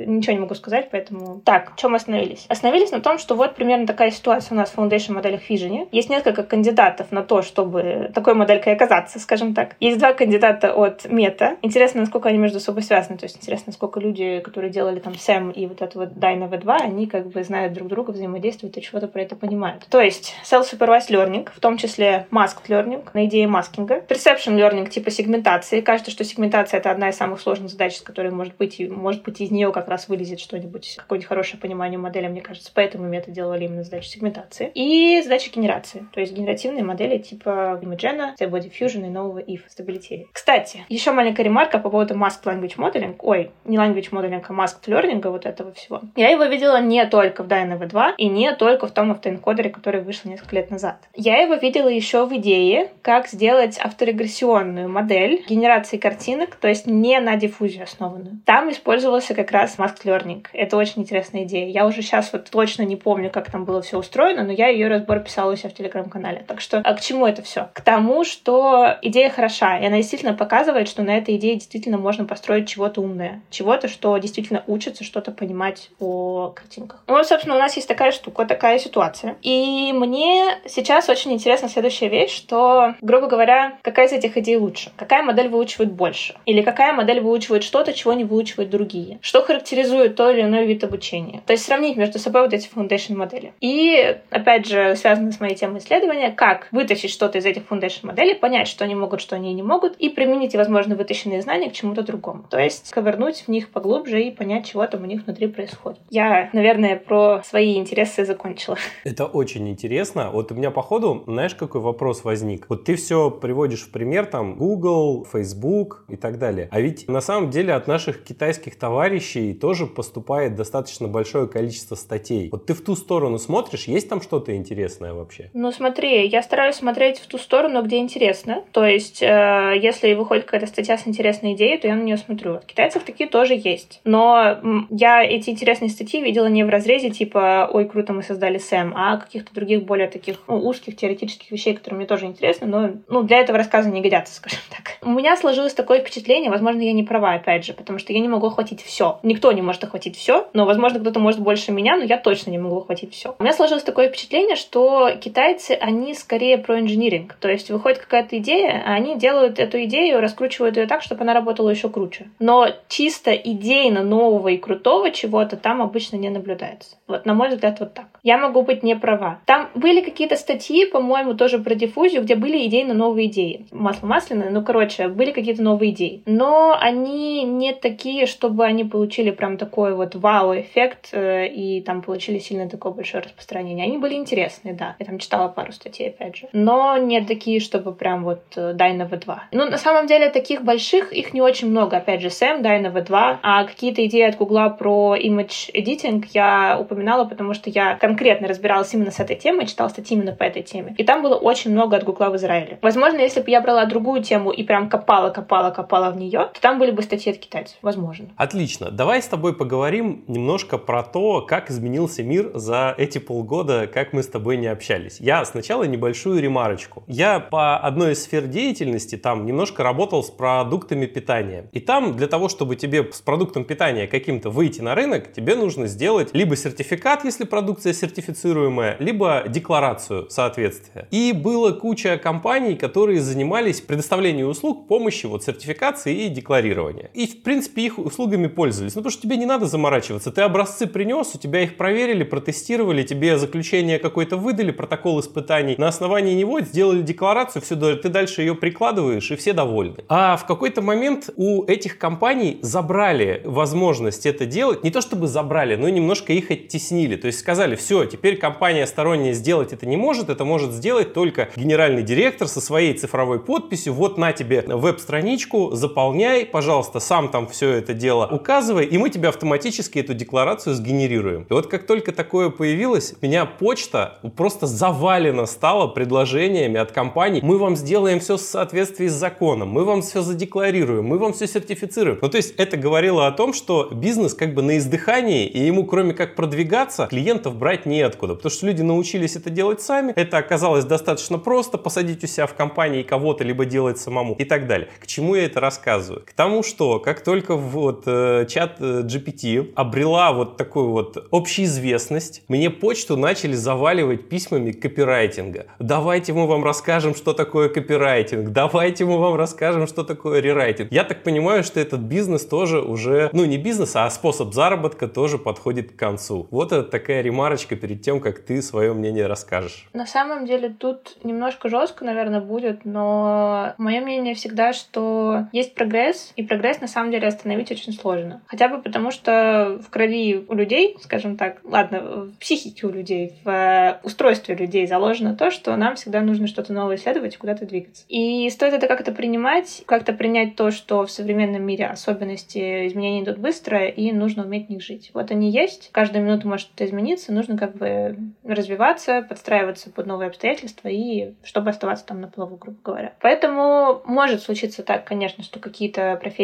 ничего 0.06 0.34
не 0.34 0.40
могу 0.40 0.56
сказать, 0.56 0.90
поэтому... 0.92 1.42
Так, 1.46 1.74
чем 1.78 1.92
мы 1.92 1.98
остановились? 1.98 2.46
Остановились 2.50 2.92
на 2.92 3.02
том, 3.02 3.18
что 3.18 3.36
вот 3.36 3.56
примерно 3.56 3.88
такая 3.88 4.12
ситуация 4.12 4.56
у 4.56 4.58
нас 4.58 4.70
в 4.70 4.78
Foundation 4.78 5.14
моделях 5.14 5.42
Vision. 5.50 5.88
Есть 5.92 6.10
несколько 6.10 6.44
кандидатов 6.44 7.12
на 7.12 7.24
то, 7.24 7.42
чтобы 7.42 8.12
такой 8.14 8.34
моделькой 8.34 8.74
оказаться, 8.74 9.20
скажем 9.20 9.54
так. 9.54 9.76
Есть 9.80 10.00
два 10.00 10.14
кандидата 10.14 10.74
от 10.74 11.06
Мета. 11.10 11.58
Интересно, 11.62 12.02
насколько 12.02 12.30
они 12.30 12.38
между 12.38 12.60
собой 12.60 12.84
связаны. 12.84 13.18
То 13.18 13.26
есть 13.26 13.38
интересно, 13.38 13.66
насколько 13.68 14.00
люди, 14.00 14.40
которые 14.40 14.72
делали 14.72 15.00
там 15.00 15.14
SAM 15.14 15.54
и 15.54 15.66
вот 15.68 15.82
это 15.82 15.98
вот 15.98 16.10
Dyna 16.10 16.50
V2, 16.50 16.78
они 16.82 17.08
как 17.08 17.28
бы 17.28 17.44
знают 17.44 17.74
друг 17.74 17.88
друга, 17.88 18.12
взаимодействуют 18.12 18.78
и 18.78 18.82
чего-то 18.82 19.08
про 19.08 19.22
это 19.22 19.36
понимают. 19.36 19.86
То 19.90 20.00
есть 20.00 20.36
self-supervised 20.44 21.10
learning, 21.10 21.50
в 21.54 21.60
том 21.60 21.78
числе 21.78 22.28
masked 22.32 22.68
learning, 22.68 23.04
на 23.14 23.26
идее 23.26 23.48
маскинга, 23.48 24.02
perception 24.08 24.58
learning 24.58 24.90
типа 24.90 25.12
сегментации. 25.12 25.82
Кажется, 25.82 26.12
что 26.12 26.24
сегментация— 26.24 26.80
это 26.80 26.92
одна 26.92 27.10
из 27.10 27.16
самых 27.16 27.42
сложных 27.42 27.71
задач, 27.72 27.98
с 27.98 28.02
которой 28.02 28.32
может 28.32 28.56
быть, 28.58 28.80
и 28.80 28.88
может 28.88 29.24
быть 29.24 29.42
из 29.42 29.52
нее 29.52 29.72
как 29.72 29.88
раз 29.88 30.08
вылезет 30.08 30.40
что-нибудь, 30.40 30.96
какое-нибудь 30.98 31.28
хорошее 31.28 31.60
понимание 31.62 31.98
модели, 31.98 32.28
мне 32.28 32.42
кажется. 32.42 32.72
Поэтому 32.74 33.08
мы 33.08 33.16
это 33.16 33.32
делали 33.32 33.66
именно 33.66 33.84
задачи 33.84 34.10
сегментации. 34.10 34.72
И 34.74 35.22
задачи 35.24 35.52
генерации, 35.54 36.06
то 36.14 36.20
есть 36.20 36.34
генеративные 36.34 36.84
модели 36.84 37.18
типа 37.18 37.80
Imagen, 37.82 38.36
Stable 38.40 38.62
Diffusion 38.62 39.06
и 39.06 39.10
нового 39.10 39.40
if 39.40 39.62
Stability. 39.70 40.28
Кстати, 40.32 40.86
еще 40.90 41.12
маленькая 41.12 41.44
ремарка 41.44 41.80
по 41.80 41.90
поводу 41.90 42.16
Masked 42.16 42.44
Language 42.46 42.78
Modeling. 42.78 43.16
Ой, 43.20 43.52
не 43.66 43.78
Language 43.78 44.12
Modeling, 44.12 44.44
а 44.48 44.54
Masked 44.54 44.86
Learning, 44.88 45.28
вот 45.30 45.46
этого 45.46 45.72
всего. 45.74 46.02
Я 46.16 46.30
его 46.30 46.46
видела 46.46 46.82
не 46.82 47.06
только 47.06 47.44
в 47.44 47.48
DynV 47.48 47.88
2 47.88 48.16
и 48.18 48.28
не 48.28 48.54
только 48.56 48.88
в 48.88 48.92
том 48.92 49.12
автоэнкодере, 49.12 49.70
который 49.70 50.02
вышел 50.02 50.30
несколько 50.30 50.56
лет 50.56 50.72
назад. 50.72 50.98
Я 51.16 51.38
его 51.38 51.56
видела 51.56 51.88
еще 51.88 52.26
в 52.26 52.36
идее, 52.36 52.90
как 53.02 53.28
сделать 53.28 53.80
авторегрессионную 53.80 54.90
модель 54.90 55.44
генерации 55.48 55.98
картинок, 55.98 56.56
то 56.56 56.68
есть 56.68 56.88
не 56.88 57.20
на 57.20 57.36
диффузию 57.52 57.84
основанную. 57.84 58.40
Там 58.46 58.72
использовался 58.72 59.36
как 59.36 59.52
раз 59.52 59.78
Masked 59.78 60.04
Learning. 60.06 60.46
Это 60.54 60.78
очень 60.78 61.02
интересная 61.02 61.44
идея. 61.44 61.68
Я 61.68 61.86
уже 61.86 62.02
сейчас 62.02 62.32
вот 62.34 62.50
точно 62.50 62.84
не 62.84 62.96
помню, 62.96 63.30
как 63.30 63.52
там 63.52 63.66
было 63.66 63.82
все 63.82 63.98
устроено, 63.98 64.44
но 64.44 64.52
я 64.52 64.68
ее 64.68 64.88
разбор 64.88 65.20
писала 65.20 65.52
у 65.52 65.56
себя 65.56 65.70
в 65.70 65.74
телеграм-канале. 65.74 66.44
Так 66.48 66.62
что 66.62 66.80
а 66.84 66.94
к 66.94 67.02
чему 67.02 67.28
это 67.28 67.42
все? 67.42 67.70
К 67.74 67.82
тому, 67.82 68.24
что 68.24 68.98
идея 69.02 69.30
хороша, 69.30 69.80
и 69.80 69.86
она 69.86 69.98
действительно 69.98 70.34
показывает, 70.34 70.88
что 70.88 71.04
на 71.04 71.18
этой 71.18 71.36
идее 71.36 71.56
действительно 71.56 71.98
можно 71.98 72.26
построить 72.26 72.70
чего-то 72.70 73.02
умное, 73.02 73.42
чего-то, 73.50 73.88
что 73.88 74.18
действительно 74.18 74.64
учится 74.68 75.04
что-то 75.04 75.32
понимать 75.32 75.90
о 76.00 76.54
картинках. 76.56 77.04
Ну, 77.08 77.24
собственно, 77.24 77.56
у 77.56 77.60
нас 77.60 77.76
есть 77.76 77.88
такая 77.88 78.12
штука, 78.12 78.46
такая 78.46 78.80
ситуация. 78.80 79.36
И 79.42 79.92
мне 79.94 80.58
сейчас 80.68 81.10
очень 81.10 81.34
интересна 81.34 81.68
следующая 81.70 82.08
вещь, 82.08 82.36
что, 82.36 82.96
грубо 83.02 83.28
говоря, 83.28 83.78
какая 83.82 84.08
из 84.08 84.14
этих 84.14 84.38
идей 84.38 84.58
лучше? 84.58 84.92
Какая 84.96 85.24
модель 85.24 85.50
выучивает 85.50 85.92
больше? 85.92 86.36
Или 86.46 86.62
какая 86.62 86.94
модель 86.94 87.22
выучивает 87.42 87.64
что-то, 87.64 87.94
чего 87.94 88.14
не 88.14 88.24
выучивают 88.24 88.70
другие? 88.70 89.20
Что 89.22 89.42
характеризует 89.42 90.16
то 90.16 90.30
или 90.30 90.42
иной 90.42 90.66
вид 90.68 90.84
обучения? 90.84 91.42
То 91.46 91.54
есть 91.54 91.66
сравнить 91.66 91.98
между 91.98 92.20
собой 92.20 92.44
вот 92.44 92.54
эти 92.54 92.70
foundation 92.70 93.16
модели. 93.16 93.54
И, 93.60 94.18
опять 94.30 94.68
же, 94.68 94.96
связано 94.96 95.32
с 95.32 95.40
моей 95.40 95.56
темой 95.56 95.80
исследования, 95.80 96.32
как 96.32 96.68
вытащить 96.72 97.10
что-то 97.12 97.40
из 97.40 97.46
этих 97.46 97.64
foundation 97.64 98.06
моделей, 98.06 98.36
понять, 98.36 98.68
что 98.68 98.84
они 98.84 98.96
могут, 98.96 99.22
что 99.22 99.36
они 99.36 99.54
не 99.54 99.64
могут, 99.64 99.96
и 99.98 100.10
применить, 100.10 100.56
возможно, 100.56 100.96
вытащенные 100.96 101.42
знания 101.42 101.70
к 101.70 101.74
чему-то 101.74 102.04
другому. 102.04 102.46
То 102.50 102.60
есть 102.60 102.92
ковырнуть 102.92 103.42
в 103.42 103.48
них 103.48 103.70
поглубже 103.70 104.22
и 104.22 104.32
понять, 104.32 104.68
чего 104.68 104.86
там 104.86 105.04
у 105.04 105.06
них 105.06 105.26
внутри 105.26 105.48
происходит. 105.48 106.00
Я, 106.10 106.50
наверное, 106.54 106.96
про 106.98 107.42
свои 107.44 107.78
интересы 107.78 108.26
закончила. 108.26 108.78
Это 109.04 109.26
очень 109.26 109.68
интересно. 109.68 110.30
Вот 110.32 110.52
у 110.52 110.56
меня 110.56 110.70
по 110.70 110.82
ходу, 110.82 111.24
знаешь, 111.26 111.56
какой 111.56 111.82
вопрос 111.82 112.24
возник? 112.24 112.68
Вот 112.70 112.84
ты 112.84 112.96
все 112.96 113.32
приводишь 113.32 113.82
в 113.82 113.92
пример 113.92 114.26
там 114.26 114.56
Google, 114.56 115.26
Facebook 115.32 116.06
и 116.08 116.16
так 116.16 116.38
далее. 116.38 116.68
А 116.72 116.80
ведь 116.80 117.08
на 117.08 117.22
самом 117.22 117.31
деле 117.50 117.74
от 117.74 117.88
наших 117.88 118.24
китайских 118.24 118.78
товарищей 118.78 119.54
тоже 119.54 119.86
поступает 119.86 120.56
достаточно 120.56 121.08
большое 121.08 121.48
количество 121.48 121.96
статей. 121.96 122.50
Вот 122.52 122.66
ты 122.66 122.74
в 122.74 122.82
ту 122.82 122.96
сторону 122.96 123.38
смотришь, 123.38 123.86
есть 123.86 124.10
там 124.10 124.22
что-то 124.22 124.56
интересное 124.56 125.14
вообще? 125.14 125.50
Ну 125.54 125.72
смотри, 125.72 126.28
я 126.28 126.44
стараюсь 126.44 126.76
смотреть 126.76 127.20
в 127.20 127.28
ту 127.28 127.38
сторону, 127.38 127.84
где 127.84 127.98
интересно. 127.98 128.64
То 128.72 128.86
есть, 128.86 129.22
э, 129.22 129.74
если 129.82 130.14
выходит 130.14 130.46
какая-то 130.46 130.68
статья 130.68 130.98
с 130.98 131.08
интересной 131.08 131.54
идеей, 131.54 131.78
то 131.78 131.88
я 131.88 131.96
на 131.96 132.02
нее 132.02 132.18
смотрю. 132.18 132.56
От 132.56 132.66
китайцев 132.66 133.04
такие 133.04 133.30
тоже 133.30 133.54
есть. 133.54 134.02
Но 134.04 134.60
я 134.90 135.24
эти 135.24 135.50
интересные 135.50 135.90
статьи 135.90 136.22
видела 136.22 136.48
не 136.48 136.64
в 136.64 136.70
разрезе 136.70 137.10
типа 137.10 137.70
«Ой, 137.72 137.86
круто, 137.86 138.14
мы 138.14 138.24
создали 138.24 138.58
Сэм», 138.58 138.94
а 138.96 139.18
каких-то 139.18 139.54
других 139.54 139.84
более 139.84 140.08
таких 140.08 140.38
ну, 140.48 140.58
узких 140.58 140.96
теоретических 140.96 141.52
вещей, 141.52 141.76
которые 141.76 141.98
мне 141.98 142.08
тоже 142.08 142.26
интересны, 142.26 142.68
но 142.68 142.92
ну, 143.08 143.24
для 143.24 143.38
этого 143.38 143.58
рассказа 143.58 143.90
не 143.90 144.02
годятся, 144.02 144.34
скажем 144.36 144.60
так. 144.70 144.98
У 145.02 145.12
меня 145.12 145.38
сложилось 145.38 145.74
такое 145.74 146.02
впечатление, 146.02 146.50
возможно, 146.50 146.82
я 146.82 146.94
не 146.94 147.04
права, 147.04 147.21
опять 147.30 147.66
же, 147.66 147.74
потому 147.74 148.00
что 148.00 148.14
я 148.14 148.20
не 148.20 148.28
могу 148.28 148.48
охватить 148.48 148.82
все. 148.82 149.20
Никто 149.24 149.52
не 149.52 149.62
может 149.62 149.84
охватить 149.84 150.18
все, 150.18 150.48
но, 150.54 150.66
возможно, 150.66 151.00
кто-то 151.00 151.20
может 151.20 151.40
больше 151.40 151.72
меня, 151.72 151.96
но 151.98 152.04
я 152.04 152.18
точно 152.18 152.52
не 152.52 152.58
могу 152.58 152.78
охватить 152.78 153.14
все. 153.14 153.36
У 153.40 153.44
меня 153.44 153.54
сложилось 153.54 153.84
такое 153.84 154.10
впечатление, 154.10 154.56
что 154.56 155.12
китайцы, 155.20 155.72
они 155.72 156.14
скорее 156.14 156.58
про 156.58 156.80
инжиниринг. 156.80 157.34
То 157.34 157.50
есть 157.50 157.70
выходит 157.70 158.00
какая-то 158.00 158.38
идея, 158.38 158.84
а 158.86 158.94
они 158.94 159.18
делают 159.18 159.60
эту 159.60 159.84
идею, 159.84 160.22
раскручивают 160.22 160.78
ее 160.78 160.88
так, 160.88 161.02
чтобы 161.02 161.22
она 161.22 161.34
работала 161.34 161.70
еще 161.70 161.90
круче. 161.90 162.30
Но 162.40 162.68
чисто 162.88 163.32
идейно 163.34 164.04
нового 164.04 164.50
и 164.50 164.58
крутого 164.58 165.12
чего-то 165.12 165.58
там 165.58 165.82
обычно 165.82 166.18
не 166.18 166.30
наблюдается. 166.30 166.96
Вот, 167.08 167.26
на 167.26 167.34
мой 167.34 167.50
взгляд, 167.50 167.80
вот 167.80 167.94
так. 167.94 168.06
Я 168.24 168.38
могу 168.38 168.62
быть 168.62 168.84
не 168.84 168.96
права. 168.96 169.40
Там 169.46 169.70
были 169.76 170.02
какие-то 170.02 170.36
статьи, 170.36 170.86
по-моему, 170.86 171.34
тоже 171.34 171.60
про 171.60 171.76
диффузию, 171.76 172.22
где 172.22 172.36
были 172.36 172.66
идейно 172.68 172.94
новые 172.94 173.28
идеи. 173.28 173.66
Масло 173.72 174.08
масляное, 174.08 174.50
ну, 174.50 174.64
короче, 174.64 175.08
были 175.08 175.32
какие-то 175.32 175.64
новые 175.64 175.92
идеи. 175.92 176.24
Но 176.26 176.78
они 176.80 177.11
не 177.44 177.74
такие, 177.74 178.26
чтобы 178.26 178.66
они 178.66 178.84
получили 178.84 179.32
прям 179.32 179.58
такой 179.58 179.96
вот 179.96 180.16
вау-эффект 180.16 181.10
э, 181.12 181.48
и 181.48 181.82
там 181.82 182.02
получили 182.02 182.40
сильно 182.40 182.70
такое 182.70 182.92
большое 182.92 183.24
распространение. 183.24 183.86
Они 183.86 183.98
были 183.98 184.16
интересные, 184.16 184.74
да. 184.74 184.96
Я 185.00 185.06
там 185.06 185.20
читала 185.20 185.48
пару 185.48 185.72
статей, 185.72 186.10
опять 186.10 186.38
же. 186.38 186.48
Но 186.54 186.98
не 186.98 187.22
такие, 187.22 187.60
чтобы 187.60 187.94
прям 187.94 188.24
вот 188.24 188.42
э, 188.56 188.74
дай 188.74 188.94
на 188.94 189.04
V2. 189.04 189.38
Ну, 189.52 189.70
на 189.70 189.78
самом 189.78 190.08
деле, 190.08 190.30
таких 190.30 190.64
больших 190.64 191.12
их 191.14 191.34
не 191.34 191.42
очень 191.42 191.70
много. 191.70 191.98
Опять 191.98 192.22
же, 192.22 192.30
Сэм, 192.30 192.62
дай 192.62 192.80
на 192.80 192.88
V2. 192.88 193.38
А 193.42 193.64
какие-то 193.64 194.06
идеи 194.06 194.24
от 194.24 194.38
Гугла 194.38 194.70
про 194.70 195.16
image 195.18 195.72
editing 195.74 196.26
я 196.34 196.78
упоминала, 196.80 197.26
потому 197.26 197.54
что 197.54 197.70
я 197.70 197.96
конкретно 197.96 198.48
разбиралась 198.48 198.94
именно 198.94 199.12
с 199.12 199.20
этой 199.20 199.36
темой, 199.36 199.68
читала 199.68 199.90
статьи 199.90 200.18
именно 200.18 200.34
по 200.34 200.44
этой 200.44 200.64
теме. 200.64 200.96
И 200.98 201.04
там 201.04 201.22
было 201.22 201.36
очень 201.36 201.72
много 201.72 201.98
от 201.98 202.04
Гугла 202.04 202.30
в 202.30 202.36
Израиле. 202.36 202.80
Возможно, 202.82 203.20
если 203.20 203.42
бы 203.42 203.50
я 203.50 203.62
брала 203.62 203.86
другую 203.86 204.24
тему 204.24 204.52
и 204.52 204.64
прям 204.64 204.90
копала, 204.90 205.30
копала, 205.30 205.72
копала 205.72 206.12
в 206.12 206.18
нее, 206.18 206.50
то 206.54 206.62
там 206.62 206.80
были 206.80 206.92
бы 206.92 207.01
статьи 207.04 207.32
от 207.32 207.38
китайцев. 207.40 207.78
Возможно. 207.82 208.30
Отлично. 208.36 208.92
Давай 208.92 209.22
с 209.22 209.28
тобой 209.28 209.54
поговорим 209.56 210.24
немножко 210.28 210.78
про 210.78 211.04
то, 211.04 211.42
как 211.42 211.70
изменился 211.72 212.24
мир 212.24 212.52
за 212.54 212.96
эти 212.98 213.18
полгода, 213.18 213.88
как 213.88 214.14
мы 214.14 214.24
с 214.24 214.28
тобой 214.28 214.58
не 214.58 214.68
общались. 214.68 215.18
Я 215.20 215.44
сначала 215.46 215.84
небольшую 215.84 216.42
ремарочку. 216.42 217.04
Я 217.08 217.40
по 217.40 217.78
одной 217.78 218.14
из 218.14 218.24
сфер 218.24 218.48
деятельности 218.48 219.18
там 219.18 219.46
немножко 219.46 219.84
работал 219.84 220.24
с 220.24 220.30
продуктами 220.30 221.06
питания. 221.06 221.70
И 221.72 221.80
там 221.80 222.16
для 222.16 222.28
того, 222.28 222.50
чтобы 222.50 222.76
тебе 222.76 223.12
с 223.12 223.22
продуктом 223.22 223.64
питания 223.64 224.08
каким-то 224.08 224.50
выйти 224.50 224.82
на 224.82 224.96
рынок, 224.96 225.32
тебе 225.34 225.56
нужно 225.56 225.88
сделать 225.88 226.34
либо 226.34 226.56
сертификат, 226.56 227.24
если 227.24 227.46
продукция 227.46 227.94
сертифицируемая, 227.94 228.98
либо 229.00 229.44
декларацию 229.48 230.30
соответствия. 230.30 231.08
И 231.12 231.34
было 231.34 231.72
куча 231.72 232.18
компаний, 232.18 232.76
которые 232.76 233.22
занимались 233.22 233.82
предоставлением 233.82 234.48
услуг 234.48 234.88
помощи 234.88 235.26
вот 235.26 235.44
сертификации 235.44 236.26
и 236.26 236.30
декларирования. 236.30 236.91
И 237.14 237.28
в 237.28 237.44
принципе 237.44 237.84
их 237.84 237.98
услугами 237.98 238.48
пользовались. 238.48 238.96
Ну 238.96 239.02
потому 239.02 239.12
что 239.12 239.22
тебе 239.22 239.38
не 239.38 239.46
надо 239.46 239.66
заморачиваться. 239.66 240.32
Ты 240.32 240.42
образцы 240.42 240.88
принес, 240.88 241.32
у 241.36 241.38
тебя 241.38 241.62
их 241.64 241.78
проверили, 241.78 242.24
протестировали, 242.24 243.04
тебе 243.04 243.38
заключение 243.38 244.00
какое-то 244.00 244.38
выдали, 244.38 244.72
протокол 244.72 245.20
испытаний. 245.20 245.76
На 245.78 245.88
основании 245.88 246.34
него 246.34 246.62
сделали 246.62 247.02
декларацию, 247.02 247.62
все, 247.62 247.76
ты 247.96 248.10
дальше 248.10 248.42
ее 248.42 248.56
прикладываешь, 248.56 249.32
и 249.32 249.36
все 249.36 249.54
довольны. 249.54 250.04
А 250.10 250.38
в 250.38 250.46
какой-то 250.46 250.82
момент 250.82 251.30
у 251.36 251.64
этих 251.66 251.98
компаний 251.98 252.60
забрали 252.62 253.42
возможность 253.46 254.26
это 254.26 254.46
делать. 254.46 254.84
Не 254.84 254.92
то 254.92 255.02
чтобы 255.02 255.28
забрали, 255.28 255.76
но 255.76 255.90
немножко 255.90 256.34
их 256.34 256.52
оттеснили. 256.52 257.16
То 257.16 257.28
есть 257.28 257.40
сказали, 257.40 257.76
все, 257.76 258.06
теперь 258.06 258.38
компания 258.38 258.86
сторонняя 258.86 259.34
сделать 259.34 259.74
это 259.74 259.86
не 259.86 259.98
может, 259.98 260.30
это 260.30 260.46
может 260.46 260.72
сделать 260.72 261.14
только 261.14 261.50
генеральный 261.56 262.04
директор 262.04 262.48
со 262.48 262.62
своей 262.62 262.94
цифровой 262.94 263.40
подписью. 263.40 263.94
Вот 263.94 264.18
на 264.18 264.34
тебе 264.34 264.64
веб-страничку, 264.68 265.72
заполняй, 265.72 266.46
пожалуйста, 266.46 266.81
сам 266.84 267.30
там 267.30 267.48
все 267.48 267.70
это 267.72 267.94
дело 267.94 268.28
указывай, 268.32 268.86
и 268.86 268.98
мы 268.98 269.10
тебе 269.10 269.30
автоматически 269.30 270.00
эту 270.00 270.14
декларацию 270.14 270.76
сгенерируем. 270.76 271.46
И 271.50 271.54
вот 271.54 271.68
как 271.68 271.86
только 271.86 272.12
такое 272.12 272.50
появилось, 272.50 273.14
меня 273.22 273.46
почта 273.46 274.20
просто 274.36 274.68
завалена 274.68 275.46
стала 275.46 275.88
предложениями 275.88 276.80
от 276.80 276.92
компаний. 276.92 277.42
Мы 277.44 277.58
вам 277.58 277.76
сделаем 277.76 278.20
все 278.20 278.38
в 278.38 278.42
соответствии 278.42 279.08
с 279.08 279.14
законом, 279.14 279.70
мы 279.70 279.86
вам 279.86 280.02
все 280.02 280.22
задекларируем, 280.22 281.06
мы 281.06 281.18
вам 281.18 281.34
все 281.34 281.48
сертифицируем. 281.48 282.20
Ну, 282.22 282.30
то 282.30 282.38
есть 282.38 282.56
это 282.58 282.78
говорило 282.78 283.28
о 283.28 283.32
том, 283.32 283.54
что 283.54 283.90
бизнес 283.92 284.34
как 284.34 284.54
бы 284.54 284.62
на 284.62 284.78
издыхании, 284.78 285.48
и 285.48 285.60
ему 285.60 285.86
кроме 285.86 286.14
как 286.14 286.36
продвигаться, 286.36 287.08
клиентов 287.08 287.56
брать 287.56 287.86
неоткуда. 287.86 288.36
Потому 288.36 288.52
что 288.52 288.66
люди 288.66 288.82
научились 288.82 289.36
это 289.36 289.50
делать 289.50 289.82
сами, 289.82 290.14
это 290.16 290.38
оказалось 290.38 290.86
достаточно 290.86 291.38
просто, 291.38 291.78
посадить 291.78 292.24
у 292.24 292.28
себя 292.28 292.48
в 292.48 292.54
компании 292.54 293.04
кого-то, 293.04 293.44
либо 293.44 293.66
делать 293.66 293.98
самому 294.00 294.36
и 294.36 294.46
так 294.46 294.68
далее. 294.68 294.90
К 295.00 295.08
чему 295.08 295.36
я 295.36 295.46
это 295.46 295.60
рассказываю? 295.60 296.24
К 296.26 296.34
тому, 296.34 296.64
что 296.72 297.00
как 297.00 297.22
только 297.22 297.56
вот 297.56 298.04
э, 298.06 298.46
чат 298.48 298.78
э, 298.80 299.02
GPT 299.02 299.74
обрела 299.76 300.32
вот 300.32 300.56
такую 300.56 300.92
вот 300.92 301.28
общеизвестность, 301.32 302.44
мне 302.48 302.70
почту 302.70 303.18
начали 303.18 303.54
заваливать 303.54 304.30
письмами 304.30 304.72
копирайтинга. 304.72 305.66
Давайте 305.80 306.32
мы 306.32 306.48
вам 306.48 306.64
расскажем, 306.64 307.14
что 307.14 307.34
такое 307.34 307.68
копирайтинг. 307.68 308.50
Давайте 308.50 309.04
мы 309.04 309.18
вам 309.18 309.36
расскажем, 309.36 309.86
что 309.86 310.04
такое 310.04 310.40
рерайтинг. 310.40 310.92
Я 310.92 311.04
так 311.04 311.24
понимаю, 311.24 311.64
что 311.64 311.80
этот 311.80 312.00
бизнес 312.00 312.46
тоже 312.46 312.82
уже, 312.82 313.30
ну 313.34 313.44
не 313.44 313.58
бизнес, 313.58 313.96
а 313.96 314.10
способ 314.10 314.54
заработка 314.54 315.10
тоже 315.10 315.38
подходит 315.38 315.92
к 315.92 315.96
концу. 315.98 316.48
Вот 316.52 316.72
это 316.72 316.84
такая 316.84 317.22
ремарочка 317.22 317.76
перед 317.76 318.02
тем, 318.02 318.22
как 318.22 318.40
ты 318.40 318.62
свое 318.62 318.94
мнение 318.94 319.28
расскажешь. 319.28 319.90
На 319.94 320.08
самом 320.08 320.46
деле 320.46 320.70
тут 320.70 321.18
немножко 321.24 321.68
жестко, 321.68 322.06
наверное, 322.06 322.40
будет, 322.40 322.86
но 322.86 323.74
мое 323.78 324.00
мнение 324.00 324.36
всегда, 324.36 324.72
что 324.72 325.48
есть 325.52 325.76
прогресс, 325.76 326.32
и 326.36 326.44
прогресс 326.52 326.82
на 326.82 326.88
самом 326.88 327.12
деле 327.12 327.30
остановить 327.30 327.72
очень 327.72 327.94
сложно. 327.94 328.42
Хотя 328.46 328.68
бы 328.68 328.82
потому, 328.82 329.12
что 329.12 329.80
в 329.82 329.90
крови 329.90 330.44
у 330.50 330.54
людей, 330.54 330.98
скажем 331.00 331.38
так, 331.38 331.62
ладно, 331.64 332.26
в 332.26 332.38
психике 332.40 332.88
у 332.88 332.92
людей, 332.92 333.36
в 333.46 334.02
устройстве 334.04 334.54
людей 334.54 334.86
заложено 334.86 335.34
то, 335.34 335.50
что 335.50 335.74
нам 335.78 335.96
всегда 335.96 336.20
нужно 336.20 336.48
что-то 336.48 336.74
новое 336.74 336.98
исследовать 336.98 337.36
и 337.36 337.38
куда-то 337.38 337.66
двигаться. 337.66 338.04
И 338.10 338.50
стоит 338.50 338.74
это 338.74 338.88
как-то 338.88 339.14
принимать, 339.14 339.84
как-то 339.86 340.12
принять 340.12 340.58
то, 340.58 340.72
что 340.72 341.06
в 341.06 341.12
современном 341.12 341.64
мире 341.64 341.86
особенности 341.86 342.86
изменений 342.88 343.24
идут 343.24 343.38
быстро, 343.38 343.86
и 343.86 344.12
нужно 344.12 344.44
уметь 344.44 344.68
в 344.68 344.70
них 344.72 344.82
жить. 344.82 345.12
Вот 345.14 345.32
они 345.32 345.52
есть, 345.52 345.90
каждую 345.94 346.26
минуту 346.26 346.50
может 346.50 346.68
что-то 346.68 346.84
измениться, 346.84 347.32
нужно 347.32 347.58
как 347.58 347.78
бы 347.78 348.18
развиваться, 348.44 349.22
подстраиваться 349.22 349.90
под 349.90 350.06
новые 350.06 350.28
обстоятельства 350.28 350.90
и 350.90 351.34
чтобы 351.44 351.70
оставаться 351.70 352.06
там 352.06 352.20
на 352.20 352.28
плаву, 352.28 352.58
грубо 352.58 352.78
говоря. 352.84 353.14
Поэтому 353.22 354.02
может 354.04 354.42
случиться 354.42 354.84
так, 354.84 355.06
конечно, 355.06 355.46
что 355.46 355.62
какие-то 355.62 356.18
профессии 356.22 356.41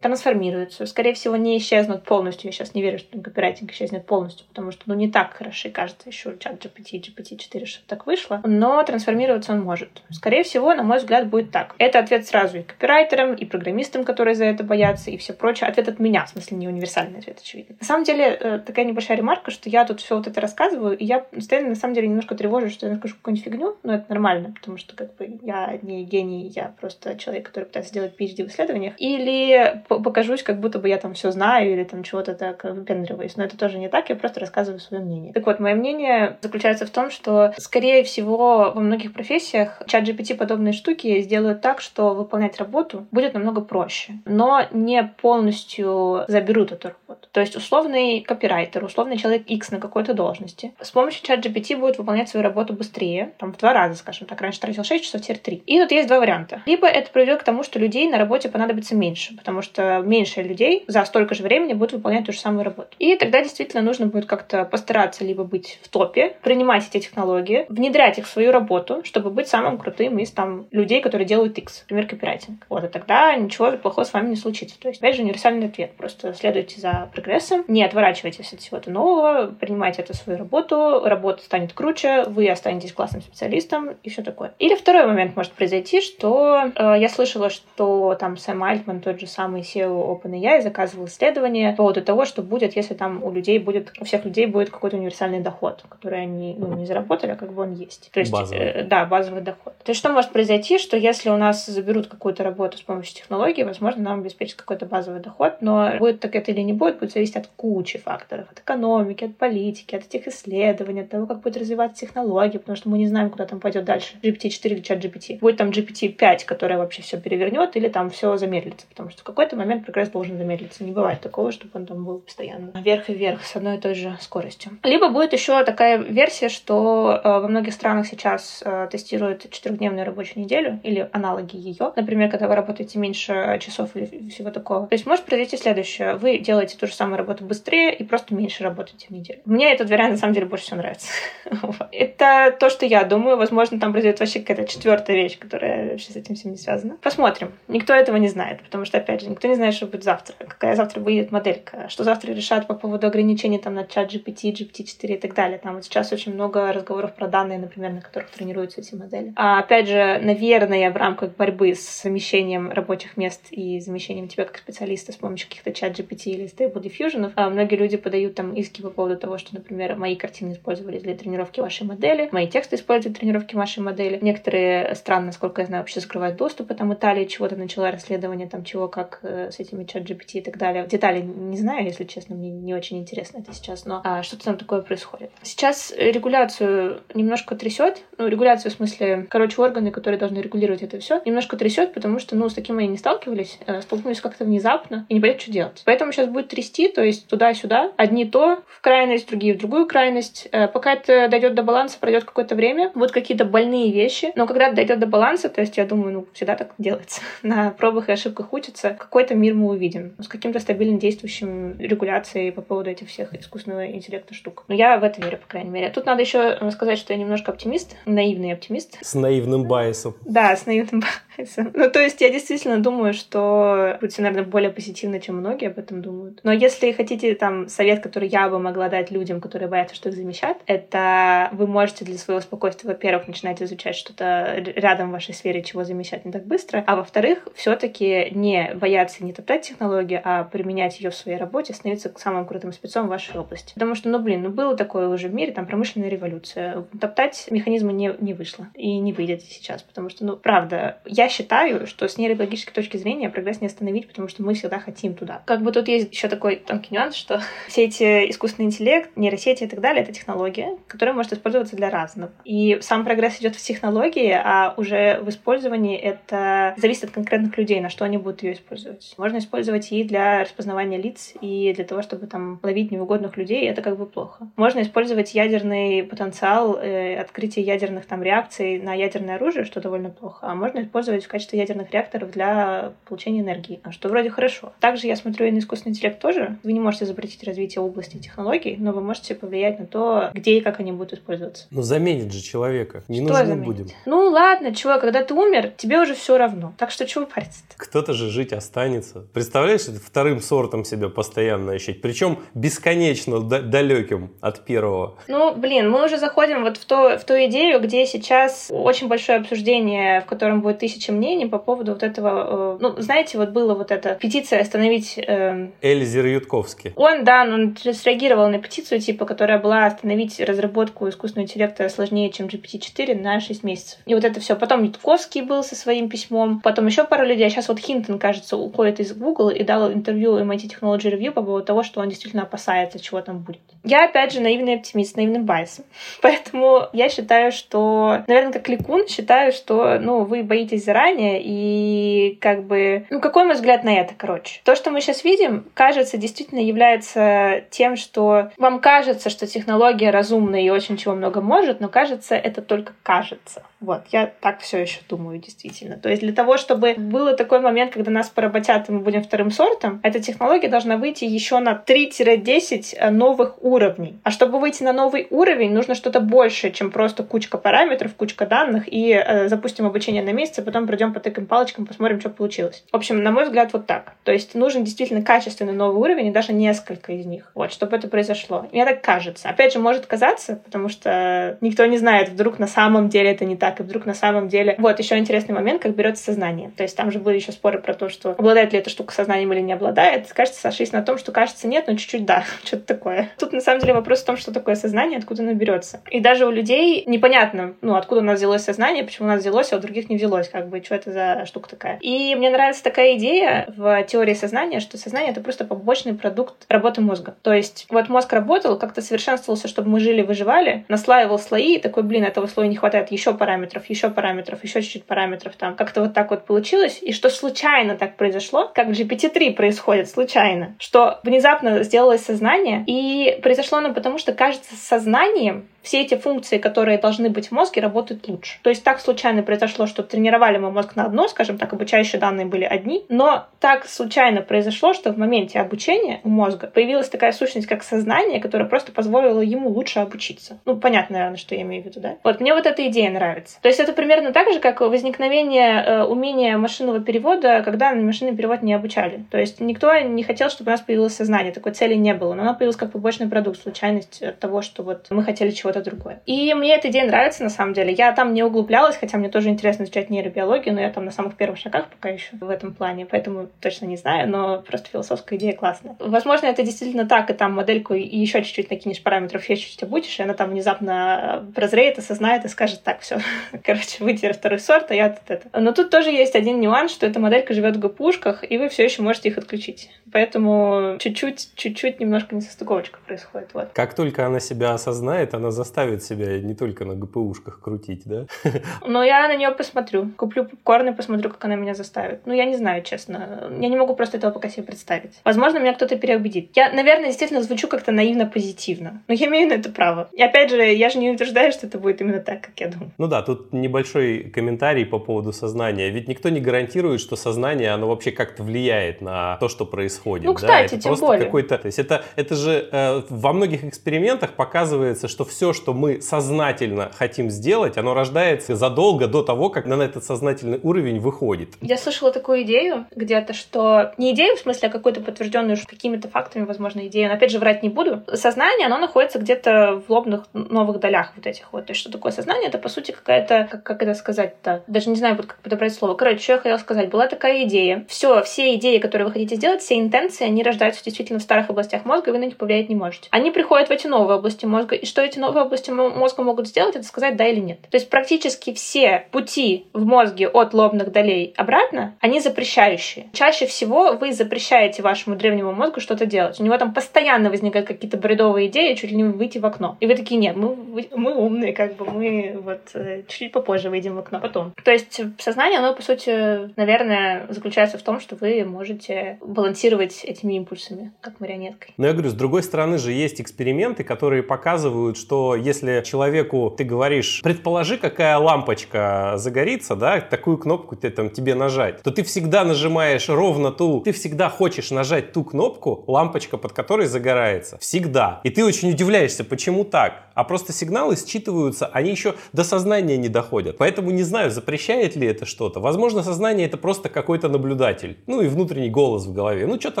трансформируются. 0.00 0.86
Скорее 0.86 1.14
всего, 1.14 1.36
не 1.36 1.58
исчезнут 1.58 2.04
полностью. 2.04 2.48
Я 2.48 2.52
сейчас 2.52 2.74
не 2.74 2.82
верю, 2.82 2.98
что 2.98 3.18
копирайтинг 3.18 3.72
исчезнет 3.72 4.06
полностью, 4.06 4.46
потому 4.48 4.70
что 4.70 4.82
ну 4.86 4.94
не 4.94 5.10
так 5.10 5.34
хороши, 5.34 5.70
кажется, 5.70 6.08
еще 6.08 6.36
чат 6.38 6.64
GPT, 6.64 7.00
GPT-4, 7.00 7.66
что 7.66 7.86
так 7.86 8.06
вышло. 8.06 8.40
Но 8.44 8.82
трансформироваться 8.82 9.52
он 9.52 9.62
может. 9.62 10.02
Скорее 10.10 10.42
всего, 10.42 10.74
на 10.74 10.82
мой 10.82 10.98
взгляд, 10.98 11.28
будет 11.28 11.50
так. 11.50 11.74
Это 11.78 11.98
ответ 11.98 12.26
сразу 12.26 12.58
и 12.58 12.62
копирайтерам, 12.62 13.34
и 13.34 13.44
программистам, 13.44 14.04
которые 14.04 14.34
за 14.34 14.44
это 14.44 14.64
боятся, 14.64 15.10
и 15.10 15.16
все 15.16 15.32
прочее. 15.32 15.68
Ответ 15.68 15.88
от 15.88 15.98
меня, 15.98 16.24
в 16.24 16.30
смысле, 16.30 16.56
не 16.56 16.68
универсальный 16.68 17.18
ответ, 17.18 17.38
очевидно. 17.40 17.76
На 17.80 17.86
самом 17.86 18.04
деле, 18.04 18.24
э, 18.24 18.58
такая 18.58 18.84
небольшая 18.84 19.16
ремарка, 19.16 19.50
что 19.50 19.68
я 19.68 19.84
тут 19.84 20.00
все 20.00 20.16
вот 20.16 20.26
это 20.26 20.40
рассказываю, 20.40 20.96
и 20.96 21.04
я 21.04 21.20
постоянно, 21.20 21.70
на 21.70 21.74
самом 21.74 21.94
деле, 21.94 22.08
немножко 22.08 22.34
тревожусь, 22.34 22.72
что 22.72 22.86
я 22.86 22.96
скажу 22.96 23.14
какую-нибудь 23.16 23.44
фигню, 23.44 23.76
но 23.82 23.94
это 23.94 24.06
нормально, 24.08 24.52
потому 24.54 24.76
что, 24.76 24.96
как 24.96 25.14
бы, 25.16 25.38
я 25.42 25.78
не 25.82 26.04
гений, 26.04 26.52
я 26.54 26.74
просто 26.80 27.16
человек, 27.16 27.46
который 27.46 27.64
пытается 27.64 27.90
сделать 27.90 28.14
PhD 28.18 28.44
в 28.44 28.48
исследованиях. 28.48 28.94
Или 29.04 29.82
покажусь, 29.86 30.42
как 30.42 30.60
будто 30.60 30.78
бы 30.78 30.88
я 30.88 30.96
там 30.96 31.12
все 31.12 31.30
знаю, 31.30 31.72
или 31.72 31.84
там 31.84 32.02
чего-то 32.04 32.34
так 32.34 32.64
выпендриваюсь. 32.64 33.36
Но 33.36 33.44
это 33.44 33.58
тоже 33.58 33.76
не 33.76 33.90
так, 33.90 34.08
я 34.08 34.16
просто 34.16 34.40
рассказываю 34.40 34.80
свое 34.80 35.02
мнение. 35.02 35.34
Так 35.34 35.44
вот, 35.44 35.60
мое 35.60 35.74
мнение 35.74 36.38
заключается 36.40 36.86
в 36.86 36.90
том, 36.90 37.10
что, 37.10 37.52
скорее 37.58 38.02
всего, 38.04 38.72
во 38.74 38.80
многих 38.80 39.12
профессиях 39.12 39.82
чат 39.86 40.04
GPT 40.04 40.36
подобные 40.36 40.72
штуки 40.72 41.20
сделают 41.20 41.60
так, 41.60 41.82
что 41.82 42.14
выполнять 42.14 42.56
работу 42.56 43.06
будет 43.10 43.34
намного 43.34 43.60
проще, 43.60 44.14
но 44.24 44.62
не 44.72 45.02
полностью 45.20 46.24
заберут 46.28 46.72
эту 46.72 46.88
работу. 46.88 47.28
То 47.30 47.40
есть 47.40 47.56
условный 47.56 48.22
копирайтер, 48.22 48.82
условный 48.82 49.18
человек 49.18 49.42
X 49.46 49.70
на 49.70 49.80
какой-то 49.80 50.14
должности 50.14 50.72
с 50.80 50.90
помощью 50.90 51.26
чат 51.26 51.44
GPT 51.44 51.76
будет 51.76 51.98
выполнять 51.98 52.30
свою 52.30 52.42
работу 52.42 52.72
быстрее, 52.72 53.32
там 53.38 53.52
в 53.52 53.58
два 53.58 53.74
раза, 53.74 53.96
скажем 53.96 54.26
так. 54.26 54.40
Раньше 54.40 54.60
тратил 54.60 54.84
6 54.84 55.04
часов, 55.04 55.20
теперь 55.20 55.38
3. 55.38 55.62
И 55.66 55.80
тут 55.80 55.92
есть 55.92 56.08
два 56.08 56.20
варианта. 56.20 56.62
Либо 56.66 56.86
это 56.86 57.10
приведет 57.10 57.40
к 57.40 57.44
тому, 57.44 57.62
что 57.64 57.78
людей 57.78 58.08
на 58.08 58.18
работе 58.18 58.48
понадобится 58.48 58.93
меньше, 58.94 59.36
потому 59.36 59.62
что 59.62 60.00
меньше 60.00 60.42
людей 60.42 60.84
за 60.86 61.04
столько 61.04 61.34
же 61.34 61.42
времени 61.42 61.72
будут 61.72 61.92
выполнять 61.92 62.26
ту 62.26 62.32
же 62.32 62.38
самую 62.38 62.64
работу. 62.64 62.88
И 62.98 63.16
тогда 63.16 63.42
действительно 63.42 63.82
нужно 63.82 64.06
будет 64.06 64.26
как-то 64.26 64.64
постараться 64.64 65.24
либо 65.24 65.44
быть 65.44 65.78
в 65.82 65.88
топе, 65.88 66.36
принимать 66.42 66.88
эти 66.88 67.04
технологии, 67.04 67.66
внедрять 67.68 68.18
их 68.18 68.26
в 68.26 68.30
свою 68.30 68.52
работу, 68.52 69.02
чтобы 69.04 69.30
быть 69.30 69.48
самым 69.48 69.78
крутым 69.78 70.18
из 70.18 70.30
там 70.30 70.66
людей, 70.70 71.00
которые 71.00 71.26
делают 71.26 71.58
X, 71.58 71.82
например, 71.82 72.06
копирайтинг. 72.06 72.66
Вот, 72.68 72.84
и 72.84 72.88
тогда 72.88 73.34
ничего 73.36 73.72
плохого 73.72 74.04
с 74.04 74.12
вами 74.12 74.30
не 74.30 74.36
случится. 74.36 74.78
То 74.80 74.88
есть, 74.88 75.00
опять 75.00 75.16
же, 75.16 75.22
универсальный 75.22 75.66
ответ. 75.66 75.92
Просто 75.96 76.34
следуйте 76.34 76.80
за 76.80 77.08
прогрессом, 77.12 77.64
не 77.68 77.84
отворачивайтесь 77.84 78.52
от 78.52 78.60
всего-то 78.60 78.90
нового, 78.90 79.46
принимайте 79.48 80.02
это 80.02 80.12
в 80.12 80.16
свою 80.16 80.38
работу, 80.38 81.02
работа 81.04 81.42
станет 81.42 81.72
круче, 81.72 82.24
вы 82.24 82.48
останетесь 82.48 82.92
классным 82.92 83.22
специалистом 83.22 83.96
и 84.02 84.10
все 84.10 84.22
такое. 84.22 84.54
Или 84.58 84.74
второй 84.74 85.06
момент 85.06 85.36
может 85.36 85.52
произойти, 85.52 86.00
что 86.00 86.70
э, 86.74 86.94
я 86.98 87.08
слышала, 87.08 87.50
что 87.50 88.16
там 88.18 88.36
Сэм 88.36 88.62
Альтман, 88.84 89.00
тот 89.00 89.20
же 89.20 89.26
самый 89.26 89.62
SEO 89.62 90.20
OpenAI, 90.20 90.60
заказывал 90.60 91.06
исследование 91.06 91.70
по 91.70 91.78
поводу 91.78 92.02
того, 92.02 92.24
что 92.24 92.42
будет, 92.42 92.76
если 92.76 92.94
там 92.94 93.22
у 93.22 93.30
людей 93.30 93.58
будет, 93.58 93.92
у 94.00 94.04
всех 94.04 94.24
людей 94.24 94.46
будет 94.46 94.70
какой-то 94.70 94.96
универсальный 94.96 95.40
доход, 95.40 95.84
который 95.88 96.22
они 96.22 96.54
ну, 96.58 96.74
не 96.74 96.86
заработали, 96.86 97.32
а 97.32 97.36
как 97.36 97.52
бы 97.52 97.62
он 97.62 97.72
есть. 97.72 98.10
То 98.12 98.20
есть, 98.20 98.32
базовый. 98.32 98.64
Э, 98.64 98.84
да, 98.84 99.04
базовый 99.04 99.42
доход. 99.42 99.74
То 99.82 99.90
есть 99.90 99.98
что 99.98 100.10
может 100.10 100.30
произойти, 100.30 100.78
что 100.78 100.96
если 100.96 101.30
у 101.30 101.36
нас 101.36 101.66
заберут 101.66 102.06
какую-то 102.06 102.44
работу 102.44 102.78
с 102.78 102.82
помощью 102.82 103.16
технологий, 103.16 103.64
возможно, 103.64 104.02
нам 104.02 104.20
обеспечат 104.20 104.56
какой-то 104.56 104.86
базовый 104.86 105.20
доход, 105.20 105.56
но 105.60 105.98
будет 105.98 106.20
так 106.20 106.34
это 106.34 106.52
или 106.52 106.60
не 106.60 106.72
будет, 106.72 106.98
будет 106.98 107.12
зависеть 107.12 107.36
от 107.36 107.48
кучи 107.56 107.98
факторов, 107.98 108.46
от 108.50 108.58
экономики, 108.60 109.24
от 109.24 109.36
политики, 109.36 109.94
от 109.94 110.04
этих 110.04 110.28
исследований, 110.28 111.02
от 111.02 111.10
того, 111.10 111.26
как 111.26 111.40
будет 111.40 111.56
развиваться 111.56 112.06
технология, 112.06 112.58
потому 112.58 112.76
что 112.76 112.88
мы 112.88 112.98
не 112.98 113.06
знаем, 113.06 113.30
куда 113.30 113.46
там 113.46 113.60
пойдет 113.60 113.84
дальше. 113.84 114.14
GPT-4 114.22 114.68
или 114.68 114.80
чат 114.80 115.04
GPT. 115.04 115.38
Будет 115.38 115.56
там 115.56 115.70
GPT-5, 115.70 116.44
которая 116.44 116.78
вообще 116.78 117.02
все 117.02 117.20
перевернет, 117.20 117.76
или 117.76 117.88
там 117.88 118.10
все 118.10 118.36
замедлится, 118.74 118.86
потому 118.88 119.10
что 119.10 119.20
в 119.20 119.24
какой-то 119.24 119.56
момент 119.56 119.84
прогресс 119.84 120.10
должен 120.10 120.36
замедлиться. 120.36 120.84
Не 120.84 120.92
бывает 120.92 121.20
такого, 121.20 121.52
чтобы 121.52 121.72
он 121.74 121.86
там 121.86 122.04
был 122.04 122.18
постоянно 122.18 122.72
вверх 122.74 123.08
и 123.10 123.14
вверх 123.14 123.44
с 123.44 123.56
одной 123.56 123.76
и 123.76 123.80
той 123.80 123.94
же 123.94 124.16
скоростью. 124.20 124.72
Либо 124.82 125.08
будет 125.08 125.32
еще 125.32 125.64
такая 125.64 125.98
версия, 125.98 126.48
что 126.48 127.20
э, 127.22 127.28
во 127.28 127.48
многих 127.48 127.72
странах 127.72 128.06
сейчас 128.06 128.62
э, 128.64 128.88
тестируют 128.90 129.50
четырехдневную 129.50 130.06
рабочую 130.06 130.44
неделю 130.44 130.80
или 130.82 131.08
аналоги 131.12 131.56
ее. 131.56 131.92
Например, 131.96 132.30
когда 132.30 132.48
вы 132.48 132.54
работаете 132.54 132.98
меньше 132.98 133.58
часов 133.60 133.90
или 133.94 134.28
всего 134.30 134.50
такого. 134.50 134.86
То 134.86 134.94
есть 134.94 135.06
может 135.06 135.24
произойти 135.24 135.56
следующее. 135.56 136.14
Вы 136.14 136.38
делаете 136.38 136.76
ту 136.76 136.86
же 136.86 136.94
самую 136.94 137.18
работу 137.18 137.44
быстрее 137.44 137.94
и 137.94 138.04
просто 138.04 138.34
меньше 138.34 138.64
работаете 138.64 139.06
в 139.08 139.10
неделю. 139.10 139.40
Мне 139.44 139.72
этот 139.72 139.90
вариант 139.90 140.12
на 140.12 140.18
самом 140.18 140.34
деле 140.34 140.46
больше 140.46 140.64
всего 140.64 140.78
нравится. 140.78 141.08
Это 141.92 142.54
то, 142.58 142.70
что 142.70 142.86
я 142.86 143.04
думаю. 143.04 143.36
Возможно, 143.36 143.78
там 143.78 143.92
произойдет 143.92 144.20
вообще 144.20 144.40
какая-то 144.40 144.70
четвертая 144.70 145.16
вещь, 145.16 145.38
которая 145.38 145.90
вообще 145.90 146.12
с 146.12 146.16
этим 146.16 146.34
всем 146.34 146.52
не 146.52 146.56
связана. 146.56 146.96
Посмотрим. 147.02 147.52
Никто 147.68 147.92
этого 147.92 148.16
не 148.16 148.28
знает, 148.28 148.60
потому 148.64 148.84
что, 148.84 148.98
опять 148.98 149.20
же, 149.20 149.30
никто 149.30 149.48
не 149.48 149.54
знает, 149.54 149.74
что 149.74 149.86
будет 149.86 150.04
завтра. 150.04 150.34
Какая 150.38 150.74
завтра 150.74 151.00
выйдет 151.00 151.30
моделька. 151.30 151.88
Что 151.88 152.04
завтра 152.04 152.32
решат 152.32 152.66
по 152.66 152.74
поводу 152.74 153.06
ограничений 153.06 153.58
там 153.58 153.74
на 153.74 153.84
чат 153.84 154.12
GPT, 154.12 154.52
GPT-4 154.52 155.14
и 155.14 155.16
так 155.18 155.34
далее. 155.34 155.58
Там 155.58 155.74
вот 155.74 155.84
сейчас 155.84 156.12
очень 156.12 156.34
много 156.34 156.72
разговоров 156.72 157.14
про 157.14 157.28
данные, 157.28 157.58
например, 157.58 157.92
на 157.92 158.00
которых 158.00 158.30
тренируются 158.30 158.80
эти 158.80 158.94
модели. 158.94 159.32
А 159.36 159.58
опять 159.58 159.88
же, 159.88 160.20
наверное, 160.22 160.90
в 160.90 160.96
рамках 160.96 161.36
борьбы 161.36 161.74
с 161.74 162.02
замещением 162.02 162.70
рабочих 162.70 163.16
мест 163.16 163.42
и 163.50 163.80
замещением 163.80 164.28
тебя 164.28 164.44
как 164.44 164.58
специалиста 164.58 165.12
с 165.12 165.16
помощью 165.16 165.48
каких-то 165.48 165.72
чат 165.72 165.98
GPT 165.98 166.30
или 166.30 166.44
Stable 166.44 166.82
Diffusion, 166.82 167.32
а 167.36 167.50
многие 167.50 167.76
люди 167.76 167.96
подают 167.96 168.34
там 168.34 168.54
иски 168.54 168.80
по 168.82 168.90
поводу 168.90 169.16
того, 169.16 169.38
что, 169.38 169.54
например, 169.54 169.96
мои 169.96 170.16
картины 170.16 170.52
использовались 170.52 171.02
для 171.02 171.14
тренировки 171.14 171.60
вашей 171.60 171.86
модели, 171.86 172.28
мои 172.32 172.48
тексты 172.48 172.76
используют 172.76 173.14
для 173.14 173.20
тренировки 173.20 173.54
вашей 173.54 173.82
модели. 173.82 174.18
Некоторые 174.20 174.94
страны, 174.94 175.26
насколько 175.26 175.62
я 175.62 175.66
знаю, 175.66 175.82
вообще 175.82 176.00
закрывают 176.00 176.36
доступ, 176.36 176.74
там 176.74 176.92
Италия 176.92 177.26
чего-то 177.26 177.56
начала 177.56 177.90
расследование, 177.90 178.48
там 178.54 178.62
чего, 178.62 178.86
как 178.86 179.18
э, 179.22 179.50
с 179.50 179.58
этими 179.58 179.82
чат 179.82 180.04
GPT 180.04 180.34
и 180.34 180.40
так 180.40 180.58
далее. 180.58 180.86
Детали 180.86 181.20
не 181.20 181.58
знаю, 181.58 181.84
если 181.84 182.04
честно, 182.04 182.36
мне 182.36 182.50
не 182.50 182.72
очень 182.72 182.98
интересно 182.98 183.38
это 183.38 183.52
сейчас, 183.52 183.84
но 183.84 184.00
а, 184.04 184.22
что-то 184.22 184.44
там 184.44 184.56
такое 184.56 184.80
происходит. 184.80 185.30
Сейчас 185.42 185.92
регуляцию 185.96 187.00
немножко 187.14 187.56
трясет, 187.56 188.02
ну, 188.16 188.28
регуляцию 188.28 188.70
в 188.70 188.74
смысле, 188.74 189.26
короче, 189.28 189.60
органы, 189.60 189.90
которые 189.90 190.20
должны 190.20 190.38
регулировать 190.38 190.82
это 190.82 191.00
все, 191.00 191.20
немножко 191.24 191.56
трясет, 191.56 191.94
потому 191.94 192.20
что, 192.20 192.36
ну, 192.36 192.48
с 192.48 192.54
таким 192.54 192.78
они 192.78 192.86
не 192.86 192.96
сталкивались, 192.96 193.58
э, 193.66 193.80
столкнулись 193.82 194.20
как-то 194.20 194.44
внезапно 194.44 195.04
и 195.08 195.14
не 195.14 195.20
понятно, 195.20 195.40
что 195.40 195.50
делать. 195.50 195.82
Поэтому 195.84 196.12
сейчас 196.12 196.28
будет 196.28 196.46
трясти, 196.46 196.86
то 196.86 197.02
есть 197.02 197.26
туда-сюда, 197.26 197.90
одни 197.96 198.24
то 198.24 198.62
в 198.68 198.80
крайность, 198.82 199.28
другие 199.28 199.54
в 199.54 199.58
другую 199.58 199.86
крайность. 199.88 200.48
Э, 200.52 200.68
пока 200.68 200.92
это 200.92 201.26
дойдет 201.28 201.56
до 201.56 201.64
баланса, 201.64 201.98
пройдет 201.98 202.22
какое-то 202.22 202.54
время, 202.54 202.92
будут 202.94 203.10
какие-то 203.10 203.44
больные 203.44 203.90
вещи, 203.90 204.32
но 204.36 204.46
когда 204.46 204.70
дойдет 204.70 205.00
до 205.00 205.08
баланса, 205.08 205.48
то 205.48 205.60
есть 205.60 205.76
я 205.76 205.86
думаю, 205.86 206.12
ну, 206.12 206.26
всегда 206.34 206.54
так 206.54 206.70
делается, 206.78 207.20
на 207.42 207.70
пробах 207.70 208.08
и 208.08 208.12
ошибках 208.12 208.33
учатся, 208.52 208.90
какой-то 208.90 209.34
мир 209.34 209.54
мы 209.54 209.68
увидим 209.68 210.14
с 210.18 210.28
каким-то 210.28 210.60
стабильным 210.60 210.98
действующим 210.98 211.78
регуляцией 211.78 212.52
по 212.52 212.62
поводу 212.62 212.90
этих 212.90 213.08
всех 213.08 213.34
искусственного 213.34 213.90
интеллекта 213.90 214.34
штук. 214.34 214.64
Но 214.68 214.74
я 214.74 214.98
в 214.98 215.04
это 215.04 215.20
верю, 215.20 215.38
по 215.38 215.46
крайней 215.46 215.70
мере. 215.70 215.90
Тут 215.90 216.06
надо 216.06 216.22
еще 216.22 216.58
сказать, 216.70 216.98
что 216.98 217.12
я 217.12 217.18
немножко 217.18 217.52
оптимист, 217.52 217.96
наивный 218.06 218.52
оптимист. 218.52 218.98
С 219.02 219.14
наивным 219.14 219.64
байсом. 219.64 220.14
Да, 220.24 220.56
с 220.56 220.66
наивным 220.66 221.00
байсом. 221.00 221.22
Ну, 221.74 221.90
то 221.90 222.00
есть 222.00 222.20
я 222.20 222.30
действительно 222.30 222.78
думаю, 222.78 223.14
что 223.14 223.96
будет 224.00 224.12
все, 224.12 224.22
наверное, 224.22 224.44
более 224.44 224.70
позитивно, 224.70 225.20
чем 225.20 225.36
многие 225.36 225.68
об 225.68 225.78
этом 225.78 226.02
думают. 226.02 226.40
Но 226.42 226.52
если 226.52 226.92
хотите 226.92 227.34
там 227.34 227.68
совет, 227.68 228.02
который 228.02 228.28
я 228.28 228.48
бы 228.48 228.58
могла 228.58 228.88
дать 228.88 229.10
людям, 229.10 229.40
которые 229.40 229.68
боятся, 229.68 229.94
что 229.94 230.08
их 230.08 230.14
замещат, 230.14 230.58
это 230.66 231.48
вы 231.52 231.66
можете 231.66 232.04
для 232.04 232.18
своего 232.18 232.40
спокойствия, 232.40 232.90
во-первых, 232.90 233.28
начинать 233.28 233.62
изучать 233.62 233.96
что-то 233.96 234.56
рядом 234.76 235.08
в 235.08 235.12
вашей 235.12 235.34
сфере, 235.34 235.62
чего 235.62 235.84
замещать 235.84 236.24
не 236.24 236.32
так 236.32 236.44
быстро, 236.44 236.84
а 236.86 236.96
во-вторых, 236.96 237.48
все-таки 237.54 238.30
не 238.32 238.72
бояться 238.74 239.24
не 239.24 239.32
топтать 239.32 239.62
технологию, 239.62 240.20
а 240.24 240.44
применять 240.44 241.00
ее 241.00 241.10
в 241.10 241.14
своей 241.14 241.38
работе, 241.38 241.74
становиться 241.74 242.12
самым 242.16 242.46
крутым 242.46 242.72
спецом 242.72 243.06
в 243.06 243.10
вашей 243.10 243.38
области. 243.38 243.74
Потому 243.74 243.94
что, 243.94 244.08
ну, 244.08 244.18
блин, 244.18 244.42
ну 244.42 244.50
было 244.50 244.76
такое 244.76 245.08
уже 245.08 245.28
в 245.28 245.34
мире, 245.34 245.52
там 245.52 245.66
промышленная 245.66 246.08
революция. 246.08 246.84
Топтать 247.00 247.46
механизмы 247.50 247.92
не, 247.92 248.14
не 248.20 248.34
вышло 248.34 248.68
и 248.74 248.98
не 248.98 249.12
выйдет 249.12 249.42
сейчас, 249.42 249.82
потому 249.82 250.08
что, 250.08 250.24
ну, 250.24 250.36
правда, 250.36 250.98
я 251.04 251.23
я 251.24 251.28
считаю, 251.28 251.86
что 251.86 252.06
с 252.06 252.16
нейробиологической 252.18 252.72
точки 252.72 252.96
зрения 252.96 253.28
прогресс 253.28 253.60
не 253.60 253.66
остановить, 253.66 254.06
потому 254.06 254.28
что 254.28 254.42
мы 254.42 254.54
всегда 254.54 254.78
хотим 254.78 255.14
туда. 255.14 255.42
Как 255.46 255.62
бы 255.62 255.72
тут 255.72 255.88
есть 255.88 256.12
еще 256.12 256.28
такой 256.28 256.56
тонкий 256.56 256.94
нюанс, 256.94 257.14
что 257.16 257.40
все 257.68 257.84
эти 257.84 258.30
искусственный 258.30 258.66
интеллект, 258.66 259.10
нейросети 259.16 259.64
и 259.64 259.66
так 259.66 259.80
далее, 259.80 260.02
это 260.02 260.12
технология, 260.12 260.76
которая 260.86 261.14
может 261.14 261.32
использоваться 261.32 261.76
для 261.76 261.90
разного. 261.90 262.32
И 262.44 262.78
сам 262.80 263.04
прогресс 263.04 263.40
идет 263.40 263.56
в 263.56 263.62
технологии, 263.62 264.30
а 264.30 264.74
уже 264.76 265.20
в 265.20 265.28
использовании 265.28 265.96
это 265.96 266.74
зависит 266.76 267.04
от 267.04 267.10
конкретных 267.10 267.56
людей, 267.58 267.80
на 267.80 267.88
что 267.88 268.04
они 268.04 268.18
будут 268.18 268.42
ее 268.42 268.52
использовать. 268.52 269.14
Можно 269.16 269.38
использовать 269.38 269.90
и 269.92 270.04
для 270.04 270.42
распознавания 270.42 270.98
лиц, 270.98 271.34
и 271.40 271.72
для 271.74 271.84
того, 271.84 272.02
чтобы 272.02 272.26
там 272.26 272.60
ловить 272.62 272.90
неугодных 272.90 273.36
людей, 273.36 273.66
это 273.68 273.82
как 273.82 273.96
бы 273.96 274.06
плохо. 274.06 274.48
Можно 274.56 274.82
использовать 274.82 275.34
ядерный 275.34 276.02
потенциал, 276.04 276.76
э, 276.76 277.16
открытие 277.16 277.64
ядерных 277.64 278.06
там 278.06 278.22
реакций 278.22 278.78
на 278.78 278.94
ядерное 278.94 279.36
оружие, 279.36 279.64
что 279.64 279.80
довольно 279.80 280.10
плохо, 280.10 280.46
а 280.46 280.54
можно 280.54 280.82
использовать 280.82 281.13
в 281.22 281.28
качестве 281.28 281.58
ядерных 281.58 281.90
реакторов 281.92 282.30
для 282.30 282.92
получения 283.04 283.40
энергии, 283.40 283.80
что 283.90 284.08
вроде 284.08 284.30
хорошо. 284.30 284.72
Также 284.80 285.06
я 285.06 285.16
смотрю 285.16 285.46
и 285.46 285.50
на 285.50 285.58
искусственный 285.58 285.92
интеллект 285.92 286.20
тоже. 286.20 286.58
Вы 286.64 286.72
не 286.72 286.80
можете 286.80 287.06
запретить 287.06 287.44
развитие 287.44 287.82
области 287.82 288.16
технологий, 288.16 288.76
но 288.78 288.92
вы 288.92 289.00
можете 289.00 289.34
повлиять 289.34 289.78
на 289.78 289.86
то, 289.86 290.30
где 290.34 290.58
и 290.58 290.60
как 290.60 290.80
они 290.80 290.92
будут 290.92 291.14
использоваться. 291.14 291.66
Ну, 291.70 291.82
заменит 291.82 292.32
же 292.32 292.42
человека. 292.42 293.04
Не 293.08 293.18
что 293.18 293.28
нужно 293.28 293.46
заменит? 293.46 293.64
будем. 293.64 293.86
Ну, 294.06 294.28
ладно, 294.30 294.74
чувак, 294.74 295.02
когда 295.02 295.22
ты 295.22 295.34
умер, 295.34 295.72
тебе 295.76 296.00
уже 296.00 296.14
все 296.14 296.38
равно. 296.38 296.74
Так 296.78 296.90
что 296.90 297.06
чего 297.06 297.26
париться 297.26 297.60
-то? 297.68 297.74
Кто-то 297.76 298.12
же 298.12 298.30
жить 298.30 298.52
останется. 298.52 299.26
Представляешь, 299.32 299.82
вторым 299.82 300.40
сортом 300.40 300.84
себя 300.84 301.08
постоянно 301.08 301.72
ощущать. 301.72 302.00
Причем 302.00 302.38
бесконечно 302.54 303.40
далеким 303.40 304.32
от 304.40 304.64
первого. 304.64 305.18
Ну, 305.28 305.54
блин, 305.54 305.90
мы 305.90 306.04
уже 306.04 306.18
заходим 306.18 306.62
вот 306.62 306.76
в, 306.76 306.84
то, 306.84 307.18
в 307.18 307.24
ту 307.24 307.34
идею, 307.46 307.80
где 307.80 308.06
сейчас 308.06 308.70
очень 308.70 309.08
большое 309.08 309.38
обсуждение, 309.38 310.20
в 310.20 310.26
котором 310.26 310.60
будет 310.60 310.78
тысяча 310.78 311.03
мнений 311.12 311.46
по 311.46 311.58
поводу 311.58 311.92
вот 311.92 312.02
этого... 312.02 312.76
Э, 312.76 312.78
ну, 312.80 313.00
знаете, 313.00 313.38
вот 313.38 313.50
было 313.50 313.74
вот 313.74 313.90
это 313.90 314.14
петиция 314.14 314.60
остановить... 314.60 315.18
Э, 315.18 315.70
Эльзер 315.82 316.26
Ютковский. 316.26 316.92
Он, 316.96 317.24
да, 317.24 317.42
он 317.42 317.76
среагировал 317.76 318.48
на 318.48 318.58
петицию, 318.58 319.00
типа, 319.00 319.24
которая 319.24 319.58
была 319.58 319.86
остановить 319.86 320.40
разработку 320.40 321.08
искусственного 321.08 321.46
интеллекта 321.46 321.88
сложнее, 321.88 322.30
чем 322.30 322.46
GPT-4 322.46 323.20
на 323.20 323.40
6 323.40 323.64
месяцев. 323.64 323.98
И 324.06 324.14
вот 324.14 324.24
это 324.24 324.40
все. 324.40 324.56
Потом 324.56 324.84
Ютковский 324.84 325.42
был 325.42 325.62
со 325.62 325.76
своим 325.76 326.08
письмом, 326.08 326.60
потом 326.60 326.86
еще 326.86 327.04
пару 327.04 327.24
людей, 327.24 327.46
а 327.46 327.50
сейчас 327.50 327.68
вот 327.68 327.78
Хинтон, 327.78 328.18
кажется, 328.18 328.56
уходит 328.56 329.00
из 329.00 329.14
Google 329.14 329.50
и 329.50 329.62
дал 329.62 329.92
интервью 329.92 330.38
MIT 330.38 330.70
Technology 330.70 331.12
Review 331.12 331.30
по 331.30 331.42
поводу 331.42 331.64
того, 331.64 331.82
что 331.82 332.00
он 332.00 332.08
действительно 332.08 332.42
опасается, 332.44 332.98
чего 332.98 333.20
там 333.20 333.38
будет. 333.40 333.60
Я, 333.82 334.04
опять 334.04 334.32
же, 334.32 334.40
наивный 334.40 334.76
оптимист, 334.76 335.16
наивным 335.16 335.44
байсом. 335.44 335.84
Поэтому 336.22 336.88
я 336.92 337.08
считаю, 337.08 337.52
что, 337.52 338.24
наверное, 338.26 338.52
как 338.52 338.68
Ликун, 338.68 339.06
считаю, 339.08 339.52
что, 339.52 339.98
ну, 339.98 340.24
вы 340.24 340.42
боитесь 340.42 340.84
заранее, 340.94 341.42
и 341.42 342.38
как 342.40 342.64
бы... 342.64 343.06
Ну, 343.10 343.20
какой 343.20 343.44
мой 343.44 343.54
взгляд 343.54 343.82
на 343.82 343.92
это, 343.92 344.14
короче? 344.16 344.60
То, 344.64 344.76
что 344.76 344.90
мы 344.90 345.00
сейчас 345.00 345.24
видим, 345.24 345.66
кажется, 345.74 346.16
действительно 346.16 346.60
является 346.60 347.64
тем, 347.70 347.96
что 347.96 348.52
вам 348.58 348.80
кажется, 348.80 349.28
что 349.28 349.46
технология 349.46 350.10
разумная 350.10 350.60
и 350.60 350.70
очень 350.70 350.96
чего 350.96 351.14
много 351.14 351.40
может, 351.40 351.80
но 351.80 351.88
кажется, 351.88 352.36
это 352.36 352.62
только 352.62 352.92
кажется. 353.02 353.64
Вот, 353.84 354.04
я 354.10 354.32
так 354.40 354.60
все 354.60 354.78
еще 354.78 355.00
думаю, 355.08 355.38
действительно. 355.38 355.98
То 355.98 356.08
есть 356.08 356.22
для 356.22 356.32
того, 356.32 356.56
чтобы 356.56 356.94
был 356.96 357.36
такой 357.36 357.60
момент, 357.60 357.92
когда 357.92 358.10
нас 358.10 358.30
поработят, 358.30 358.88
и 358.88 358.92
мы 358.92 359.00
будем 359.00 359.22
вторым 359.22 359.50
сортом, 359.50 360.00
эта 360.02 360.20
технология 360.20 360.68
должна 360.68 360.96
выйти 360.96 361.24
еще 361.24 361.58
на 361.58 361.82
3-10 361.86 362.96
э, 362.96 363.10
новых 363.10 363.62
уровней. 363.62 364.18
А 364.22 364.30
чтобы 364.30 364.58
выйти 364.58 364.82
на 364.82 364.94
новый 364.94 365.26
уровень, 365.28 365.72
нужно 365.72 365.94
что-то 365.94 366.20
большее, 366.20 366.72
чем 366.72 366.90
просто 366.90 367.24
кучка 367.24 367.58
параметров, 367.58 368.14
кучка 368.14 368.46
данных, 368.46 368.84
и 368.86 369.12
э, 369.12 369.48
запустим 369.48 369.84
обучение 369.84 370.22
на 370.22 370.32
месяц, 370.32 370.60
а 370.60 370.62
потом 370.62 370.86
пройдем 370.86 371.12
по 371.12 371.20
таким 371.20 371.46
палочкам, 371.46 371.84
посмотрим, 371.84 372.20
что 372.20 372.30
получилось. 372.30 372.84
В 372.90 372.96
общем, 372.96 373.22
на 373.22 373.32
мой 373.32 373.44
взгляд, 373.44 373.74
вот 373.74 373.86
так. 373.86 374.14
То 374.24 374.32
есть 374.32 374.54
нужен 374.54 374.84
действительно 374.84 375.22
качественный 375.22 375.74
новый 375.74 376.00
уровень, 376.00 376.28
и 376.28 376.32
даже 376.32 376.54
несколько 376.54 377.12
из 377.12 377.26
них, 377.26 377.50
вот, 377.54 377.70
чтобы 377.70 377.96
это 377.96 378.08
произошло. 378.08 378.66
Мне 378.72 378.86
так 378.86 379.02
кажется. 379.02 379.50
Опять 379.50 379.74
же, 379.74 379.78
может 379.78 380.06
казаться, 380.06 380.56
потому 380.64 380.88
что 380.88 381.58
никто 381.60 381.84
не 381.84 381.98
знает, 381.98 382.30
вдруг 382.30 382.58
на 382.58 382.66
самом 382.66 383.10
деле 383.10 383.30
это 383.30 383.44
не 383.44 383.56
так, 383.56 383.73
так, 383.74 383.80
и 383.80 383.82
вдруг 383.82 384.06
на 384.06 384.14
самом 384.14 384.48
деле... 384.48 384.76
Вот 384.78 384.98
еще 384.98 385.18
интересный 385.18 385.54
момент, 385.54 385.82
как 385.82 385.94
берется 385.94 386.24
сознание. 386.24 386.70
То 386.76 386.82
есть 386.82 386.96
там 386.96 387.10
же 387.10 387.18
были 387.18 387.36
еще 387.36 387.52
споры 387.52 387.78
про 387.80 387.94
то, 387.94 388.08
что 388.08 388.30
обладает 388.30 388.72
ли 388.72 388.78
эта 388.78 388.90
штука 388.90 389.12
сознанием 389.12 389.52
или 389.52 389.60
не 389.60 389.72
обладает. 389.72 390.32
Кажется, 390.32 390.60
сошлись 390.60 390.92
на 390.92 391.02
том, 391.02 391.18
что 391.18 391.32
кажется 391.32 391.66
нет, 391.66 391.84
но 391.86 391.96
чуть-чуть 391.96 392.24
да, 392.24 392.44
что-то 392.64 392.86
такое. 392.86 393.30
Тут 393.38 393.52
на 393.52 393.60
самом 393.60 393.80
деле 393.80 393.94
вопрос 393.94 394.22
в 394.22 394.26
том, 394.26 394.36
что 394.36 394.52
такое 394.52 394.74
сознание, 394.74 395.18
откуда 395.18 395.42
оно 395.42 395.54
берется. 395.54 396.00
И 396.10 396.20
даже 396.20 396.46
у 396.46 396.50
людей 396.50 397.04
непонятно, 397.06 397.74
ну, 397.80 397.96
откуда 397.96 398.20
у 398.20 398.24
нас 398.24 398.38
взялось 398.38 398.62
сознание, 398.62 399.04
почему 399.04 399.28
у 399.28 399.30
нас 399.30 399.40
взялось, 399.40 399.72
а 399.72 399.76
у 399.76 399.80
других 399.80 400.08
не 400.08 400.16
взялось, 400.16 400.48
как 400.48 400.68
бы, 400.68 400.82
что 400.82 400.94
это 400.94 401.12
за 401.12 401.46
штука 401.46 401.70
такая. 401.70 401.98
И 402.00 402.34
мне 402.34 402.50
нравится 402.50 402.82
такая 402.82 403.16
идея 403.16 403.66
в 403.76 404.02
теории 404.04 404.34
сознания, 404.34 404.80
что 404.80 404.98
сознание— 404.98 405.30
это 405.32 405.40
просто 405.40 405.64
побочный 405.64 406.14
продукт 406.14 406.64
работы 406.68 407.00
мозга. 407.00 407.34
То 407.42 407.52
есть 407.52 407.86
вот 407.90 408.08
мозг 408.08 408.32
работал, 408.32 408.78
как-то 408.78 409.02
совершенствовался, 409.02 409.68
чтобы 409.68 409.88
мы 409.90 410.00
жили, 410.00 410.22
выживали, 410.22 410.84
наслаивал 410.88 411.38
слои, 411.38 411.76
и 411.76 411.80
такой, 411.80 412.02
блин, 412.02 412.24
этого 412.24 412.46
слоя 412.46 412.68
не 412.68 412.76
хватает, 412.76 413.10
еще 413.10 413.34
параметр 413.34 413.63
параметров, 413.64 413.86
еще 413.88 414.10
параметров, 414.10 414.64
еще 414.64 414.82
чуть-чуть 414.82 415.04
параметров 415.04 415.54
там. 415.56 415.76
Как-то 415.76 416.02
вот 416.02 416.14
так 416.14 416.30
вот 416.30 416.44
получилось. 416.44 416.98
И 417.02 417.12
что 417.12 417.30
случайно 417.30 417.96
так 417.96 418.16
произошло, 418.16 418.70
как 418.74 418.88
в 418.88 418.90
GPT-3 418.90 419.54
происходит 419.54 420.08
случайно, 420.08 420.74
что 420.78 421.20
внезапно 421.22 421.82
сделалось 421.82 422.24
сознание, 422.24 422.84
и 422.86 423.38
произошло 423.42 423.78
оно 423.78 423.94
потому, 423.94 424.18
что, 424.18 424.32
кажется, 424.32 424.76
сознанием 424.76 425.66
все 425.84 426.00
эти 426.02 426.16
функции, 426.16 426.58
которые 426.58 426.98
должны 426.98 427.28
быть 427.28 427.48
в 427.48 427.52
мозге, 427.52 427.82
работают 427.82 428.26
лучше. 428.26 428.58
То 428.62 428.70
есть 428.70 428.82
так 428.82 429.00
случайно 429.00 429.42
произошло, 429.42 429.86
что 429.86 430.02
тренировали 430.02 430.58
мы 430.58 430.70
мозг 430.70 430.96
на 430.96 431.04
одно, 431.04 431.28
скажем 431.28 431.58
так, 431.58 431.72
обучающие 431.72 432.18
данные 432.18 432.46
были 432.46 432.64
одни, 432.64 433.04
но 433.08 433.46
так 433.60 433.86
случайно 433.86 434.40
произошло, 434.40 434.94
что 434.94 435.12
в 435.12 435.18
моменте 435.18 435.60
обучения 435.60 436.20
у 436.24 436.28
мозга 436.28 436.66
появилась 436.66 437.08
такая 437.08 437.32
сущность, 437.32 437.66
как 437.66 437.82
сознание, 437.82 438.40
которая 438.40 438.68
просто 438.68 438.92
позволила 438.92 439.40
ему 439.40 439.68
лучше 439.68 440.00
обучиться. 440.00 440.58
Ну, 440.64 440.76
понятно, 440.76 441.18
наверное, 441.18 441.36
что 441.36 441.54
я 441.54 441.62
имею 441.62 441.82
в 441.82 441.86
виду, 441.86 442.00
да? 442.00 442.16
Вот 442.24 442.40
мне 442.40 442.54
вот 442.54 442.66
эта 442.66 442.86
идея 442.88 443.10
нравится. 443.10 443.58
То 443.60 443.68
есть 443.68 443.78
это 443.78 443.92
примерно 443.92 444.32
так 444.32 444.52
же, 444.52 444.60
как 444.60 444.80
возникновение 444.80 445.84
э, 445.84 446.02
умения 446.04 446.56
машинного 446.56 447.00
перевода, 447.00 447.62
когда 447.62 447.92
на 447.92 448.02
машинный 448.02 448.34
перевод 448.34 448.62
не 448.62 448.72
обучали. 448.72 449.24
То 449.30 449.38
есть 449.38 449.60
никто 449.60 449.96
не 449.98 450.22
хотел, 450.22 450.48
чтобы 450.48 450.70
у 450.70 450.72
нас 450.72 450.80
появилось 450.80 451.14
сознание, 451.14 451.52
такой 451.52 451.72
цели 451.72 451.94
не 451.94 452.14
было, 452.14 452.34
но 452.34 452.42
оно 452.42 452.54
появилось 452.54 452.76
как 452.76 452.92
побочный 452.92 453.28
продукт, 453.28 453.60
случайность 453.60 454.22
от 454.22 454.38
того, 454.38 454.62
что 454.62 454.82
вот 454.82 455.06
мы 455.10 455.22
хотели 455.22 455.50
чего 455.50 455.73
что-то 455.74 455.90
другое. 455.90 456.22
И 456.26 456.54
мне 456.54 456.74
эта 456.74 456.88
идея 456.88 457.06
нравится, 457.06 457.42
на 457.42 457.50
самом 457.50 457.74
деле. 457.74 457.92
Я 457.92 458.12
там 458.12 458.32
не 458.32 458.42
углублялась, 458.42 458.96
хотя 458.96 459.18
мне 459.18 459.28
тоже 459.28 459.48
интересно 459.48 459.84
изучать 459.84 460.10
нейробиологию, 460.10 460.74
но 460.74 460.80
я 460.80 460.90
там 460.90 461.04
на 461.04 461.10
самых 461.10 461.36
первых 461.36 461.58
шагах 461.58 461.88
пока 461.88 462.08
еще 462.10 462.36
в 462.40 462.48
этом 462.48 462.74
плане, 462.74 463.06
поэтому 463.06 463.48
точно 463.60 463.86
не 463.86 463.96
знаю, 463.96 464.28
но 464.28 464.62
просто 464.62 464.88
философская 464.90 465.38
идея 465.38 465.54
классная. 465.54 465.96
Возможно, 465.98 466.46
это 466.46 466.62
действительно 466.62 467.06
так, 467.06 467.30
и 467.30 467.32
там 467.32 467.52
модельку 467.52 467.94
и 467.94 468.16
еще 468.16 468.42
чуть-чуть 468.42 468.70
накинешь 468.70 469.02
параметров, 469.02 469.42
еще 469.48 469.62
чуть-чуть 469.62 469.82
обучишь, 469.82 470.18
и 470.18 470.22
она 470.22 470.34
там 470.34 470.50
внезапно 470.50 471.46
прозреет, 471.54 471.98
осознает 471.98 472.44
и 472.44 472.48
скажет, 472.48 472.82
так, 472.82 473.00
все, 473.00 473.18
короче, 473.64 474.04
вы 474.04 474.14
теперь 474.14 474.34
второй 474.34 474.60
сорт, 474.60 474.90
а 474.90 474.94
я 474.94 475.10
тут 475.10 475.28
это. 475.28 475.60
Но 475.60 475.72
тут 475.72 475.90
тоже 475.90 476.10
есть 476.10 476.36
один 476.36 476.60
нюанс, 476.60 476.92
что 476.92 477.06
эта 477.06 477.18
моделька 477.18 477.54
живет 477.54 477.76
в 477.76 477.80
ГПУшках, 477.80 478.48
и 478.48 478.58
вы 478.58 478.68
все 478.68 478.84
еще 478.84 479.02
можете 479.02 479.28
их 479.28 479.38
отключить. 479.38 479.90
Поэтому 480.12 480.96
чуть-чуть, 481.00 481.50
чуть-чуть 481.56 481.98
немножко 481.98 482.36
несостыковочка 482.36 483.00
происходит. 483.04 483.50
Вот. 483.54 483.70
Как 483.72 483.94
только 483.94 484.26
она 484.26 484.38
себя 484.38 484.72
осознает, 484.74 485.34
она 485.34 485.50
заставит 485.64 486.04
себя 486.04 486.38
не 486.40 486.54
только 486.54 486.84
на 486.84 486.94
ГПУшках 486.94 487.60
крутить, 487.60 488.02
да? 488.04 488.26
Но 488.86 489.02
я 489.02 489.26
на 489.28 489.36
нее 489.36 489.50
посмотрю. 489.50 490.10
Куплю 490.16 490.44
попкорн 490.44 490.90
и 490.90 490.92
посмотрю, 490.92 491.30
как 491.30 491.42
она 491.44 491.56
меня 491.56 491.74
заставит. 491.74 492.26
Ну, 492.26 492.34
я 492.34 492.44
не 492.44 492.56
знаю, 492.56 492.82
честно. 492.82 493.50
Я 493.60 493.68
не 493.68 493.76
могу 493.76 493.96
просто 493.96 494.18
этого 494.18 494.30
пока 494.30 494.50
себе 494.50 494.64
представить. 494.64 495.12
Возможно, 495.24 495.58
меня 495.58 495.72
кто-то 495.74 495.96
переубедит. 495.96 496.50
Я, 496.54 496.70
наверное, 496.70 497.06
действительно 497.06 497.42
звучу 497.42 497.66
как-то 497.66 497.92
наивно 497.92 498.26
позитивно. 498.26 499.02
Но 499.08 499.14
я 499.14 499.26
имею 499.26 499.48
на 499.48 499.54
это 499.54 499.70
право. 499.70 500.08
И 500.12 500.22
опять 500.22 500.50
же, 500.50 500.62
я 500.62 500.90
же 500.90 500.98
не 500.98 501.10
утверждаю, 501.10 501.50
что 501.50 501.66
это 501.66 501.78
будет 501.78 502.00
именно 502.02 502.20
так, 502.20 502.42
как 502.42 502.60
я 502.60 502.68
думаю. 502.68 502.92
Ну 502.98 503.06
да, 503.06 503.22
тут 503.22 503.52
небольшой 503.52 504.30
комментарий 504.34 504.84
по 504.84 504.98
поводу 504.98 505.32
сознания. 505.32 505.88
Ведь 505.90 506.08
никто 506.08 506.28
не 506.28 506.40
гарантирует, 506.40 507.00
что 507.00 507.16
сознание, 507.16 507.70
оно 507.70 507.88
вообще 507.88 508.10
как-то 508.10 508.42
влияет 508.42 509.00
на 509.00 509.38
то, 509.38 509.48
что 509.48 509.64
происходит. 509.64 510.26
Ну, 510.26 510.34
кстати, 510.34 510.52
да? 510.52 510.60
это 510.60 510.78
тем 510.78 510.90
просто 510.90 511.06
более. 511.06 511.24
какой-то... 511.24 511.56
То 511.58 511.66
есть 511.66 511.78
это, 511.78 512.04
это 512.16 512.34
же 512.34 512.68
э, 512.70 513.02
во 513.08 513.32
многих 513.32 513.64
экспериментах 513.64 514.34
показывается, 514.34 515.08
что 515.08 515.24
все, 515.24 515.53
что 515.54 515.72
мы 515.72 516.02
сознательно 516.02 516.90
хотим 516.94 517.30
сделать, 517.30 517.78
оно 517.78 517.94
рождается 517.94 518.56
задолго 518.56 519.06
до 519.06 519.22
того, 519.22 519.48
как 519.48 519.66
на 519.66 519.82
этот 519.82 520.04
сознательный 520.04 520.60
уровень 520.62 521.00
выходит. 521.00 521.50
Я 521.60 521.78
слышала 521.78 522.12
такую 522.12 522.42
идею 522.42 522.86
где-то, 522.94 523.32
что 523.32 523.92
не 523.96 524.12
идею 524.12 524.36
в 524.36 524.40
смысле, 524.40 524.68
а 524.68 524.70
какую-то 524.70 525.00
подтвержденную 525.00 525.56
какими-то 525.66 526.08
фактами, 526.08 526.44
возможно, 526.44 526.86
идею, 526.86 527.08
но 527.08 527.14
опять 527.14 527.30
же 527.30 527.38
врать 527.38 527.62
не 527.62 527.68
буду. 527.68 528.02
Сознание, 528.12 528.66
оно 528.66 528.78
находится 528.78 529.18
где-то 529.18 529.82
в 529.86 529.90
лобных 529.90 530.24
новых 530.32 530.80
долях 530.80 531.12
вот 531.16 531.26
этих 531.26 531.52
вот. 531.52 531.66
То 531.66 531.70
есть 531.70 531.80
что 531.80 531.90
такое 531.90 532.12
сознание? 532.12 532.48
Это, 532.48 532.58
по 532.58 532.68
сути, 532.68 532.90
какая-то, 532.92 533.48
как, 533.50 533.62
как 533.62 533.82
это 533.82 533.94
сказать-то? 533.94 534.64
Даже 534.66 534.90
не 534.90 534.96
знаю, 534.96 535.16
вот 535.16 535.26
как 535.26 535.38
подобрать 535.38 535.74
слово. 535.74 535.94
Короче, 535.94 536.18
что 536.18 536.32
я 536.32 536.38
хотела 536.38 536.58
сказать. 536.58 536.90
Была 536.90 537.06
такая 537.06 537.44
идея. 537.44 537.84
Все, 537.88 538.22
все 538.22 538.54
идеи, 538.56 538.78
которые 538.78 539.06
вы 539.06 539.12
хотите 539.12 539.36
сделать, 539.36 539.62
все 539.62 539.78
интенции, 539.78 540.24
они 540.24 540.42
рождаются 540.42 540.84
действительно 540.84 541.18
в 541.18 541.22
старых 541.22 541.50
областях 541.50 541.84
мозга, 541.84 542.10
и 542.10 542.12
вы 542.12 542.18
на 542.18 542.24
них 542.24 542.36
повлиять 542.36 542.68
не 542.68 542.74
можете. 542.74 543.08
Они 543.10 543.30
приходят 543.30 543.68
в 543.68 543.72
эти 543.72 543.86
новые 543.86 544.18
области 544.18 544.46
мозга, 544.46 544.74
и 544.74 544.86
что 544.86 545.02
эти 545.02 545.18
новые 545.18 545.43
области 545.44 545.70
мозга 545.70 546.22
могут 546.22 546.48
сделать, 546.48 546.76
это 546.76 546.84
сказать 546.84 547.16
да 547.16 547.26
или 547.26 547.40
нет. 547.40 547.60
То 547.70 547.76
есть 547.76 547.90
практически 547.90 548.52
все 548.52 549.06
пути 549.10 549.66
в 549.72 549.84
мозге 549.84 550.28
от 550.28 550.54
лобных 550.54 550.92
долей 550.92 551.32
обратно, 551.36 551.94
они 552.00 552.20
запрещающие. 552.20 553.06
Чаще 553.12 553.46
всего 553.46 553.92
вы 553.92 554.12
запрещаете 554.12 554.82
вашему 554.82 555.16
древнему 555.16 555.52
мозгу 555.52 555.80
что-то 555.80 556.06
делать. 556.06 556.40
У 556.40 556.44
него 556.44 556.56
там 556.58 556.72
постоянно 556.72 557.30
возникают 557.30 557.66
какие-то 557.66 557.96
бредовые 557.96 558.48
идеи, 558.48 558.74
чуть 558.74 558.90
ли 558.90 558.96
не 558.96 559.04
выйти 559.04 559.38
в 559.38 559.46
окно. 559.46 559.76
И 559.80 559.86
вы 559.86 559.94
такие, 559.94 560.20
нет, 560.20 560.36
мы, 560.36 560.56
мы 560.94 561.14
умные, 561.14 561.52
как 561.52 561.76
бы 561.76 561.86
мы 561.86 562.38
вот 562.42 562.70
э, 562.74 563.02
чуть 563.08 563.32
попозже 563.32 563.70
выйдем 563.70 563.96
в 563.96 563.98
окно 563.98 564.20
потом. 564.20 564.52
То 564.64 564.70
есть 564.70 565.00
сознание, 565.18 565.58
оно, 565.58 565.74
по 565.74 565.82
сути, 565.82 566.50
наверное, 566.56 567.26
заключается 567.28 567.78
в 567.78 567.82
том, 567.82 568.00
что 568.00 568.16
вы 568.16 568.44
можете 568.44 569.18
балансировать 569.20 570.04
этими 570.04 570.34
импульсами, 570.34 570.92
как 571.00 571.20
марионеткой. 571.20 571.74
Но 571.76 571.86
я 571.86 571.92
говорю, 571.92 572.10
с 572.10 572.14
другой 572.14 572.42
стороны 572.42 572.78
же 572.78 572.92
есть 572.92 573.20
эксперименты, 573.20 573.84
которые 573.84 574.22
показывают, 574.22 574.96
что 574.96 575.33
если 575.34 575.82
человеку 575.84 576.54
ты 576.56 576.64
говоришь, 576.64 577.20
предположи, 577.22 577.78
какая 577.78 578.16
лампочка 578.18 579.14
загорится, 579.16 579.76
да, 579.76 580.00
такую 580.00 580.38
кнопку 580.38 580.76
ты, 580.76 580.90
там, 580.90 581.10
тебе 581.10 581.34
нажать, 581.34 581.82
то 581.82 581.90
ты 581.90 582.02
всегда 582.02 582.44
нажимаешь 582.44 583.08
ровно 583.08 583.50
ту, 583.50 583.80
ты 583.80 583.92
всегда 583.92 584.28
хочешь 584.28 584.70
нажать 584.70 585.12
ту 585.12 585.24
кнопку, 585.24 585.84
лампочка 585.86 586.36
под 586.38 586.52
которой 586.52 586.86
загорается. 586.86 587.58
Всегда. 587.58 588.20
И 588.24 588.30
ты 588.30 588.44
очень 588.44 588.70
удивляешься, 588.70 589.24
почему 589.24 589.64
так. 589.64 590.04
А 590.14 590.24
просто 590.24 590.52
сигналы 590.52 590.96
считываются, 590.96 591.66
они 591.72 591.90
еще 591.90 592.14
до 592.32 592.44
сознания 592.44 592.96
не 592.96 593.08
доходят. 593.08 593.58
Поэтому 593.58 593.90
не 593.90 594.02
знаю, 594.02 594.30
запрещает 594.30 594.96
ли 594.96 595.06
это 595.06 595.26
что-то. 595.26 595.60
Возможно, 595.60 596.02
сознание 596.02 596.46
это 596.46 596.56
просто 596.56 596.88
какой-то 596.88 597.28
наблюдатель. 597.28 597.98
Ну 598.06 598.22
и 598.22 598.28
внутренний 598.28 598.70
голос 598.70 599.06
в 599.06 599.12
голове. 599.12 599.46
Ну, 599.46 599.58
что-то 599.60 599.80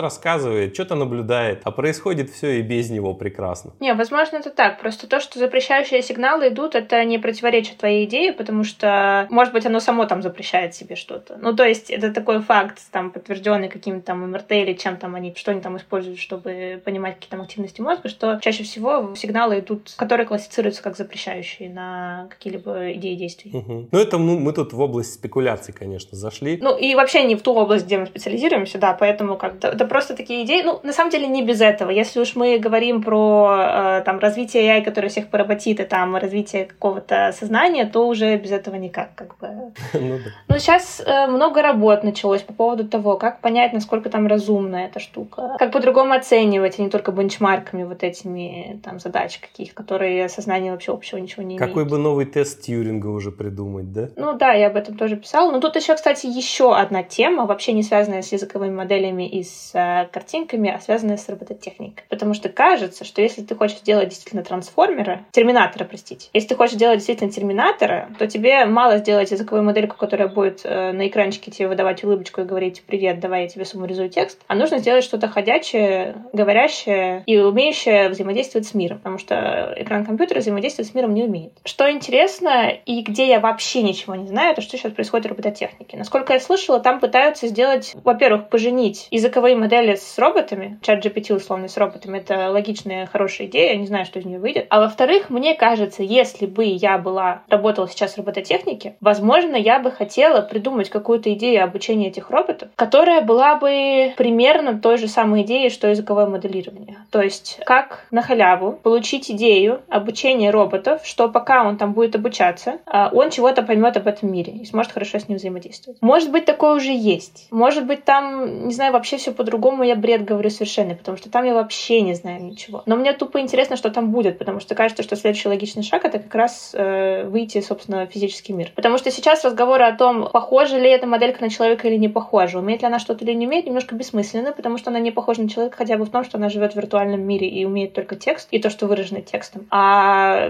рассказывает, 0.00 0.74
что-то 0.74 0.94
наблюдает. 0.94 1.60
А 1.64 1.70
происходит 1.70 2.30
все 2.30 2.58
и 2.58 2.62
без 2.62 2.90
него 2.90 3.14
прекрасно. 3.14 3.72
Не, 3.80 3.94
возможно, 3.94 4.36
это 4.36 4.50
так. 4.50 4.80
Просто 4.80 5.06
то, 5.06 5.20
что 5.20 5.38
запрещающие 5.38 6.02
сигналы 6.02 6.48
идут, 6.48 6.74
это 6.74 7.04
не 7.04 7.18
противоречит 7.18 7.78
твоей 7.78 8.04
идее, 8.04 8.32
потому 8.32 8.64
что, 8.64 9.26
может 9.30 9.52
быть, 9.52 9.66
оно 9.66 9.80
само 9.80 10.06
там 10.06 10.22
запрещает 10.22 10.74
себе 10.74 10.96
что-то. 10.96 11.38
Ну, 11.40 11.54
то 11.54 11.64
есть, 11.64 11.90
это 11.90 12.12
такой 12.12 12.40
факт, 12.40 12.80
там, 12.90 13.10
подтвержденный 13.10 13.68
каким-то 13.68 14.06
там 14.06 14.30
МРТ 14.30 14.52
или 14.52 14.74
чем 14.74 14.96
там 14.96 15.14
они, 15.14 15.34
что 15.36 15.50
они 15.50 15.60
там 15.60 15.76
используют, 15.76 16.18
чтобы 16.18 16.80
понимать 16.84 17.14
какие 17.16 17.30
там 17.30 17.42
активности 17.42 17.80
мозга, 17.80 18.08
что 18.08 18.38
чаще 18.40 18.64
всего 18.64 19.14
сигналы 19.14 19.60
идут, 19.60 19.94
которые 19.96 20.23
классифицируются 20.24 20.82
как 20.82 20.96
запрещающие 20.96 21.70
на 21.70 22.26
какие-либо 22.30 22.92
идеи 22.92 23.14
действий. 23.14 23.50
Угу. 23.54 23.88
Ну, 23.90 23.98
это 23.98 24.18
ну, 24.18 24.38
мы 24.38 24.52
тут 24.52 24.72
в 24.72 24.80
область 24.80 25.14
спекуляций, 25.14 25.74
конечно, 25.74 26.16
зашли. 26.16 26.58
Ну, 26.60 26.76
и 26.76 26.94
вообще 26.94 27.24
не 27.24 27.36
в 27.36 27.42
ту 27.42 27.54
область, 27.54 27.86
где 27.86 27.98
мы 27.98 28.06
специализируемся, 28.06 28.78
да, 28.78 28.94
поэтому 28.94 29.36
как 29.36 29.56
это, 29.56 29.68
это 29.68 29.86
просто 29.86 30.16
такие 30.16 30.44
идеи. 30.44 30.62
Ну, 30.62 30.80
на 30.82 30.92
самом 30.92 31.10
деле 31.10 31.26
не 31.26 31.42
без 31.42 31.60
этого. 31.60 31.90
Если 31.90 32.20
уж 32.20 32.36
мы 32.36 32.58
говорим 32.58 33.02
про 33.02 34.00
э, 34.00 34.02
там 34.04 34.18
развитие 34.18 34.64
AI, 34.64 34.82
которое 34.82 35.08
всех 35.08 35.28
поработит, 35.28 35.80
и 35.80 35.84
там 35.84 36.16
развитие 36.16 36.64
какого-то 36.64 37.32
сознания, 37.38 37.84
то 37.86 38.06
уже 38.06 38.36
без 38.36 38.50
этого 38.50 38.76
никак, 38.76 39.14
как 39.14 39.38
бы. 39.38 39.48
ну, 39.92 40.18
да. 40.18 40.30
Но 40.48 40.58
сейчас 40.58 41.02
э, 41.04 41.26
много 41.26 41.62
работ 41.62 42.04
началось 42.04 42.42
по 42.42 42.52
поводу 42.52 42.86
того, 42.88 43.16
как 43.16 43.40
понять, 43.40 43.72
насколько 43.72 44.10
там 44.10 44.26
разумна 44.26 44.76
эта 44.76 45.00
штука, 45.00 45.56
как 45.58 45.72
по-другому 45.72 46.14
оценивать, 46.14 46.78
а 46.78 46.82
не 46.82 46.90
только 46.90 47.12
бенчмарками 47.12 47.84
вот 47.84 48.02
этими 48.02 48.80
там 48.82 48.98
задач 48.98 49.38
каких, 49.38 49.74
которые 49.74 50.13
сознание 50.28 50.72
вообще 50.72 50.92
общего 50.92 51.18
ничего 51.18 51.42
не 51.42 51.56
имеют. 51.56 51.68
Какой 51.68 51.84
бы 51.84 51.98
новый 51.98 52.26
тест 52.26 52.62
Тьюринга 52.62 53.08
уже 53.08 53.30
придумать, 53.30 53.92
да? 53.92 54.10
Ну 54.16 54.34
да, 54.34 54.52
я 54.52 54.68
об 54.68 54.76
этом 54.76 54.96
тоже 54.96 55.16
писала. 55.16 55.50
Но 55.50 55.60
тут 55.60 55.76
еще, 55.76 55.94
кстати, 55.94 56.26
еще 56.26 56.74
одна 56.74 57.02
тема, 57.02 57.46
вообще 57.46 57.72
не 57.72 57.82
связанная 57.82 58.22
с 58.22 58.32
языковыми 58.32 58.74
моделями 58.74 59.28
и 59.28 59.42
с 59.42 59.70
э, 59.74 60.08
картинками, 60.12 60.70
а 60.70 60.80
связанная 60.80 61.16
с 61.16 61.28
робототехникой. 61.28 62.04
Потому 62.08 62.34
что 62.34 62.48
кажется, 62.48 63.04
что 63.04 63.22
если 63.22 63.42
ты 63.42 63.54
хочешь 63.54 63.78
сделать 63.78 64.08
действительно 64.08 64.42
трансформера, 64.42 65.24
терминатора, 65.30 65.84
простите, 65.84 66.28
если 66.32 66.48
ты 66.48 66.56
хочешь 66.56 66.76
делать 66.76 66.98
действительно 66.98 67.30
терминатора, 67.30 68.10
то 68.18 68.26
тебе 68.26 68.64
мало 68.66 68.98
сделать 68.98 69.30
языковую 69.30 69.64
модельку, 69.64 69.96
которая 69.96 70.28
будет 70.28 70.60
э, 70.64 70.92
на 70.92 71.08
экранчике 71.08 71.50
тебе 71.50 71.68
выдавать 71.68 72.04
улыбочку 72.04 72.40
и 72.40 72.44
говорить 72.44 72.82
«Привет, 72.86 73.20
давай 73.20 73.42
я 73.42 73.48
тебе 73.48 73.64
суммаризую 73.64 74.08
текст», 74.08 74.40
а 74.46 74.54
нужно 74.54 74.78
сделать 74.78 75.04
что-то 75.04 75.28
ходячее, 75.28 76.16
говорящее 76.32 77.22
и 77.26 77.38
умеющее 77.38 78.08
взаимодействовать 78.08 78.66
с 78.66 78.74
миром, 78.74 78.98
потому 78.98 79.18
что 79.18 79.74
экран 79.76 80.03
компьютера 80.04 80.40
взаимодействовать 80.40 80.90
с 80.90 80.94
миром 80.94 81.14
не 81.14 81.24
умеет. 81.24 81.52
Что 81.64 81.90
интересно, 81.90 82.68
и 82.68 83.02
где 83.02 83.28
я 83.28 83.40
вообще 83.40 83.82
ничего 83.82 84.14
не 84.14 84.28
знаю, 84.28 84.52
это 84.52 84.60
что 84.60 84.76
сейчас 84.76 84.92
происходит 84.92 85.26
в 85.26 85.28
робототехнике. 85.30 85.96
Насколько 85.96 86.34
я 86.34 86.40
слышала, 86.40 86.80
там 86.80 87.00
пытаются 87.00 87.46
сделать, 87.48 87.94
во-первых, 88.02 88.48
поженить 88.48 89.08
языковые 89.10 89.56
модели 89.56 89.94
с 89.94 90.18
роботами, 90.18 90.78
чат 90.82 91.04
GPT 91.04 91.34
условно 91.34 91.68
с 91.68 91.76
роботами, 91.76 92.18
это 92.18 92.50
логичная, 92.50 93.06
хорошая 93.06 93.46
идея, 93.48 93.72
я 93.72 93.76
не 93.76 93.86
знаю, 93.86 94.04
что 94.04 94.18
из 94.18 94.24
нее 94.24 94.38
выйдет. 94.38 94.66
А 94.70 94.80
во-вторых, 94.80 95.30
мне 95.30 95.54
кажется, 95.54 96.02
если 96.02 96.46
бы 96.46 96.64
я 96.64 96.98
была, 96.98 97.42
работала 97.48 97.88
сейчас 97.88 98.14
в 98.14 98.18
робототехнике, 98.18 98.96
возможно, 99.00 99.56
я 99.56 99.78
бы 99.78 99.90
хотела 99.90 100.40
придумать 100.40 100.90
какую-то 100.90 101.32
идею 101.34 101.64
обучения 101.64 102.08
этих 102.08 102.30
роботов, 102.30 102.68
которая 102.76 103.20
была 103.20 103.56
бы 103.56 104.12
примерно 104.16 104.78
той 104.78 104.98
же 104.98 105.08
самой 105.08 105.42
идеей, 105.42 105.70
что 105.70 105.88
языковое 105.88 106.26
моделирование. 106.26 106.98
То 107.10 107.22
есть, 107.22 107.60
как 107.64 108.06
на 108.10 108.22
халяву 108.22 108.72
получить 108.72 109.30
идею 109.30 109.82
обучения 109.94 110.50
роботов, 110.50 111.02
что 111.04 111.28
пока 111.28 111.64
он 111.64 111.76
там 111.76 111.92
будет 111.92 112.16
обучаться, 112.16 112.78
а, 112.86 113.10
он 113.12 113.30
чего-то 113.30 113.62
поймет 113.62 113.96
об 113.96 114.08
этом 114.08 114.32
мире 114.32 114.52
и 114.52 114.64
сможет 114.64 114.92
хорошо 114.92 115.18
с 115.18 115.28
ним 115.28 115.38
взаимодействовать. 115.38 116.02
Может 116.02 116.32
быть, 116.32 116.44
такое 116.44 116.74
уже 116.74 116.92
есть. 116.92 117.46
Может 117.50 117.86
быть, 117.86 118.04
там, 118.04 118.66
не 118.66 118.74
знаю, 118.74 118.92
вообще 118.92 119.18
все 119.18 119.32
по-другому, 119.32 119.84
я 119.84 119.94
бред 119.94 120.24
говорю 120.24 120.50
совершенно, 120.50 120.96
потому 120.96 121.16
что 121.16 121.30
там 121.30 121.44
я 121.44 121.54
вообще 121.54 122.00
не 122.00 122.14
знаю 122.14 122.42
ничего. 122.42 122.82
Но 122.86 122.96
мне 122.96 123.12
тупо 123.12 123.40
интересно, 123.40 123.76
что 123.76 123.90
там 123.90 124.10
будет, 124.10 124.38
потому 124.38 124.58
что 124.58 124.74
кажется, 124.74 125.04
что 125.04 125.14
следующий 125.14 125.48
логичный 125.48 125.84
шаг— 125.84 126.04
это 126.04 126.18
как 126.18 126.34
раз 126.34 126.72
э, 126.74 127.24
выйти, 127.28 127.60
собственно, 127.60 128.06
в 128.06 128.10
физический 128.10 128.52
мир. 128.52 128.72
Потому 128.74 128.98
что 128.98 129.12
сейчас 129.12 129.44
разговоры 129.44 129.84
о 129.84 129.96
том, 129.96 130.28
похожа 130.32 130.76
ли 130.76 130.90
эта 130.90 131.06
моделька 131.06 131.40
на 131.40 131.50
человека 131.50 131.86
или 131.86 131.96
не 131.96 132.08
похожа, 132.08 132.58
умеет 132.58 132.82
ли 132.82 132.88
она 132.88 132.98
что-то 132.98 133.24
или 133.24 133.32
не 133.32 133.46
умеет, 133.46 133.66
немножко 133.66 133.94
бессмысленно, 133.94 134.52
потому 134.52 134.76
что 134.76 134.90
она 134.90 134.98
не 134.98 135.12
похожа 135.12 135.40
на 135.42 135.48
человека 135.48 135.76
хотя 135.76 135.96
бы 135.96 136.04
в 136.04 136.10
том, 136.10 136.24
что 136.24 136.38
она 136.38 136.48
живет 136.48 136.72
в 136.72 136.76
виртуальном 136.76 137.20
мире 137.20 137.48
и 137.48 137.64
умеет 137.64 137.92
только 137.92 138.16
текст, 138.16 138.48
и 138.50 138.58
то, 138.58 138.70
что 138.70 138.88
выражено 138.88 139.20
текстом. 139.20 139.66
А 139.70 139.83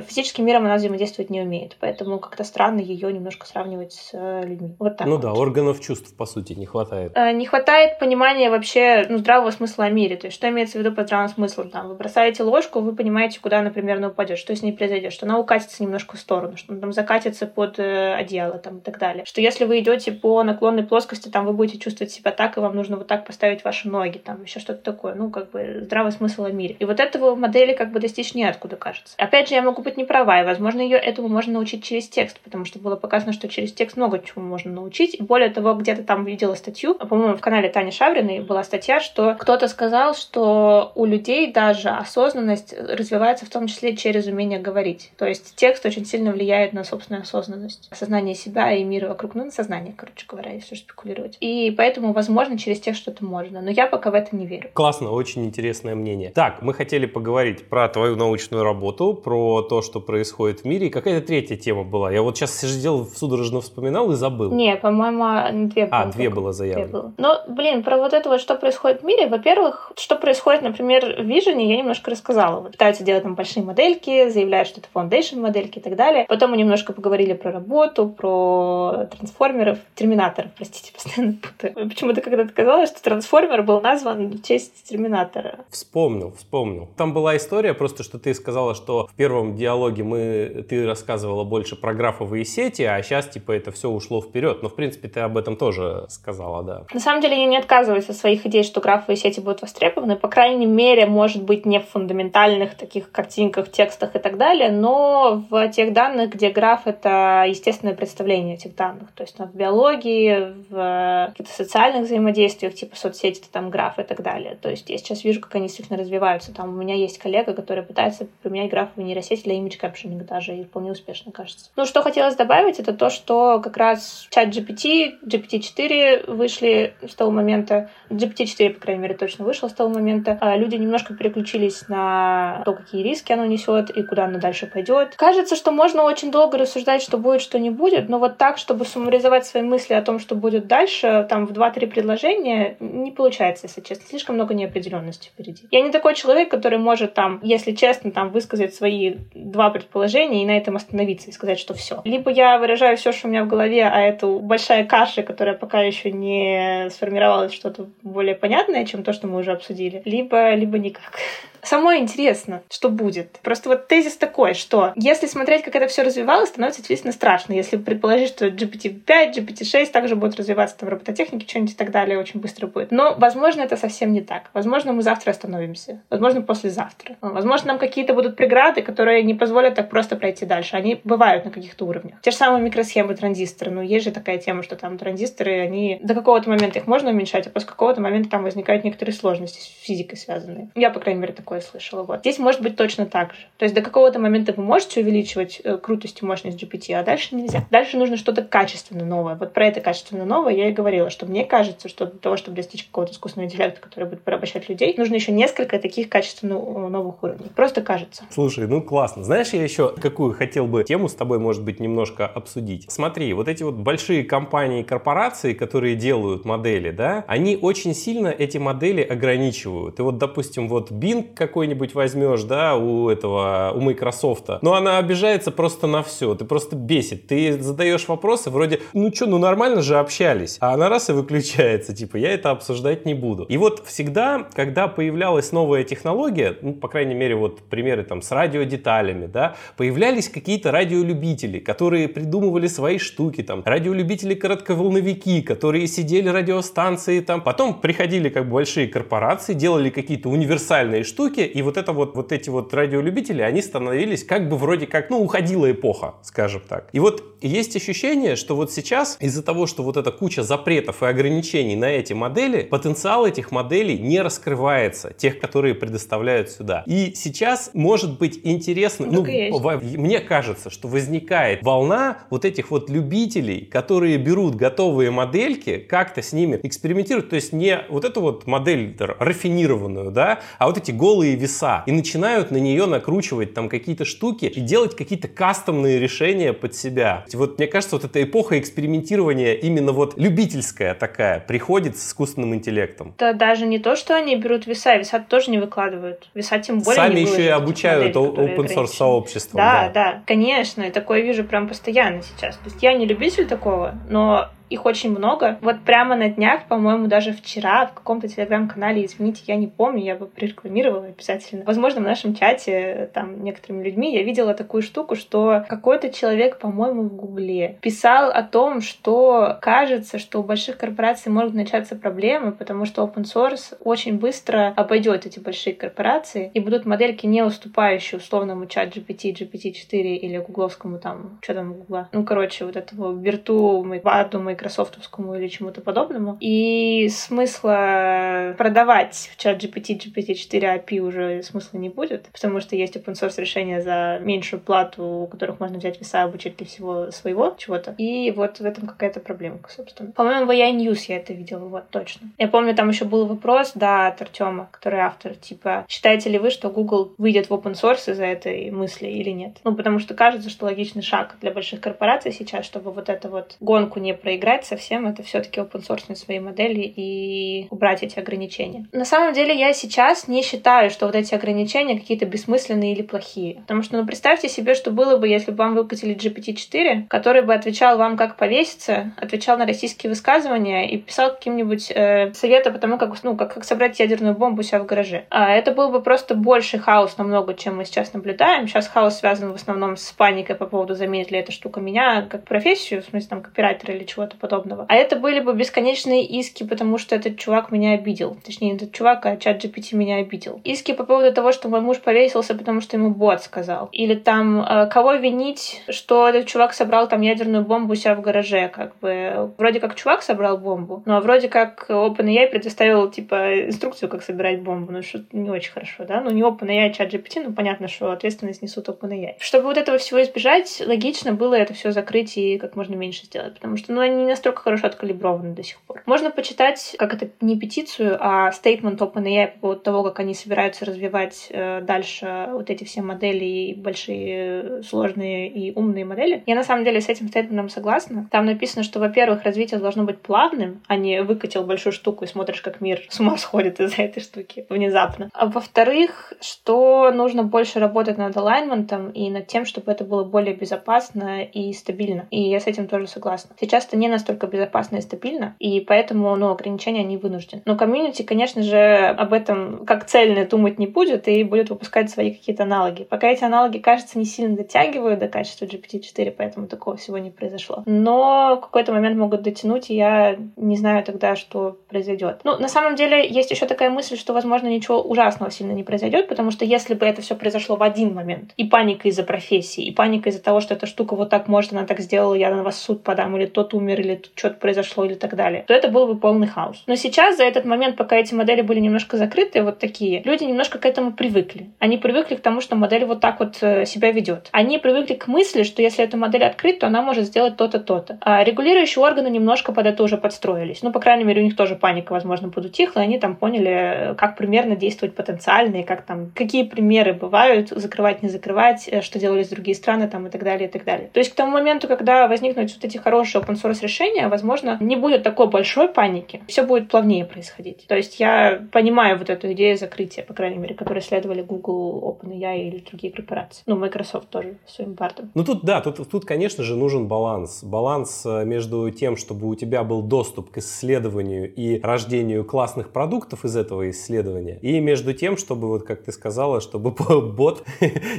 физическим 0.06 0.44
миром 0.44 0.64
она 0.64 0.76
взаимодействовать 0.76 1.30
не 1.30 1.42
умеет, 1.42 1.76
поэтому 1.80 2.18
как-то 2.18 2.44
странно 2.44 2.80
ее 2.80 3.12
немножко 3.12 3.46
сравнивать 3.46 3.92
с 3.92 4.10
э, 4.12 4.42
людьми. 4.44 4.74
Вот 4.78 4.96
так. 4.96 5.06
Ну 5.06 5.14
вот. 5.14 5.22
да, 5.22 5.32
органов 5.32 5.80
чувств, 5.80 6.16
по 6.16 6.26
сути, 6.26 6.52
не 6.52 6.66
хватает. 6.66 7.12
Э, 7.14 7.32
не 7.32 7.46
хватает 7.46 7.98
понимания 7.98 8.50
вообще 8.50 9.06
ну, 9.08 9.18
здравого 9.18 9.50
смысла 9.50 9.84
о 9.84 9.90
мире. 9.90 10.16
То 10.16 10.26
есть, 10.26 10.36
что 10.36 10.48
имеется 10.48 10.78
в 10.78 10.80
виду 10.80 10.94
под 10.94 11.06
здравым 11.06 11.28
смыслом? 11.28 11.70
Там, 11.70 11.88
вы 11.88 11.94
бросаете 11.94 12.42
ложку, 12.42 12.80
вы 12.80 12.94
понимаете, 12.94 13.40
куда 13.40 13.60
она 13.60 13.70
примерно 13.70 14.08
упадет, 14.08 14.38
что 14.38 14.54
с 14.54 14.62
ней 14.62 14.72
произойдет, 14.72 15.12
что 15.12 15.26
она 15.26 15.38
укатится 15.38 15.82
немножко 15.82 16.16
в 16.16 16.20
сторону, 16.20 16.56
что 16.56 16.72
она 16.72 16.80
там 16.80 16.92
закатится 16.92 17.46
под 17.46 17.78
э, 17.78 18.14
одеяло 18.14 18.58
там, 18.58 18.78
и 18.78 18.80
так 18.80 18.98
далее. 18.98 19.24
Что 19.24 19.40
если 19.40 19.64
вы 19.64 19.80
идете 19.80 20.12
по 20.12 20.42
наклонной 20.42 20.84
плоскости, 20.84 21.28
там 21.28 21.46
вы 21.46 21.52
будете 21.52 21.78
чувствовать 21.78 22.12
себя 22.12 22.30
так, 22.30 22.56
и 22.56 22.60
вам 22.60 22.76
нужно 22.76 22.96
вот 22.96 23.06
так 23.06 23.26
поставить 23.26 23.64
ваши 23.64 23.88
ноги, 23.88 24.18
там 24.18 24.42
еще 24.42 24.60
что-то 24.60 24.82
такое. 24.82 25.14
Ну, 25.14 25.30
как 25.30 25.50
бы 25.50 25.80
здравый 25.82 26.12
смысл 26.12 26.44
о 26.44 26.50
мире. 26.50 26.76
И 26.78 26.84
вот 26.84 27.00
этого 27.00 27.34
модели 27.34 27.74
как 27.74 27.92
бы 27.92 28.00
достичь 28.00 28.34
неоткуда, 28.34 28.76
кажется. 28.76 29.14
Опять 29.24 29.48
же, 29.48 29.54
я 29.54 29.62
могу 29.62 29.82
быть 29.82 29.96
не 29.96 30.04
права, 30.04 30.42
и, 30.42 30.44
возможно, 30.44 30.80
ее 30.80 30.98
этому 30.98 31.28
можно 31.28 31.54
научить 31.54 31.82
через 31.82 32.08
текст, 32.08 32.38
потому 32.40 32.66
что 32.66 32.78
было 32.78 32.96
показано, 32.96 33.32
что 33.32 33.48
через 33.48 33.72
текст 33.72 33.96
много 33.96 34.18
чего 34.18 34.42
можно 34.42 34.70
научить. 34.70 35.14
И 35.14 35.22
более 35.22 35.48
того, 35.48 35.72
где-то 35.74 36.02
там 36.02 36.24
видела 36.24 36.54
статью, 36.54 36.94
по-моему, 36.94 37.36
в 37.36 37.40
канале 37.40 37.70
Тани 37.70 37.90
Шавриной 37.90 38.40
была 38.40 38.62
статья, 38.64 39.00
что 39.00 39.34
кто-то 39.38 39.68
сказал, 39.68 40.14
что 40.14 40.92
у 40.94 41.06
людей 41.06 41.50
даже 41.50 41.88
осознанность 41.88 42.74
развивается 42.78 43.46
в 43.46 43.48
том 43.48 43.66
числе 43.66 43.96
через 43.96 44.26
умение 44.26 44.58
говорить. 44.58 45.10
То 45.16 45.26
есть 45.26 45.54
текст 45.56 45.86
очень 45.86 46.04
сильно 46.04 46.32
влияет 46.32 46.72
на 46.74 46.84
собственную 46.84 47.22
осознанность, 47.22 47.88
осознание 47.90 48.34
себя 48.34 48.72
и 48.72 48.84
мира 48.84 49.08
вокруг, 49.08 49.34
ну, 49.34 49.46
на 49.46 49.50
сознание, 49.50 49.94
короче 49.96 50.26
говоря, 50.28 50.52
если 50.52 50.74
спекулировать. 50.74 51.38
И 51.40 51.72
поэтому, 51.76 52.12
возможно, 52.12 52.58
через 52.58 52.80
текст 52.80 53.00
что-то 53.00 53.24
можно, 53.24 53.62
но 53.62 53.70
я 53.70 53.86
пока 53.86 54.10
в 54.10 54.14
это 54.14 54.36
не 54.36 54.46
верю. 54.46 54.70
Классно, 54.74 55.10
очень 55.10 55.44
интересное 55.44 55.94
мнение. 55.94 56.30
Так, 56.30 56.60
мы 56.60 56.74
хотели 56.74 57.06
поговорить 57.06 57.68
про 57.68 57.88
твою 57.88 58.16
научную 58.16 58.64
работу, 58.64 59.13
про 59.14 59.62
то, 59.62 59.82
что 59.82 60.00
происходит 60.00 60.60
в 60.60 60.64
мире. 60.64 60.88
И 60.88 60.90
какая-то 60.90 61.26
третья 61.26 61.56
тема 61.56 61.84
была. 61.84 62.10
Я 62.10 62.22
вот 62.22 62.36
сейчас 62.36 62.58
сидел 62.58 63.06
судорожно 63.06 63.60
вспоминал 63.60 64.10
и 64.12 64.14
забыл. 64.14 64.52
Не, 64.52 64.76
по-моему, 64.76 65.68
две 65.68 65.86
было. 65.86 66.00
А, 66.00 66.06
две 66.06 66.30
было 66.30 66.52
заявлено. 66.52 66.88
Две 66.88 66.92
было. 66.92 67.12
Но, 67.18 67.40
блин, 67.48 67.82
про 67.82 67.96
вот 67.96 68.12
это 68.12 68.28
вот, 68.28 68.40
что 68.40 68.54
происходит 68.54 69.02
в 69.02 69.04
мире, 69.04 69.26
во-первых, 69.26 69.92
что 69.96 70.16
происходит, 70.16 70.62
например, 70.62 71.22
в 71.22 71.26
Vision, 71.26 71.60
я 71.60 71.76
немножко 71.76 72.10
рассказала. 72.10 72.60
Вот 72.60 72.72
пытаются 72.72 73.04
делать 73.04 73.22
там 73.22 73.34
большие 73.34 73.64
модельки, 73.64 74.28
заявляют, 74.28 74.68
что 74.68 74.80
это 74.80 74.88
foundation 74.94 75.40
модельки 75.40 75.78
и 75.78 75.82
так 75.82 75.96
далее. 75.96 76.26
Потом 76.28 76.50
мы 76.50 76.56
немножко 76.56 76.92
поговорили 76.92 77.32
про 77.32 77.52
работу, 77.52 78.08
про 78.08 79.06
трансформеров, 79.16 79.78
терминаторов, 79.94 80.50
простите, 80.56 80.92
постоянно 80.94 81.34
путаю. 81.34 81.88
Почему-то 81.88 82.20
когда-то 82.20 82.52
казалось, 82.52 82.90
что 82.90 83.02
трансформер 83.02 83.62
был 83.62 83.80
назван 83.80 84.28
в 84.28 84.42
честь 84.42 84.84
терминатора. 84.84 85.64
Вспомнил, 85.70 86.32
вспомнил. 86.36 86.88
Там 86.96 87.12
была 87.12 87.36
история 87.36 87.74
просто, 87.74 88.02
что 88.02 88.18
ты 88.18 88.34
сказала, 88.34 88.74
что 88.74 88.93
что 88.94 89.06
в 89.06 89.14
первом 89.14 89.56
диалоге 89.56 90.04
мы, 90.04 90.64
ты 90.68 90.86
рассказывала 90.86 91.44
больше 91.44 91.76
про 91.76 91.94
графовые 91.94 92.44
сети, 92.44 92.82
а 92.82 93.02
сейчас, 93.02 93.26
типа, 93.28 93.52
это 93.52 93.72
все 93.72 93.88
ушло 93.88 94.20
вперед. 94.20 94.62
Но, 94.62 94.68
в 94.68 94.74
принципе, 94.74 95.08
ты 95.08 95.20
об 95.20 95.36
этом 95.36 95.56
тоже 95.56 96.06
сказала, 96.08 96.62
да. 96.62 96.82
На 96.92 97.00
самом 97.00 97.20
деле, 97.20 97.40
я 97.40 97.46
не 97.46 97.56
отказываюсь 97.56 98.08
от 98.08 98.16
своих 98.16 98.46
идей, 98.46 98.62
что 98.62 98.80
графовые 98.80 99.16
сети 99.16 99.40
будут 99.40 99.62
востребованы. 99.62 100.16
По 100.16 100.28
крайней 100.28 100.66
мере, 100.66 101.06
может 101.06 101.42
быть, 101.42 101.66
не 101.66 101.80
в 101.80 101.88
фундаментальных 101.88 102.76
таких 102.76 103.10
картинках, 103.10 103.70
текстах 103.70 104.14
и 104.14 104.18
так 104.18 104.36
далее, 104.36 104.70
но 104.70 105.42
в 105.50 105.68
тех 105.68 105.92
данных, 105.92 106.30
где 106.30 106.50
граф— 106.50 106.82
это 106.84 107.44
естественное 107.48 107.94
представление 107.94 108.54
этих 108.54 108.76
данных. 108.76 109.10
То 109.14 109.22
есть 109.24 109.38
ну, 109.38 109.46
в 109.46 109.54
биологии, 109.54 110.54
в 110.70 111.28
каких-то 111.30 111.52
социальных 111.52 112.06
взаимодействиях, 112.06 112.74
типа 112.74 112.96
соцсети, 112.96 113.42
там 113.50 113.70
граф 113.70 113.98
и 113.98 114.02
так 114.02 114.22
далее. 114.22 114.56
То 114.60 114.70
есть 114.70 114.88
я 114.90 114.98
сейчас 114.98 115.24
вижу, 115.24 115.40
как 115.40 115.54
они 115.56 115.66
действительно 115.66 115.98
развиваются. 115.98 116.54
Там 116.54 116.68
у 116.68 116.76
меня 116.80 116.94
есть 116.94 117.18
коллега, 117.18 117.54
который 117.54 117.82
пытается 117.82 118.26
применять 118.42 118.70
графовые 118.84 119.06
нейросети 119.06 119.42
для 119.44 119.58
image 119.58 119.80
captioning 119.80 120.22
даже, 120.24 120.54
и 120.54 120.64
вполне 120.64 120.92
успешно, 120.92 121.32
кажется. 121.32 121.70
Ну, 121.76 121.84
что 121.86 122.02
хотелось 122.02 122.36
добавить, 122.36 122.78
это 122.78 122.92
то, 122.92 123.10
что 123.10 123.60
как 123.60 123.76
раз 123.76 124.26
чат 124.30 124.48
GPT, 124.48 125.14
GPT-4 125.24 126.30
вышли 126.30 126.94
с 127.06 127.14
того 127.14 127.30
момента, 127.30 127.90
GPT-4, 128.10 128.70
по 128.70 128.80
крайней 128.80 129.02
мере, 129.02 129.14
точно 129.14 129.44
вышел 129.44 129.68
с 129.68 129.72
того 129.72 129.88
момента, 129.88 130.38
а 130.40 130.56
люди 130.56 130.76
немножко 130.76 131.14
переключились 131.14 131.88
на 131.88 132.62
то, 132.64 132.74
какие 132.74 133.02
риски 133.02 133.32
оно 133.32 133.44
несет 133.46 133.90
и 133.90 134.02
куда 134.02 134.24
оно 134.24 134.38
дальше 134.38 134.66
пойдет. 134.66 135.14
Кажется, 135.16 135.56
что 135.56 135.72
можно 135.72 136.02
очень 136.02 136.30
долго 136.30 136.58
рассуждать, 136.58 137.02
что 137.02 137.18
будет, 137.18 137.40
что 137.40 137.58
не 137.58 137.70
будет, 137.70 138.08
но 138.08 138.18
вот 138.18 138.36
так, 138.38 138.58
чтобы 138.58 138.84
суммаризовать 138.84 139.46
свои 139.46 139.62
мысли 139.62 139.94
о 139.94 140.02
том, 140.02 140.18
что 140.18 140.34
будет 140.34 140.66
дальше, 140.66 141.26
там 141.28 141.46
в 141.46 141.52
2-3 141.52 141.86
предложения, 141.86 142.76
не 142.80 143.10
получается, 143.10 143.66
если 143.66 143.80
честно. 143.80 144.04
Слишком 144.08 144.34
много 144.34 144.54
неопределенности 144.54 145.28
впереди. 145.28 145.66
Я 145.70 145.80
не 145.80 145.90
такой 145.90 146.14
человек, 146.14 146.50
который 146.50 146.78
может 146.78 147.14
там, 147.14 147.40
если 147.42 147.72
честно, 147.72 148.10
там 148.10 148.30
высказать 148.30 148.73
свои 148.74 149.16
два 149.34 149.70
предположения 149.70 150.42
и 150.42 150.46
на 150.46 150.56
этом 150.56 150.76
остановиться 150.76 151.30
и 151.30 151.32
сказать, 151.32 151.58
что 151.58 151.74
все. 151.74 152.00
Либо 152.04 152.30
я 152.30 152.58
выражаю 152.58 152.96
все, 152.96 153.12
что 153.12 153.28
у 153.28 153.30
меня 153.30 153.44
в 153.44 153.48
голове, 153.48 153.84
а 153.84 154.00
это 154.00 154.26
большая 154.26 154.84
каша, 154.84 155.22
которая 155.22 155.54
пока 155.54 155.82
еще 155.82 156.10
не 156.12 156.88
сформировалась 156.90 157.52
что-то 157.52 157.86
более 158.02 158.34
понятное, 158.34 158.84
чем 158.86 159.02
то, 159.02 159.12
что 159.12 159.26
мы 159.26 159.38
уже 159.38 159.52
обсудили, 159.52 160.02
либо, 160.04 160.54
либо 160.54 160.78
никак. 160.78 161.18
Самое 161.64 162.00
интересно, 162.00 162.62
что 162.70 162.88
будет. 162.88 163.38
Просто 163.42 163.68
вот 163.68 163.88
тезис 163.88 164.16
такой, 164.16 164.54
что 164.54 164.92
если 164.96 165.26
смотреть, 165.26 165.62
как 165.62 165.74
это 165.76 165.86
все 165.86 166.02
развивалось, 166.02 166.50
становится 166.50 166.80
действительно 166.80 167.12
страшно. 167.12 167.52
Если 167.52 167.76
предположить, 167.76 168.28
что 168.28 168.46
GPT-5, 168.46 169.34
GPT-6 169.34 169.90
также 169.90 170.16
будут 170.16 170.36
развиваться 170.36 170.76
там 170.78 170.88
робототехники, 170.88 171.48
что-нибудь 171.48 171.72
и 171.72 171.76
так 171.76 171.90
далее, 171.90 172.18
очень 172.18 172.40
быстро 172.40 172.66
будет. 172.66 172.90
Но, 172.90 173.14
возможно, 173.16 173.62
это 173.62 173.76
совсем 173.76 174.12
не 174.12 174.20
так. 174.20 174.50
Возможно, 174.52 174.92
мы 174.92 175.02
завтра 175.02 175.30
остановимся. 175.30 176.02
Возможно, 176.10 176.42
послезавтра. 176.42 177.16
Возможно, 177.20 177.68
нам 177.68 177.78
какие-то 177.78 178.14
будут 178.14 178.36
преграды, 178.36 178.82
которые 178.82 179.22
не 179.22 179.34
позволят 179.34 179.74
так 179.74 179.88
просто 179.90 180.16
пройти 180.16 180.46
дальше. 180.46 180.76
Они 180.76 181.00
бывают 181.04 181.44
на 181.44 181.50
каких-то 181.50 181.86
уровнях. 181.86 182.20
Те 182.22 182.30
же 182.30 182.36
самые 182.36 182.62
микросхемы 182.62 183.14
транзисторы. 183.14 183.70
Ну, 183.70 183.82
есть 183.82 184.04
же 184.04 184.10
такая 184.10 184.38
тема, 184.38 184.62
что 184.62 184.76
там 184.76 184.98
транзисторы, 184.98 185.60
они 185.60 185.98
до 186.02 186.14
какого-то 186.14 186.48
момента 186.50 186.78
их 186.78 186.86
можно 186.86 187.10
уменьшать, 187.10 187.46
а 187.46 187.50
после 187.50 187.68
какого-то 187.68 188.00
момента 188.00 188.30
там 188.30 188.42
возникают 188.42 188.84
некоторые 188.84 189.14
сложности 189.14 189.60
с 189.60 189.84
физикой 189.84 190.18
связанные. 190.18 190.68
Я, 190.74 190.90
по 190.90 191.00
крайней 191.00 191.20
мере, 191.20 191.32
такой 191.32 191.53
такое 191.54 191.60
слышала. 191.60 192.02
Вот. 192.02 192.20
Здесь 192.20 192.38
может 192.38 192.60
быть 192.62 192.76
точно 192.76 193.06
так 193.06 193.32
же. 193.34 193.40
То 193.58 193.64
есть 193.64 193.74
до 193.74 193.82
какого-то 193.82 194.18
момента 194.18 194.52
вы 194.56 194.62
можете 194.62 195.00
увеличивать 195.00 195.60
э, 195.62 195.76
крутость 195.76 196.22
и 196.22 196.24
мощность 196.24 196.62
GPT, 196.62 196.94
а 196.94 197.02
дальше 197.02 197.34
нельзя. 197.34 197.64
Дальше 197.70 197.96
нужно 197.96 198.16
что-то 198.16 198.42
качественно 198.42 199.04
новое. 199.04 199.34
Вот 199.36 199.52
про 199.52 199.66
это 199.66 199.80
качественно 199.80 200.24
новое 200.24 200.54
я 200.54 200.68
и 200.68 200.72
говорила, 200.72 201.10
что 201.10 201.26
мне 201.26 201.44
кажется, 201.44 201.88
что 201.88 202.06
для 202.06 202.18
того, 202.18 202.36
чтобы 202.36 202.56
достичь 202.56 202.84
какого-то 202.84 203.12
искусственного 203.12 203.48
интеллекта, 203.48 203.80
который 203.80 204.08
будет 204.08 204.22
порабощать 204.22 204.68
людей, 204.68 204.94
нужно 204.96 205.14
еще 205.14 205.32
несколько 205.32 205.78
таких 205.78 206.08
качественно 206.08 206.54
э, 206.54 206.88
новых 206.88 207.22
уровней. 207.22 207.50
Просто 207.54 207.82
кажется. 207.82 208.24
Слушай, 208.30 208.66
ну 208.66 208.82
классно. 208.82 209.24
Знаешь, 209.24 209.50
я 209.50 209.62
еще 209.62 209.94
какую 209.94 210.34
хотел 210.34 210.66
бы 210.66 210.84
тему 210.84 211.08
с 211.08 211.14
тобой, 211.14 211.38
может 211.38 211.62
быть, 211.62 211.80
немножко 211.80 212.26
обсудить. 212.26 212.86
Смотри, 212.90 213.32
вот 213.32 213.48
эти 213.48 213.62
вот 213.62 213.74
большие 213.74 214.24
компании 214.24 214.80
и 214.80 214.84
корпорации, 214.84 215.52
которые 215.54 215.94
делают 215.94 216.44
модели, 216.44 216.90
да, 216.90 217.24
они 217.28 217.56
очень 217.56 217.94
сильно 217.94 218.28
эти 218.28 218.58
модели 218.58 219.02
ограничивают. 219.02 219.98
И 219.98 220.02
вот, 220.02 220.18
допустим, 220.18 220.68
вот 220.68 220.90
Bing 220.90 221.34
какой-нибудь 221.46 221.94
возьмешь, 221.94 222.42
да, 222.44 222.76
у 222.76 223.08
этого, 223.08 223.72
у 223.74 223.80
Microsoft, 223.80 224.34
но 224.62 224.74
она 224.74 224.98
обижается 224.98 225.50
просто 225.50 225.86
на 225.86 226.02
все, 226.02 226.34
ты 226.34 226.44
просто 226.44 226.76
бесит. 226.76 227.26
Ты 227.26 227.60
задаешь 227.60 228.08
вопросы 228.08 228.50
вроде, 228.50 228.80
ну 228.92 229.14
что, 229.14 229.26
ну 229.26 229.38
нормально 229.38 229.82
же 229.82 229.98
общались, 229.98 230.58
а 230.60 230.74
она 230.74 230.88
раз 230.88 231.10
и 231.10 231.12
выключается, 231.12 231.94
типа, 231.94 232.16
я 232.16 232.32
это 232.32 232.50
обсуждать 232.50 233.06
не 233.06 233.14
буду. 233.14 233.44
И 233.44 233.56
вот 233.56 233.82
всегда, 233.86 234.46
когда 234.54 234.88
появлялась 234.88 235.52
новая 235.52 235.84
технология, 235.84 236.56
ну, 236.60 236.74
по 236.74 236.88
крайней 236.88 237.14
мере, 237.14 237.34
вот 237.36 237.60
примеры 237.62 238.04
там 238.04 238.22
с 238.22 238.30
радиодеталями, 238.30 239.26
да, 239.26 239.56
появлялись 239.76 240.28
какие-то 240.28 240.70
радиолюбители, 240.70 241.58
которые 241.58 242.08
придумывали 242.08 242.66
свои 242.66 242.98
штуки, 242.98 243.42
там, 243.42 243.62
радиолюбители-коротковолновики, 243.64 245.42
которые 245.42 245.86
сидели 245.86 246.28
радиостанции, 246.28 247.20
там, 247.20 247.40
потом 247.40 247.80
приходили 247.80 248.28
как 248.28 248.44
бы 248.46 248.52
большие 248.52 248.88
корпорации, 248.88 249.54
делали 249.54 249.90
какие-то 249.90 250.28
универсальные 250.28 251.04
штуки, 251.04 251.23
штуки, 251.24 251.40
и 251.40 251.62
вот 251.62 251.76
это 251.76 251.92
вот, 251.92 252.14
вот 252.14 252.32
эти 252.32 252.50
вот 252.50 252.74
радиолюбители, 252.74 253.40
они 253.40 253.62
становились 253.62 254.24
как 254.24 254.48
бы 254.48 254.56
вроде 254.56 254.86
как, 254.86 255.10
ну, 255.10 255.22
уходила 255.22 255.70
эпоха, 255.70 256.14
скажем 256.22 256.62
так. 256.68 256.88
И 256.92 257.00
вот 257.00 257.22
есть 257.40 257.76
ощущение, 257.76 258.36
что 258.36 258.56
вот 258.56 258.72
сейчас 258.72 259.16
из-за 259.20 259.42
того, 259.42 259.66
что 259.66 259.82
вот 259.82 259.96
эта 259.96 260.10
куча 260.10 260.42
запретов 260.42 261.02
и 261.02 261.06
ограничений 261.06 261.76
на 261.76 261.86
эти 261.86 262.12
модели, 262.12 262.62
потенциал 262.62 263.26
этих 263.26 263.50
моделей 263.52 263.98
не 263.98 264.20
раскрывается, 264.20 265.12
тех, 265.12 265.38
которые 265.38 265.74
предоставляют 265.74 266.50
сюда. 266.50 266.84
И 266.86 267.12
сейчас 267.14 267.70
может 267.72 268.18
быть 268.18 268.40
интересно, 268.44 269.06
ну, 269.06 269.24
ну 269.24 269.80
мне 269.98 270.20
кажется, 270.20 270.70
что 270.70 270.88
возникает 270.88 271.62
волна 271.62 272.18
вот 272.30 272.44
этих 272.44 272.70
вот 272.70 272.90
любителей, 272.90 273.64
которые 273.64 274.18
берут 274.18 274.56
готовые 274.56 275.10
модельки, 275.10 275.78
как-то 275.78 276.22
с 276.22 276.32
ними 276.32 276.60
экспериментируют, 276.62 277.30
то 277.30 277.36
есть 277.36 277.52
не 277.52 277.80
вот 277.88 278.04
эту 278.04 278.20
вот 278.20 278.46
модель 278.46 278.94
рафинированную, 278.98 280.10
да, 280.10 280.40
а 280.58 280.66
вот 280.66 280.78
эти 280.78 280.90
голые 280.90 281.13
тяжелые 281.14 281.36
веса 281.36 281.82
и 281.86 281.92
начинают 281.92 282.50
на 282.50 282.56
нее 282.56 282.86
накручивать 282.86 283.54
там 283.54 283.68
какие-то 283.68 284.04
штуки 284.04 284.46
и 284.46 284.60
делать 284.60 284.96
какие-то 284.96 285.28
кастомные 285.28 285.98
решения 285.98 286.52
под 286.52 286.74
себя. 286.74 287.24
Вот 287.32 287.58
мне 287.58 287.66
кажется, 287.66 287.96
вот 287.96 288.04
эта 288.04 288.22
эпоха 288.22 288.58
экспериментирования 288.58 289.54
именно 289.54 289.92
вот 289.92 290.14
любительская 290.18 290.94
такая 290.94 291.40
приходит 291.40 291.96
с 291.96 292.08
искусственным 292.08 292.54
интеллектом. 292.54 293.14
Это 293.16 293.34
даже 293.34 293.66
не 293.66 293.78
то, 293.78 293.96
что 293.96 294.16
они 294.16 294.36
берут 294.36 294.66
веса, 294.66 294.96
веса 294.96 295.24
тоже 295.26 295.50
не 295.50 295.58
выкладывают. 295.58 296.28
Веса 296.34 296.58
тем 296.58 296.80
более 296.80 296.96
Сами 296.96 297.20
еще 297.20 297.44
и 297.44 297.48
обучают 297.48 298.16
open 298.16 298.66
source 298.74 298.88
сообществом. 298.88 299.58
Да, 299.58 299.90
да, 299.94 300.12
да, 300.12 300.22
конечно, 300.26 300.82
и 300.82 300.90
такое 300.90 301.20
вижу 301.20 301.44
прям 301.44 301.68
постоянно 301.68 302.22
сейчас. 302.22 302.56
То 302.56 302.64
есть 302.66 302.82
я 302.82 302.94
не 302.94 303.06
любитель 303.06 303.46
такого, 303.46 303.94
но 304.08 304.48
их 304.70 304.86
очень 304.86 305.10
много. 305.10 305.58
Вот 305.60 305.80
прямо 305.80 306.16
на 306.16 306.28
днях, 306.28 306.66
по-моему, 306.68 307.06
даже 307.06 307.32
вчера 307.32 307.86
в 307.86 307.94
каком-то 307.94 308.28
телеграм-канале, 308.28 309.04
извините, 309.04 309.42
я 309.46 309.56
не 309.56 309.66
помню, 309.66 310.02
я 310.02 310.14
бы 310.14 310.26
прорекламировала 310.26 311.06
обязательно. 311.06 311.64
Возможно, 311.64 312.00
в 312.00 312.04
нашем 312.04 312.34
чате, 312.34 313.10
там, 313.12 313.42
некоторыми 313.42 313.84
людьми 313.84 314.14
я 314.14 314.22
видела 314.22 314.54
такую 314.54 314.82
штуку, 314.82 315.16
что 315.16 315.64
какой-то 315.68 316.10
человек, 316.10 316.58
по-моему, 316.58 317.02
в 317.02 317.14
Гугле 317.14 317.78
писал 317.80 318.30
о 318.30 318.42
том, 318.42 318.80
что 318.80 319.58
кажется, 319.60 320.18
что 320.18 320.40
у 320.40 320.42
больших 320.42 320.78
корпораций 320.78 321.30
могут 321.30 321.54
начаться 321.54 321.96
проблемы, 321.96 322.52
потому 322.52 322.84
что 322.84 323.02
open 323.02 323.24
source 323.24 323.76
очень 323.80 324.18
быстро 324.18 324.72
обойдет 324.76 325.26
эти 325.26 325.38
большие 325.38 325.74
корпорации, 325.74 326.50
и 326.54 326.60
будут 326.60 326.86
модельки, 326.86 327.26
не 327.26 327.42
уступающие 327.42 328.18
условному 328.18 328.66
чат 328.66 328.96
GPT, 328.96 329.32
GPT-4 329.34 329.92
или 329.92 330.38
гугловскому 330.38 330.98
там, 330.98 331.38
что 331.42 331.54
там 331.54 331.74
Гугла, 331.74 332.08
ну, 332.12 332.24
короче, 332.24 332.64
вот 332.64 332.76
этому 332.76 333.12
Вирту, 333.12 333.84
Ваду, 334.02 334.40
майкрософтовскому 334.54 335.34
или 335.34 335.48
чему-то 335.48 335.80
подобному. 335.80 336.36
И 336.40 337.08
смысла 337.10 338.54
продавать 338.56 339.30
в 339.32 339.36
чат 339.36 339.62
GPT, 339.62 339.98
GPT-4 339.98 340.84
API 340.84 340.98
уже 341.00 341.42
смысла 341.42 341.78
не 341.78 341.88
будет, 341.88 342.28
потому 342.32 342.60
что 342.60 342.76
есть 342.76 342.96
open 342.96 343.14
source 343.14 343.40
решения 343.40 343.82
за 343.82 344.18
меньшую 344.22 344.60
плату, 344.60 345.04
у 345.04 345.26
которых 345.26 345.60
можно 345.60 345.78
взять 345.78 346.00
веса 346.00 346.22
обучить 346.22 346.56
для 346.56 346.66
всего 346.66 347.10
своего 347.10 347.54
чего-то. 347.58 347.94
И 347.98 348.30
вот 348.30 348.60
в 348.60 348.64
этом 348.64 348.86
какая-то 348.86 349.20
проблемка, 349.20 349.70
собственно. 349.70 350.12
По-моему, 350.12 350.46
в 350.46 350.50
AI 350.50 350.72
News 350.72 351.04
я 351.08 351.16
это 351.16 351.32
видела, 351.32 351.66
вот 351.66 351.88
точно. 351.90 352.28
Я 352.38 352.48
помню, 352.48 352.74
там 352.74 352.88
еще 352.88 353.04
был 353.04 353.26
вопрос, 353.26 353.72
да, 353.74 354.08
от 354.08 354.22
Артема, 354.22 354.68
который 354.70 355.00
автор, 355.00 355.34
типа, 355.34 355.84
считаете 355.88 356.30
ли 356.30 356.38
вы, 356.38 356.50
что 356.50 356.70
Google 356.70 357.14
выйдет 357.18 357.50
в 357.50 357.52
open 357.52 357.72
source 357.72 358.10
из-за 358.10 358.24
этой 358.24 358.70
мысли 358.70 359.08
или 359.08 359.30
нет? 359.30 359.56
Ну, 359.64 359.74
потому 359.74 359.98
что 359.98 360.14
кажется, 360.14 360.50
что 360.50 360.66
логичный 360.66 361.02
шаг 361.02 361.36
для 361.40 361.50
больших 361.50 361.80
корпораций 361.80 362.32
сейчас, 362.32 362.64
чтобы 362.64 362.90
вот 362.92 363.08
эту 363.08 363.28
вот 363.28 363.56
гонку 363.60 364.00
не 364.00 364.14
проиграть, 364.14 364.43
поиграть 364.44 364.66
совсем, 364.66 365.06
это 365.06 365.22
все-таки 365.22 365.60
open 365.60 365.82
source 365.86 366.14
свои 366.14 366.38
модели 366.38 366.82
и 366.82 367.66
убрать 367.70 368.02
эти 368.02 368.18
ограничения. 368.18 368.86
На 368.92 369.06
самом 369.06 369.32
деле 369.32 369.58
я 369.58 369.72
сейчас 369.72 370.28
не 370.28 370.42
считаю, 370.42 370.90
что 370.90 371.06
вот 371.06 371.14
эти 371.14 371.34
ограничения 371.34 371.98
какие-то 371.98 372.26
бессмысленные 372.26 372.92
или 372.92 373.00
плохие. 373.00 373.62
Потому 373.62 373.82
что, 373.82 373.96
ну, 373.96 374.06
представьте 374.06 374.48
себе, 374.50 374.74
что 374.74 374.90
было 374.90 375.16
бы, 375.16 375.28
если 375.28 375.50
бы 375.50 375.56
вам 375.56 375.74
выкатили 375.74 376.14
GPT-4, 376.14 377.06
который 377.08 377.42
бы 377.42 377.54
отвечал 377.54 377.96
вам, 377.96 378.18
как 378.18 378.36
повеситься, 378.36 379.12
отвечал 379.16 379.56
на 379.56 379.66
российские 379.66 380.10
высказывания 380.10 380.90
и 380.90 380.98
писал 380.98 381.30
каким-нибудь 381.30 381.90
э, 381.90 382.32
советы 382.34 382.70
по 382.70 382.78
тому, 382.78 382.98
как, 382.98 383.14
ну, 383.22 383.36
как, 383.36 383.54
как 383.54 383.64
собрать 383.64 383.98
ядерную 383.98 384.34
бомбу 384.34 384.60
у 384.60 384.62
себя 384.62 384.80
в 384.80 384.86
гараже. 384.86 385.24
А 385.30 385.52
это 385.52 385.72
был 385.72 385.90
бы 385.90 386.02
просто 386.02 386.34
больше 386.34 386.78
хаос 386.78 387.16
намного, 387.16 387.54
чем 387.54 387.78
мы 387.78 387.86
сейчас 387.86 388.12
наблюдаем. 388.12 388.68
Сейчас 388.68 388.88
хаос 388.88 389.18
связан 389.18 389.52
в 389.52 389.54
основном 389.54 389.96
с 389.96 390.12
паникой 390.12 390.56
по 390.56 390.66
поводу, 390.66 390.94
заменит 390.94 391.30
ли 391.30 391.38
эта 391.38 391.50
штука 391.50 391.80
меня 391.80 392.22
как 392.22 392.44
профессию, 392.44 393.00
в 393.00 393.06
смысле 393.06 393.28
там 393.28 393.42
копирайтера 393.42 393.94
или 393.94 394.04
чего-то 394.04 394.33
подобного. 394.36 394.86
А 394.88 394.94
это 394.94 395.16
были 395.16 395.40
бы 395.40 395.54
бесконечные 395.54 396.24
иски, 396.24 396.64
потому 396.64 396.98
что 396.98 397.14
этот 397.14 397.38
чувак 397.38 397.70
меня 397.70 397.92
обидел. 397.92 398.36
Точнее, 398.44 398.74
этот 398.74 398.92
чувак, 398.92 399.26
а 399.26 399.36
чат 399.36 399.64
GPT 399.64 399.96
меня 399.96 400.16
обидел. 400.16 400.60
Иски 400.64 400.92
по 400.92 401.04
поводу 401.04 401.32
того, 401.32 401.52
что 401.52 401.68
мой 401.68 401.80
муж 401.80 401.98
повесился, 401.98 402.54
потому 402.54 402.80
что 402.80 402.96
ему 402.96 403.10
бот 403.10 403.42
сказал. 403.42 403.88
Или 403.92 404.14
там, 404.14 404.60
э, 404.60 404.86
кого 404.88 405.14
винить, 405.14 405.82
что 405.88 406.28
этот 406.28 406.46
чувак 406.46 406.72
собрал 406.72 407.08
там 407.08 407.20
ядерную 407.20 407.64
бомбу 407.64 407.92
у 407.92 407.96
себя 407.96 408.14
в 408.14 408.20
гараже, 408.20 408.68
как 408.68 408.98
бы. 408.98 409.52
Вроде 409.58 409.80
как 409.80 409.94
чувак 409.94 410.22
собрал 410.22 410.58
бомбу, 410.58 411.02
но 411.06 411.20
вроде 411.20 411.48
как 411.48 411.86
OpenAI 411.88 412.48
предоставил, 412.48 413.10
типа, 413.10 413.66
инструкцию, 413.66 414.08
как 414.08 414.22
собирать 414.22 414.62
бомбу. 414.62 414.92
Ну, 414.92 415.02
что 415.02 415.24
не 415.32 415.50
очень 415.50 415.72
хорошо, 415.72 416.04
да? 416.04 416.20
Ну, 416.20 416.30
не 416.30 416.42
OpenAI, 416.42 416.86
а 416.86 416.90
чат 416.90 417.12
GPT, 417.12 417.42
ну, 417.44 417.52
понятно, 417.52 417.88
что 417.88 418.12
ответственность 418.12 418.62
несут 418.62 418.88
OpenAI. 418.88 419.34
Чтобы 419.38 419.64
вот 419.64 419.78
этого 419.78 419.98
всего 419.98 420.22
избежать, 420.22 420.82
логично 420.84 421.32
было 421.32 421.54
это 421.54 421.74
все 421.74 421.92
закрыть 421.92 422.36
и 422.36 422.58
как 422.58 422.76
можно 422.76 422.94
меньше 422.94 423.26
сделать, 423.26 423.54
потому 423.54 423.76
что, 423.76 423.92
ну, 423.92 424.00
они 424.00 424.23
не 424.24 424.30
настолько 424.30 424.62
хорошо 424.62 424.86
откалиброваны 424.86 425.54
до 425.54 425.62
сих 425.62 425.80
пор. 425.82 426.02
Можно 426.06 426.30
почитать, 426.30 426.94
как 426.98 427.14
это 427.14 427.28
не 427.40 427.58
петицию, 427.58 428.18
а 428.20 428.50
стейтмент 428.52 429.00
OpenAI 429.00 429.52
по 429.52 429.58
поводу 429.58 429.80
того, 429.80 430.02
как 430.02 430.20
они 430.20 430.34
собираются 430.34 430.84
развивать 430.84 431.48
э, 431.50 431.80
дальше 431.82 432.48
вот 432.52 432.70
эти 432.70 432.84
все 432.84 433.02
модели 433.02 433.44
и 433.44 433.74
большие, 433.74 434.82
сложные 434.82 435.48
и 435.48 435.72
умные 435.74 436.04
модели. 436.04 436.42
Я 436.46 436.54
на 436.54 436.64
самом 436.64 436.84
деле 436.84 437.00
с 437.00 437.08
этим 437.08 437.28
стейтментом 437.28 437.68
согласна. 437.68 438.28
Там 438.30 438.46
написано, 438.46 438.82
что, 438.82 438.98
во-первых, 439.00 439.44
развитие 439.44 439.80
должно 439.80 440.04
быть 440.04 440.18
плавным, 440.20 440.82
а 440.86 440.96
не 440.96 441.22
выкатил 441.22 441.64
большую 441.64 441.92
штуку 441.92 442.24
и 442.24 442.28
смотришь, 442.28 442.60
как 442.60 442.80
мир 442.80 443.02
с 443.08 443.20
ума 443.20 443.36
сходит 443.36 443.80
из-за 443.80 444.02
этой 444.02 444.20
штуки 444.20 444.66
внезапно. 444.68 445.30
А 445.32 445.46
во-вторых, 445.46 446.32
что 446.40 447.10
нужно 447.12 447.42
больше 447.42 447.78
работать 447.78 448.18
над 448.18 448.36
алайнментом 448.36 449.10
и 449.10 449.30
над 449.30 449.46
тем, 449.46 449.64
чтобы 449.64 449.92
это 449.92 450.04
было 450.04 450.24
более 450.24 450.54
безопасно 450.54 451.42
и 451.42 451.72
стабильно. 451.72 452.26
И 452.30 452.40
я 452.40 452.60
с 452.60 452.66
этим 452.66 452.88
тоже 452.88 453.06
согласна. 453.06 453.54
Сейчас 453.60 453.86
это 453.86 453.96
не 453.96 454.08
настолько 454.14 454.46
безопасно 454.46 454.96
и 454.96 455.00
стабильно, 455.00 455.54
и 455.58 455.80
поэтому 455.80 456.34
ну, 456.36 456.50
ограничения 456.50 457.04
не 457.04 457.16
вынуждены. 457.16 457.62
Но 457.64 457.76
комьюнити, 457.76 458.22
конечно 458.22 458.62
же, 458.62 458.78
об 458.78 459.32
этом 459.32 459.84
как 459.84 460.06
цельно 460.06 460.44
думать 460.46 460.78
не 460.78 460.86
будет 460.86 461.28
и 461.28 461.44
будет 461.44 461.70
выпускать 461.70 462.10
свои 462.10 462.32
какие-то 462.32 462.64
аналоги. 462.64 463.04
Пока 463.04 463.28
эти 463.28 463.44
аналоги, 463.44 463.78
кажется, 463.78 464.18
не 464.18 464.24
сильно 464.24 464.56
дотягивают 464.56 465.20
до 465.20 465.28
качества 465.28 465.66
GPT-4, 465.66 466.34
поэтому 466.36 466.66
такого 466.66 466.96
всего 466.96 467.18
не 467.18 467.30
произошло. 467.30 467.82
Но 467.86 468.56
в 468.56 468.60
какой-то 468.60 468.92
момент 468.92 469.16
могут 469.16 469.42
дотянуть, 469.42 469.90
и 469.90 469.96
я 469.96 470.36
не 470.56 470.76
знаю 470.76 471.04
тогда, 471.04 471.36
что 471.36 471.78
произойдет. 471.88 472.40
Ну, 472.44 472.58
на 472.58 472.68
самом 472.68 472.96
деле, 472.96 473.26
есть 473.28 473.50
еще 473.50 473.66
такая 473.66 473.90
мысль, 473.90 474.16
что, 474.16 474.32
возможно, 474.32 474.68
ничего 474.68 475.02
ужасного 475.02 475.50
сильно 475.50 475.72
не 475.72 475.82
произойдет, 475.82 476.28
потому 476.28 476.50
что 476.50 476.64
если 476.64 476.94
бы 476.94 477.06
это 477.06 477.22
все 477.22 477.34
произошло 477.34 477.76
в 477.76 477.82
один 477.82 478.14
момент, 478.14 478.52
и 478.56 478.64
паника 478.64 479.08
из-за 479.08 479.22
профессии, 479.22 479.84
и 479.84 479.92
паника 479.92 480.30
из-за 480.30 480.42
того, 480.42 480.60
что 480.60 480.74
эта 480.74 480.86
штука 480.86 481.16
вот 481.16 481.30
так 481.30 481.48
может, 481.48 481.72
она 481.72 481.84
так 481.84 482.00
сделала, 482.00 482.34
я 482.34 482.54
на 482.54 482.62
вас 482.62 482.80
суд 482.80 483.02
подам, 483.02 483.36
или 483.36 483.46
тот 483.46 483.74
умер, 483.74 484.00
или 484.04 484.16
тут 484.16 484.32
что-то 484.36 484.56
произошло, 484.56 485.04
или 485.04 485.14
так 485.14 485.34
далее, 485.34 485.64
то 485.66 485.74
это 485.74 485.88
был 485.88 486.06
бы 486.06 486.16
полный 486.16 486.46
хаос. 486.46 486.82
Но 486.86 486.94
сейчас, 486.94 487.36
за 487.36 487.44
этот 487.44 487.64
момент, 487.64 487.96
пока 487.96 488.16
эти 488.16 488.34
модели 488.34 488.62
были 488.62 488.80
немножко 488.80 489.16
закрыты, 489.16 489.62
вот 489.62 489.78
такие, 489.78 490.22
люди 490.24 490.44
немножко 490.44 490.78
к 490.78 490.86
этому 490.86 491.12
привыкли. 491.12 491.70
Они 491.78 491.96
привыкли 491.96 492.36
к 492.36 492.40
тому, 492.40 492.60
что 492.60 492.76
модель 492.76 493.04
вот 493.04 493.20
так 493.20 493.40
вот 493.40 493.58
э, 493.60 493.84
себя 493.86 494.12
ведет. 494.12 494.48
Они 494.52 494.78
привыкли 494.78 495.14
к 495.14 495.26
мысли, 495.26 495.62
что 495.62 495.82
если 495.82 496.04
эта 496.04 496.16
модель 496.16 496.44
открыть, 496.44 496.78
то 496.78 496.86
она 496.86 497.02
может 497.02 497.24
сделать 497.24 497.56
то-то, 497.56 497.80
то-то. 497.80 498.18
А 498.20 498.44
регулирующие 498.44 499.02
органы 499.02 499.28
немножко 499.28 499.72
под 499.72 499.86
это 499.86 500.02
уже 500.02 500.16
подстроились. 500.16 500.82
Ну, 500.82 500.92
по 500.92 501.00
крайней 501.00 501.24
мере, 501.24 501.42
у 501.42 501.44
них 501.44 501.56
тоже 501.56 501.76
паника, 501.76 502.12
возможно, 502.12 502.50
подутихла, 502.50 503.00
и 503.00 503.04
они 503.04 503.18
там 503.18 503.36
поняли, 503.36 503.70
э, 503.70 504.14
как 504.14 504.36
примерно 504.36 504.76
действовать 504.76 505.14
потенциально, 505.14 505.76
и 505.78 505.82
как 505.82 506.02
там, 506.02 506.30
какие 506.34 506.64
примеры 506.64 507.12
бывают, 507.12 507.70
закрывать, 507.70 508.22
не 508.22 508.28
закрывать, 508.28 508.88
э, 508.88 509.00
что 509.00 509.18
делали 509.18 509.44
другие 509.44 509.74
страны 509.74 510.08
там 510.08 510.26
и 510.26 510.30
так 510.30 510.42
далее, 510.42 510.68
и 510.68 510.70
так 510.70 510.84
далее. 510.84 511.08
То 511.12 511.20
есть 511.20 511.32
к 511.32 511.34
тому 511.34 511.52
моменту, 511.52 511.88
когда 511.88 512.26
возникнут 512.28 512.72
вот 512.74 512.84
эти 512.84 512.96
хорошие 512.98 513.42
open 513.42 513.54
source 513.54 513.82
решения, 513.82 513.93
возможно, 514.28 514.78
не 514.80 514.96
будет 514.96 515.22
такой 515.22 515.48
большой 515.48 515.88
паники, 515.88 516.42
все 516.48 516.64
будет 516.64 516.88
плавнее 516.88 517.24
происходить. 517.24 517.86
То 517.86 517.96
есть 517.96 518.20
я 518.20 518.66
понимаю 518.72 519.18
вот 519.18 519.30
эту 519.30 519.52
идею 519.52 519.76
закрытия, 519.76 520.24
по 520.24 520.34
крайней 520.34 520.58
мере, 520.58 520.74
которые 520.74 521.02
следовали 521.02 521.42
Google, 521.42 522.18
OpenAI 522.22 522.68
или 522.68 522.78
другие 522.78 523.12
корпорации. 523.12 523.62
Ну, 523.66 523.76
Microsoft 523.76 524.28
тоже 524.28 524.56
своим 524.66 524.94
партом. 524.94 525.30
Ну 525.34 525.44
тут, 525.44 525.64
да, 525.64 525.80
тут, 525.80 526.08
тут, 526.08 526.24
конечно 526.24 526.64
же, 526.64 526.76
нужен 526.76 527.08
баланс. 527.08 527.62
Баланс 527.62 528.24
э, 528.26 528.44
между 528.44 528.90
тем, 528.90 529.16
чтобы 529.16 529.48
у 529.48 529.54
тебя 529.54 529.84
был 529.84 530.02
доступ 530.02 530.50
к 530.50 530.58
исследованию 530.58 531.52
и 531.52 531.80
рождению 531.80 532.44
классных 532.44 532.90
продуктов 532.90 533.44
из 533.44 533.56
этого 533.56 533.90
исследования, 533.90 534.58
и 534.62 534.80
между 534.80 535.12
тем, 535.12 535.36
чтобы, 535.36 535.68
вот 535.68 535.84
как 535.84 536.02
ты 536.02 536.12
сказала, 536.12 536.60
чтобы 536.60 536.90
бот 537.36 537.64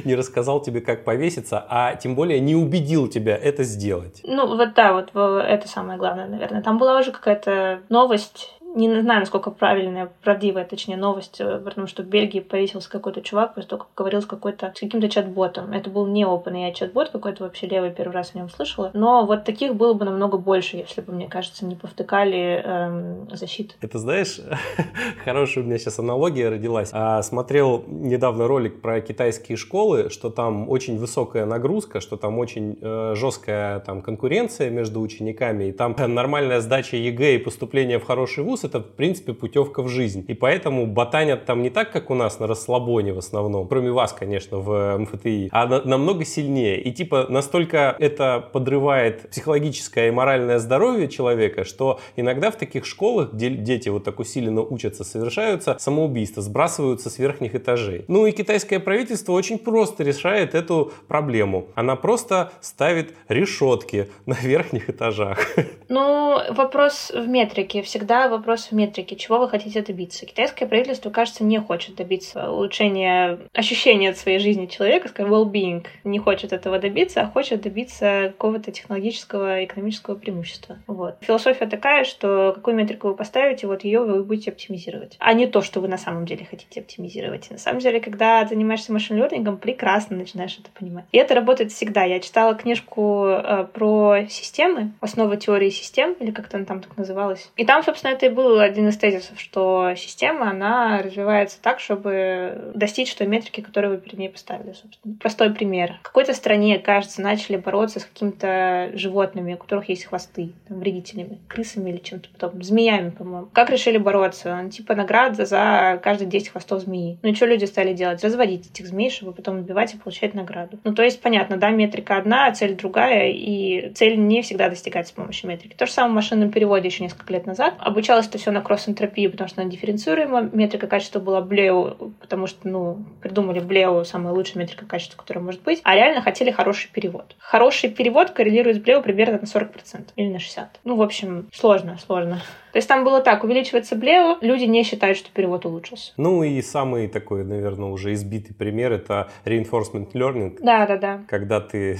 не 0.04 0.14
рассказал 0.14 0.60
тебе, 0.60 0.80
как 0.80 1.04
повеситься, 1.04 1.64
а 1.68 1.94
тем 1.94 2.14
более 2.14 2.40
не 2.40 2.54
убедил 2.54 3.08
тебя 3.08 3.36
это 3.36 3.64
сделать. 3.64 4.20
Ну, 4.24 4.46
вот 4.56 4.74
да, 4.74 4.92
вот 4.92 5.10
это 5.14 5.65
самое 5.66 5.98
главное, 5.98 6.26
наверное. 6.26 6.62
Там 6.62 6.78
была 6.78 6.98
уже 6.98 7.12
какая-то 7.12 7.82
новость 7.88 8.55
не 8.76 9.00
знаю, 9.00 9.20
насколько 9.20 9.50
правильная, 9.50 10.10
правдивая, 10.22 10.64
точнее, 10.64 10.96
новость, 10.96 11.40
э, 11.40 11.58
потому 11.64 11.86
что 11.86 12.02
в 12.02 12.06
Бельгии 12.06 12.40
повесился 12.40 12.90
какой-то 12.90 13.22
чувак 13.22 13.54
того, 13.54 13.84
как 13.84 13.88
говорил 13.96 14.20
с, 14.20 14.26
какой-то, 14.26 14.72
с 14.74 14.80
каким-то 14.80 15.08
чат-ботом. 15.08 15.72
Это 15.72 15.88
был 15.88 16.06
не 16.06 16.24
OpenAI 16.24 16.74
чат-бот 16.74 17.08
какой-то, 17.08 17.44
вообще 17.44 17.66
левый 17.66 17.90
первый 17.90 18.12
раз 18.12 18.32
о 18.34 18.38
нем 18.38 18.50
слышала. 18.50 18.90
Но 18.92 19.24
вот 19.24 19.44
таких 19.44 19.74
было 19.74 19.94
бы 19.94 20.04
намного 20.04 20.36
больше, 20.36 20.76
если 20.76 21.00
бы, 21.00 21.12
мне 21.12 21.26
кажется, 21.26 21.64
не 21.64 21.74
повтыкали 21.74 22.62
эм, 22.64 23.28
защиты. 23.32 23.74
Это, 23.80 23.98
знаешь, 23.98 24.40
хорошая 25.24 25.64
у 25.64 25.66
меня 25.66 25.78
сейчас 25.78 25.98
аналогия 25.98 26.50
родилась. 26.50 26.90
А, 26.92 27.22
смотрел 27.22 27.82
недавно 27.86 28.46
ролик 28.46 28.82
про 28.82 29.00
китайские 29.00 29.56
школы, 29.56 30.10
что 30.10 30.28
там 30.28 30.68
очень 30.68 30.98
высокая 30.98 31.46
нагрузка, 31.46 32.00
что 32.00 32.16
там 32.16 32.38
очень 32.38 32.78
э, 32.80 33.14
жесткая 33.16 33.80
там 33.80 34.02
конкуренция 34.02 34.68
между 34.68 35.00
учениками, 35.00 35.64
и 35.64 35.72
там 35.72 35.96
нормальная 36.14 36.60
сдача 36.60 36.96
ЕГЭ 36.96 37.36
и 37.36 37.38
поступление 37.38 37.98
в 37.98 38.04
хороший 38.04 38.44
вуз 38.44 38.65
это, 38.66 38.80
в 38.80 38.92
принципе, 38.92 39.32
путевка 39.32 39.82
в 39.82 39.88
жизнь. 39.88 40.24
И 40.28 40.34
поэтому 40.34 40.86
ботанят 40.86 41.46
там 41.46 41.62
не 41.62 41.70
так, 41.70 41.92
как 41.92 42.10
у 42.10 42.14
нас 42.14 42.38
на 42.38 42.46
расслабоне 42.46 43.12
в 43.12 43.18
основном, 43.18 43.66
кроме 43.68 43.90
вас, 43.90 44.12
конечно, 44.12 44.58
в 44.58 44.98
МФТИ, 44.98 45.48
а 45.52 45.66
на, 45.66 45.82
намного 45.82 46.24
сильнее. 46.24 46.80
И 46.80 46.92
типа 46.92 47.26
настолько 47.28 47.96
это 47.98 48.48
подрывает 48.52 49.30
психологическое 49.30 50.08
и 50.08 50.10
моральное 50.10 50.58
здоровье 50.58 51.08
человека, 51.08 51.64
что 51.64 52.00
иногда 52.16 52.50
в 52.50 52.56
таких 52.56 52.84
школах, 52.86 53.32
где 53.32 53.50
дети 53.50 53.88
вот 53.88 54.04
так 54.04 54.18
усиленно 54.20 54.62
учатся, 54.62 55.04
совершаются 55.04 55.76
самоубийства, 55.78 56.42
сбрасываются 56.42 57.10
с 57.10 57.18
верхних 57.18 57.54
этажей. 57.54 58.04
Ну 58.08 58.26
и 58.26 58.32
китайское 58.32 58.80
правительство 58.80 59.32
очень 59.32 59.58
просто 59.58 60.04
решает 60.04 60.54
эту 60.54 60.92
проблему. 61.08 61.68
Она 61.74 61.96
просто 61.96 62.52
ставит 62.60 63.14
решетки 63.28 64.08
на 64.26 64.34
верхних 64.34 64.90
этажах. 64.90 65.38
Ну, 65.88 66.40
вопрос 66.50 67.12
в 67.14 67.28
метрике. 67.28 67.82
Всегда 67.82 68.28
вопрос 68.28 68.68
в 68.70 68.72
метрике. 68.72 69.16
Чего 69.16 69.38
вы 69.38 69.48
хотите 69.48 69.82
добиться? 69.82 70.26
Китайское 70.26 70.68
правительство, 70.68 71.10
кажется, 71.10 71.44
не 71.44 71.60
хочет 71.60 71.94
добиться 71.94 72.50
улучшения 72.50 73.38
ощущения 73.52 74.10
от 74.10 74.18
своей 74.18 74.38
жизни 74.38 74.66
человека, 74.66 75.08
скажем, 75.08 75.32
well-being. 75.32 75.86
Не 76.04 76.18
хочет 76.18 76.52
этого 76.52 76.78
добиться, 76.78 77.22
а 77.22 77.26
хочет 77.26 77.60
добиться 77.62 78.32
какого-то 78.32 78.72
технологического, 78.72 79.64
экономического 79.64 80.16
преимущества. 80.16 80.78
Вот. 80.86 81.16
Философия 81.20 81.66
такая, 81.66 82.04
что 82.04 82.52
какую 82.54 82.76
метрику 82.76 83.08
вы 83.08 83.14
поставите, 83.14 83.66
вот 83.66 83.84
ее 83.84 84.00
вы 84.00 84.24
будете 84.24 84.50
оптимизировать. 84.50 85.16
А 85.18 85.32
не 85.34 85.46
то, 85.46 85.62
что 85.62 85.80
вы 85.80 85.88
на 85.88 85.98
самом 85.98 86.26
деле 86.26 86.46
хотите 86.48 86.80
оптимизировать. 86.80 87.50
На 87.50 87.58
самом 87.58 87.78
деле, 87.80 88.00
когда 88.00 88.44
занимаешься 88.46 88.92
машин-лернингом, 88.92 89.58
прекрасно 89.58 90.16
начинаешь 90.16 90.58
это 90.58 90.70
понимать. 90.76 91.04
И 91.12 91.18
это 91.18 91.34
работает 91.34 91.70
всегда. 91.70 92.04
Я 92.04 92.20
читала 92.20 92.54
книжку 92.54 93.26
э, 93.26 93.66
про 93.72 94.26
системы, 94.28 94.92
основы 95.00 95.36
теории 95.36 95.70
систем, 95.76 96.14
или 96.20 96.30
как-то 96.30 96.56
она 96.56 96.66
там 96.66 96.80
так 96.80 96.96
называлась. 96.96 97.50
И 97.56 97.64
там, 97.64 97.82
собственно, 97.82 98.12
это 98.12 98.26
и 98.26 98.30
был 98.30 98.58
один 98.58 98.88
из 98.88 98.96
тезисов, 98.96 99.40
что 99.40 99.94
система, 99.96 100.50
она 100.50 101.02
развивается 101.02 101.60
так, 101.60 101.80
чтобы 101.80 102.72
достичь 102.74 103.14
той 103.14 103.26
метрики, 103.26 103.60
которую 103.60 103.94
вы 103.94 104.00
перед 104.00 104.18
ней 104.18 104.28
поставили, 104.28 104.72
собственно. 104.72 105.16
Простой 105.20 105.52
пример. 105.52 105.94
В 106.00 106.02
какой-то 106.02 106.34
стране, 106.34 106.78
кажется, 106.78 107.22
начали 107.22 107.56
бороться 107.56 108.00
с 108.00 108.04
какими-то 108.04 108.90
животными, 108.94 109.54
у 109.54 109.58
которых 109.58 109.88
есть 109.88 110.04
хвосты, 110.04 110.52
там, 110.68 110.80
вредителями, 110.80 111.38
крысами 111.48 111.90
или 111.90 111.98
чем-то 111.98 112.28
подобным, 112.30 112.62
змеями, 112.62 113.10
по-моему. 113.10 113.48
Как 113.52 113.70
решили 113.70 113.98
бороться? 113.98 114.58
Ну, 114.62 114.70
типа 114.70 114.94
награда 114.94 115.44
за 115.44 116.00
каждые 116.02 116.28
10 116.28 116.50
хвостов 116.50 116.82
змеи. 116.82 117.18
Ну 117.22 117.30
и 117.30 117.34
что 117.34 117.46
люди 117.46 117.64
стали 117.64 117.92
делать? 117.92 118.22
Разводить 118.22 118.70
этих 118.70 118.86
змей, 118.86 119.10
чтобы 119.10 119.32
потом 119.32 119.58
убивать 119.58 119.94
и 119.94 119.98
получать 119.98 120.34
награду. 120.34 120.78
Ну 120.84 120.94
то 120.94 121.02
есть, 121.02 121.20
понятно, 121.20 121.56
да, 121.56 121.70
метрика 121.70 122.16
одна, 122.16 122.46
а 122.46 122.54
цель 122.54 122.74
другая, 122.76 123.30
и 123.30 123.92
цель 123.94 124.18
не 124.18 124.42
всегда 124.42 124.68
достигается 124.68 125.12
с 125.12 125.16
помощью 125.16 125.48
метрики. 125.50 125.65
Метрики. 125.66 125.76
То 125.76 125.86
же 125.86 125.92
самое 125.92 126.12
в 126.12 126.14
машинном 126.14 126.50
переводе 126.50 126.88
еще 126.88 127.02
несколько 127.02 127.32
лет 127.32 127.46
назад. 127.46 127.74
Обучалось 127.78 128.26
это 128.28 128.38
все 128.38 128.50
на 128.50 128.62
кросс-энтропии, 128.62 129.26
потому 129.26 129.48
что 129.48 129.60
она 129.60 129.70
дифференцируема. 129.70 130.42
Метрика 130.52 130.86
качества 130.86 131.20
была 131.20 131.40
Блеу, 131.40 132.12
потому 132.20 132.46
что, 132.46 132.68
ну, 132.68 133.04
придумали 133.20 133.60
Блеу 133.60 134.04
самая 134.04 134.32
лучшая 134.32 134.58
метрика 134.58 134.86
качества, 134.86 135.18
которая 135.18 135.44
может 135.44 135.62
быть. 135.62 135.80
А 135.84 135.94
реально 135.94 136.22
хотели 136.22 136.50
хороший 136.50 136.90
перевод. 136.92 137.34
Хороший 137.38 137.90
перевод 137.90 138.30
коррелирует 138.30 138.76
с 138.76 138.80
Блеу 138.80 139.02
примерно 139.02 139.38
на 139.38 139.44
40% 139.44 140.10
или 140.16 140.28
на 140.28 140.36
60%. 140.36 140.66
Ну, 140.84 140.96
в 140.96 141.02
общем, 141.02 141.48
сложно, 141.52 141.98
сложно. 142.04 142.40
То 142.76 142.78
есть 142.78 142.90
там 142.90 143.04
было 143.04 143.22
так, 143.22 143.42
увеличивается 143.42 143.96
блео, 143.96 144.36
люди 144.42 144.64
не 144.64 144.82
считают, 144.82 145.16
что 145.16 145.30
перевод 145.30 145.64
улучшился. 145.64 146.12
Ну 146.18 146.42
и 146.42 146.60
самый 146.60 147.08
такой, 147.08 147.42
наверное, 147.42 147.88
уже 147.88 148.12
избитый 148.12 148.54
пример 148.54 148.92
это 148.92 149.30
reinforcement 149.46 150.12
learning. 150.12 150.58
Да, 150.60 150.86
да, 150.86 150.98
да. 150.98 151.20
Когда 151.26 151.62
ты, 151.62 151.98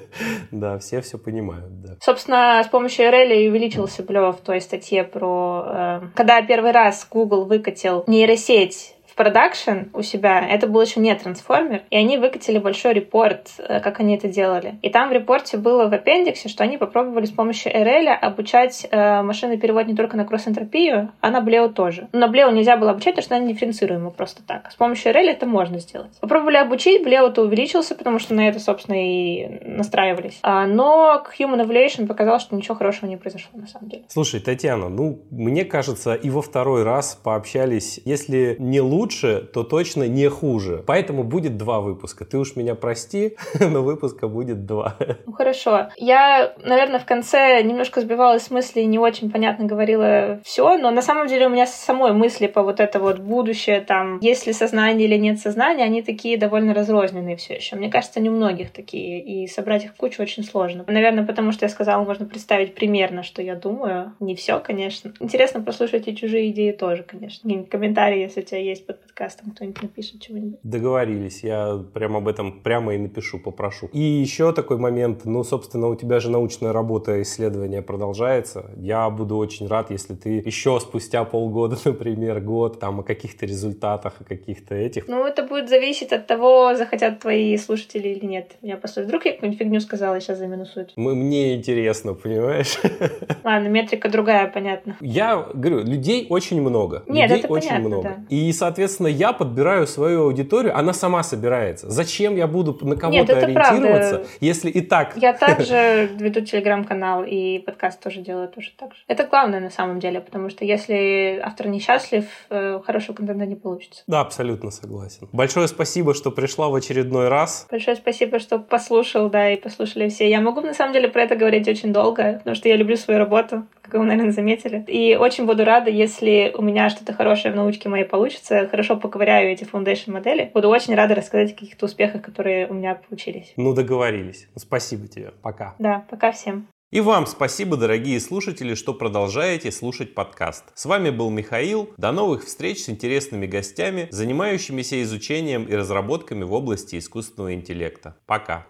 да, 0.50 0.78
все 0.78 1.02
все 1.02 1.18
понимают, 1.18 1.82
да. 1.82 1.96
Собственно, 2.00 2.62
с 2.64 2.68
помощью 2.68 3.04
RL 3.04 3.50
увеличился 3.50 4.02
блео 4.02 4.32
в 4.32 4.40
той 4.40 4.62
статье 4.62 5.04
про... 5.04 5.64
Э, 5.66 6.00
когда 6.14 6.40
первый 6.40 6.70
раз 6.70 7.06
Google 7.10 7.44
выкатил 7.44 8.04
нейросеть 8.06 8.93
в 9.14 9.16
продакшн 9.16 9.90
у 9.92 10.02
себя, 10.02 10.44
это 10.44 10.66
был 10.66 10.80
еще 10.80 10.98
не 10.98 11.14
трансформер, 11.14 11.82
и 11.88 11.96
они 11.96 12.18
выкатили 12.18 12.58
большой 12.58 12.94
репорт, 12.94 13.52
э, 13.58 13.78
как 13.78 14.00
они 14.00 14.16
это 14.16 14.26
делали. 14.26 14.74
И 14.82 14.90
там 14.90 15.08
в 15.08 15.12
репорте 15.12 15.56
было 15.56 15.88
в 15.88 15.94
аппендиксе, 15.94 16.48
что 16.48 16.64
они 16.64 16.78
попробовали 16.78 17.24
с 17.24 17.30
помощью 17.30 17.72
RL 17.72 18.08
обучать 18.08 18.88
э, 18.90 19.22
машинный 19.22 19.56
перевод 19.56 19.86
не 19.86 19.94
только 19.94 20.16
на 20.16 20.24
кросс-энтропию, 20.24 21.12
а 21.20 21.30
на 21.30 21.40
Блео 21.40 21.68
тоже. 21.68 22.08
Но 22.12 22.18
на 22.20 22.28
Блео 22.28 22.50
нельзя 22.50 22.76
было 22.76 22.90
обучать, 22.90 23.14
потому 23.14 23.24
что 23.24 23.36
она 23.36 23.46
дифференцируема 23.46 24.10
просто 24.10 24.42
так. 24.42 24.72
С 24.72 24.74
помощью 24.74 25.12
RL 25.12 25.30
это 25.30 25.46
можно 25.46 25.78
сделать. 25.78 26.10
Попробовали 26.20 26.56
обучить, 26.56 27.04
Блео-то 27.04 27.42
увеличился, 27.42 27.94
потому 27.94 28.18
что 28.18 28.34
на 28.34 28.48
это, 28.48 28.58
собственно, 28.58 28.96
и 28.96 29.60
настраивались. 29.64 30.40
А, 30.42 30.66
но 30.66 31.24
Human 31.38 31.64
Evaluation 31.64 32.08
показалось, 32.08 32.42
что 32.42 32.56
ничего 32.56 32.74
хорошего 32.74 33.08
не 33.08 33.16
произошло 33.16 33.60
на 33.60 33.68
самом 33.68 33.90
деле. 33.90 34.02
Слушай, 34.08 34.40
Татьяна, 34.40 34.88
ну, 34.88 35.20
мне 35.30 35.64
кажется, 35.64 36.14
и 36.14 36.30
во 36.30 36.42
второй 36.42 36.82
раз 36.82 37.14
пообщались, 37.22 38.00
если 38.04 38.56
не 38.58 38.80
лучше, 38.80 39.03
лучше, 39.04 39.46
то 39.52 39.64
точно 39.64 40.08
не 40.08 40.28
хуже. 40.30 40.82
Поэтому 40.86 41.24
будет 41.24 41.58
два 41.58 41.80
выпуска. 41.80 42.24
Ты 42.24 42.38
уж 42.38 42.56
меня 42.56 42.74
прости, 42.74 43.36
но 43.60 43.82
выпуска 43.82 44.28
будет 44.28 44.64
два. 44.64 44.96
Ну 45.26 45.32
хорошо. 45.32 45.88
Я, 45.98 46.54
наверное, 46.64 46.98
в 46.98 47.04
конце 47.04 47.62
немножко 47.62 48.00
сбивалась 48.00 48.44
с 48.44 48.50
мысли 48.50 48.80
и 48.80 48.86
не 48.86 48.98
очень 48.98 49.30
понятно 49.30 49.66
говорила 49.66 50.40
все, 50.42 50.78
но 50.78 50.90
на 50.90 51.02
самом 51.02 51.26
деле 51.26 51.46
у 51.46 51.50
меня 51.50 51.66
самой 51.66 52.12
мысли 52.12 52.46
по 52.46 52.62
вот 52.62 52.80
это 52.80 52.98
вот 52.98 53.18
будущее, 53.18 53.82
там, 53.82 54.20
есть 54.20 54.46
ли 54.46 54.54
сознание 54.54 55.06
или 55.06 55.16
нет 55.16 55.38
сознания, 55.38 55.84
они 55.84 56.02
такие 56.02 56.38
довольно 56.38 56.72
разрозненные 56.72 57.36
все 57.36 57.56
еще. 57.56 57.76
Мне 57.76 57.90
кажется, 57.90 58.20
не 58.20 58.30
у 58.30 58.32
многих 58.32 58.70
такие, 58.70 59.20
и 59.20 59.46
собрать 59.48 59.84
их 59.84 59.92
в 59.92 59.96
кучу 59.96 60.22
очень 60.22 60.44
сложно. 60.44 60.84
Наверное, 60.86 61.26
потому 61.26 61.52
что 61.52 61.66
я 61.66 61.68
сказала, 61.68 62.02
можно 62.04 62.24
представить 62.24 62.74
примерно, 62.74 63.22
что 63.22 63.42
я 63.42 63.54
думаю. 63.54 64.14
Не 64.20 64.34
все, 64.34 64.60
конечно. 64.60 65.12
Интересно 65.20 65.60
послушать 65.60 66.08
и 66.08 66.16
чужие 66.16 66.50
идеи 66.50 66.72
тоже, 66.72 67.02
конечно. 67.02 67.64
Комментарии, 67.64 68.20
если 68.20 68.40
у 68.40 68.44
тебя 68.44 68.60
есть 68.60 68.86
под 68.94 69.14
подкастом 69.14 69.50
кто-нибудь 69.52 69.82
напишет 69.82 70.20
чего-нибудь. 70.20 70.58
Договорились, 70.62 71.44
я 71.44 71.82
прямо 71.92 72.18
об 72.18 72.28
этом 72.28 72.60
прямо 72.60 72.94
и 72.94 72.98
напишу, 72.98 73.38
попрошу. 73.38 73.88
И 73.92 74.00
еще 74.00 74.52
такой 74.52 74.78
момент, 74.78 75.24
ну, 75.24 75.44
собственно, 75.44 75.88
у 75.88 75.94
тебя 75.94 76.20
же 76.20 76.30
научная 76.30 76.72
работа, 76.72 77.22
исследование 77.22 77.82
продолжается. 77.82 78.70
Я 78.76 79.08
буду 79.10 79.36
очень 79.36 79.66
рад, 79.68 79.90
если 79.90 80.14
ты 80.14 80.42
еще 80.44 80.80
спустя 80.80 81.24
полгода, 81.24 81.76
например, 81.84 82.40
год, 82.40 82.80
там, 82.80 83.00
о 83.00 83.02
каких-то 83.02 83.46
результатах, 83.46 84.14
о 84.20 84.24
каких-то 84.24 84.74
этих. 84.74 85.08
Ну, 85.08 85.24
это 85.24 85.42
будет 85.42 85.68
зависеть 85.68 86.12
от 86.12 86.26
того, 86.26 86.74
захотят 86.74 87.20
твои 87.20 87.56
слушатели 87.56 88.08
или 88.08 88.24
нет. 88.24 88.52
Я 88.62 88.76
послушаю. 88.76 89.08
Вдруг 89.08 89.26
я 89.26 89.32
какую-нибудь 89.32 89.58
фигню 89.58 89.80
сказала, 89.80 90.20
сейчас 90.20 90.38
заминусуют. 90.38 90.92
Мы, 90.96 91.14
мне 91.14 91.54
интересно, 91.54 92.14
понимаешь? 92.14 92.78
Ладно, 93.44 93.68
метрика 93.68 94.08
другая, 94.08 94.48
понятно. 94.48 94.96
Я 95.00 95.46
говорю, 95.54 95.84
людей 95.84 96.26
очень 96.28 96.60
много. 96.60 97.02
Нет, 97.06 97.30
людей 97.30 97.44
это 97.44 97.52
очень 97.52 97.68
понятно, 97.68 97.88
много. 97.88 98.02
Да. 98.02 98.24
И, 98.28 98.52
соответственно, 98.52 98.83
соответственно, 98.88 99.08
я 99.08 99.32
подбираю 99.32 99.86
свою 99.86 100.24
аудиторию, 100.24 100.76
она 100.76 100.92
сама 100.92 101.22
собирается. 101.22 101.90
Зачем 101.90 102.36
я 102.36 102.46
буду 102.46 102.76
на 102.82 102.96
кого-то 102.96 103.36
ориентироваться, 103.38 104.10
правда. 104.10 104.28
если 104.40 104.70
и 104.70 104.80
так? 104.80 105.16
Я 105.16 105.32
также 105.46 106.10
веду 106.18 106.40
телеграм-канал 106.40 107.24
и 107.24 107.58
подкаст 107.58 108.00
тоже 108.00 108.20
делаю 108.20 108.48
тоже 108.48 108.72
так 108.76 108.92
же. 108.94 109.00
Это 109.08 109.24
главное 109.24 109.60
на 109.60 109.70
самом 109.70 110.00
деле, 110.00 110.20
потому 110.20 110.50
что 110.50 110.64
если 110.64 111.40
автор 111.42 111.68
несчастлив, 111.68 112.24
э, 112.50 112.80
хорошего 112.84 113.16
контента 113.16 113.46
не 113.46 113.56
получится. 113.56 114.02
Да, 114.06 114.20
абсолютно 114.20 114.70
согласен. 114.70 115.28
Большое 115.32 115.68
спасибо, 115.68 116.14
что 116.14 116.30
пришла 116.30 116.68
в 116.68 116.74
очередной 116.74 117.28
раз. 117.28 117.66
Большое 117.70 117.96
спасибо, 117.96 118.38
что 118.38 118.58
послушал, 118.58 119.30
да, 119.30 119.50
и 119.50 119.56
послушали 119.56 120.08
все. 120.08 120.28
Я 120.28 120.40
могу 120.40 120.60
на 120.60 120.74
самом 120.74 120.92
деле 120.92 121.08
про 121.08 121.22
это 121.22 121.36
говорить 121.36 121.68
очень 121.68 121.92
долго, 121.92 122.34
потому 122.38 122.54
что 122.54 122.68
я 122.68 122.76
люблю 122.76 122.96
свою 122.96 123.18
работу, 123.18 123.64
как 123.84 124.00
вы, 124.00 124.06
наверное, 124.06 124.32
заметили. 124.32 124.84
И 124.88 125.14
очень 125.16 125.44
буду 125.44 125.64
рада, 125.64 125.90
если 125.90 126.52
у 126.56 126.62
меня 126.62 126.88
что-то 126.88 127.12
хорошее 127.12 127.52
в 127.52 127.56
научке 127.56 127.88
моей 127.88 128.04
получится. 128.04 128.66
Хорошо 128.68 128.96
поковыряю 128.96 129.50
эти 129.50 129.64
foundation 129.64 130.12
модели. 130.12 130.50
Буду 130.54 130.68
очень 130.68 130.94
рада 130.94 131.14
рассказать 131.14 131.52
о 131.52 131.54
каких-то 131.54 131.86
успехах, 131.86 132.22
которые 132.22 132.66
у 132.66 132.74
меня 132.74 132.94
получились. 132.94 133.52
Ну, 133.56 133.74
договорились. 133.74 134.48
Спасибо 134.56 135.06
тебе. 135.06 135.32
Пока. 135.42 135.74
Да, 135.78 136.04
пока 136.08 136.32
всем. 136.32 136.66
И 136.94 137.00
вам 137.00 137.26
спасибо, 137.26 137.76
дорогие 137.76 138.20
слушатели, 138.20 138.74
что 138.74 138.94
продолжаете 138.94 139.72
слушать 139.72 140.14
подкаст. 140.14 140.66
С 140.74 140.86
вами 140.86 141.10
был 141.10 141.28
Михаил. 141.28 141.90
До 141.96 142.12
новых 142.12 142.44
встреч 142.44 142.84
с 142.84 142.88
интересными 142.88 143.46
гостями, 143.46 144.06
занимающимися 144.12 145.02
изучением 145.02 145.64
и 145.64 145.74
разработками 145.74 146.44
в 146.44 146.52
области 146.52 146.96
искусственного 146.96 147.52
интеллекта. 147.52 148.16
Пока. 148.26 148.68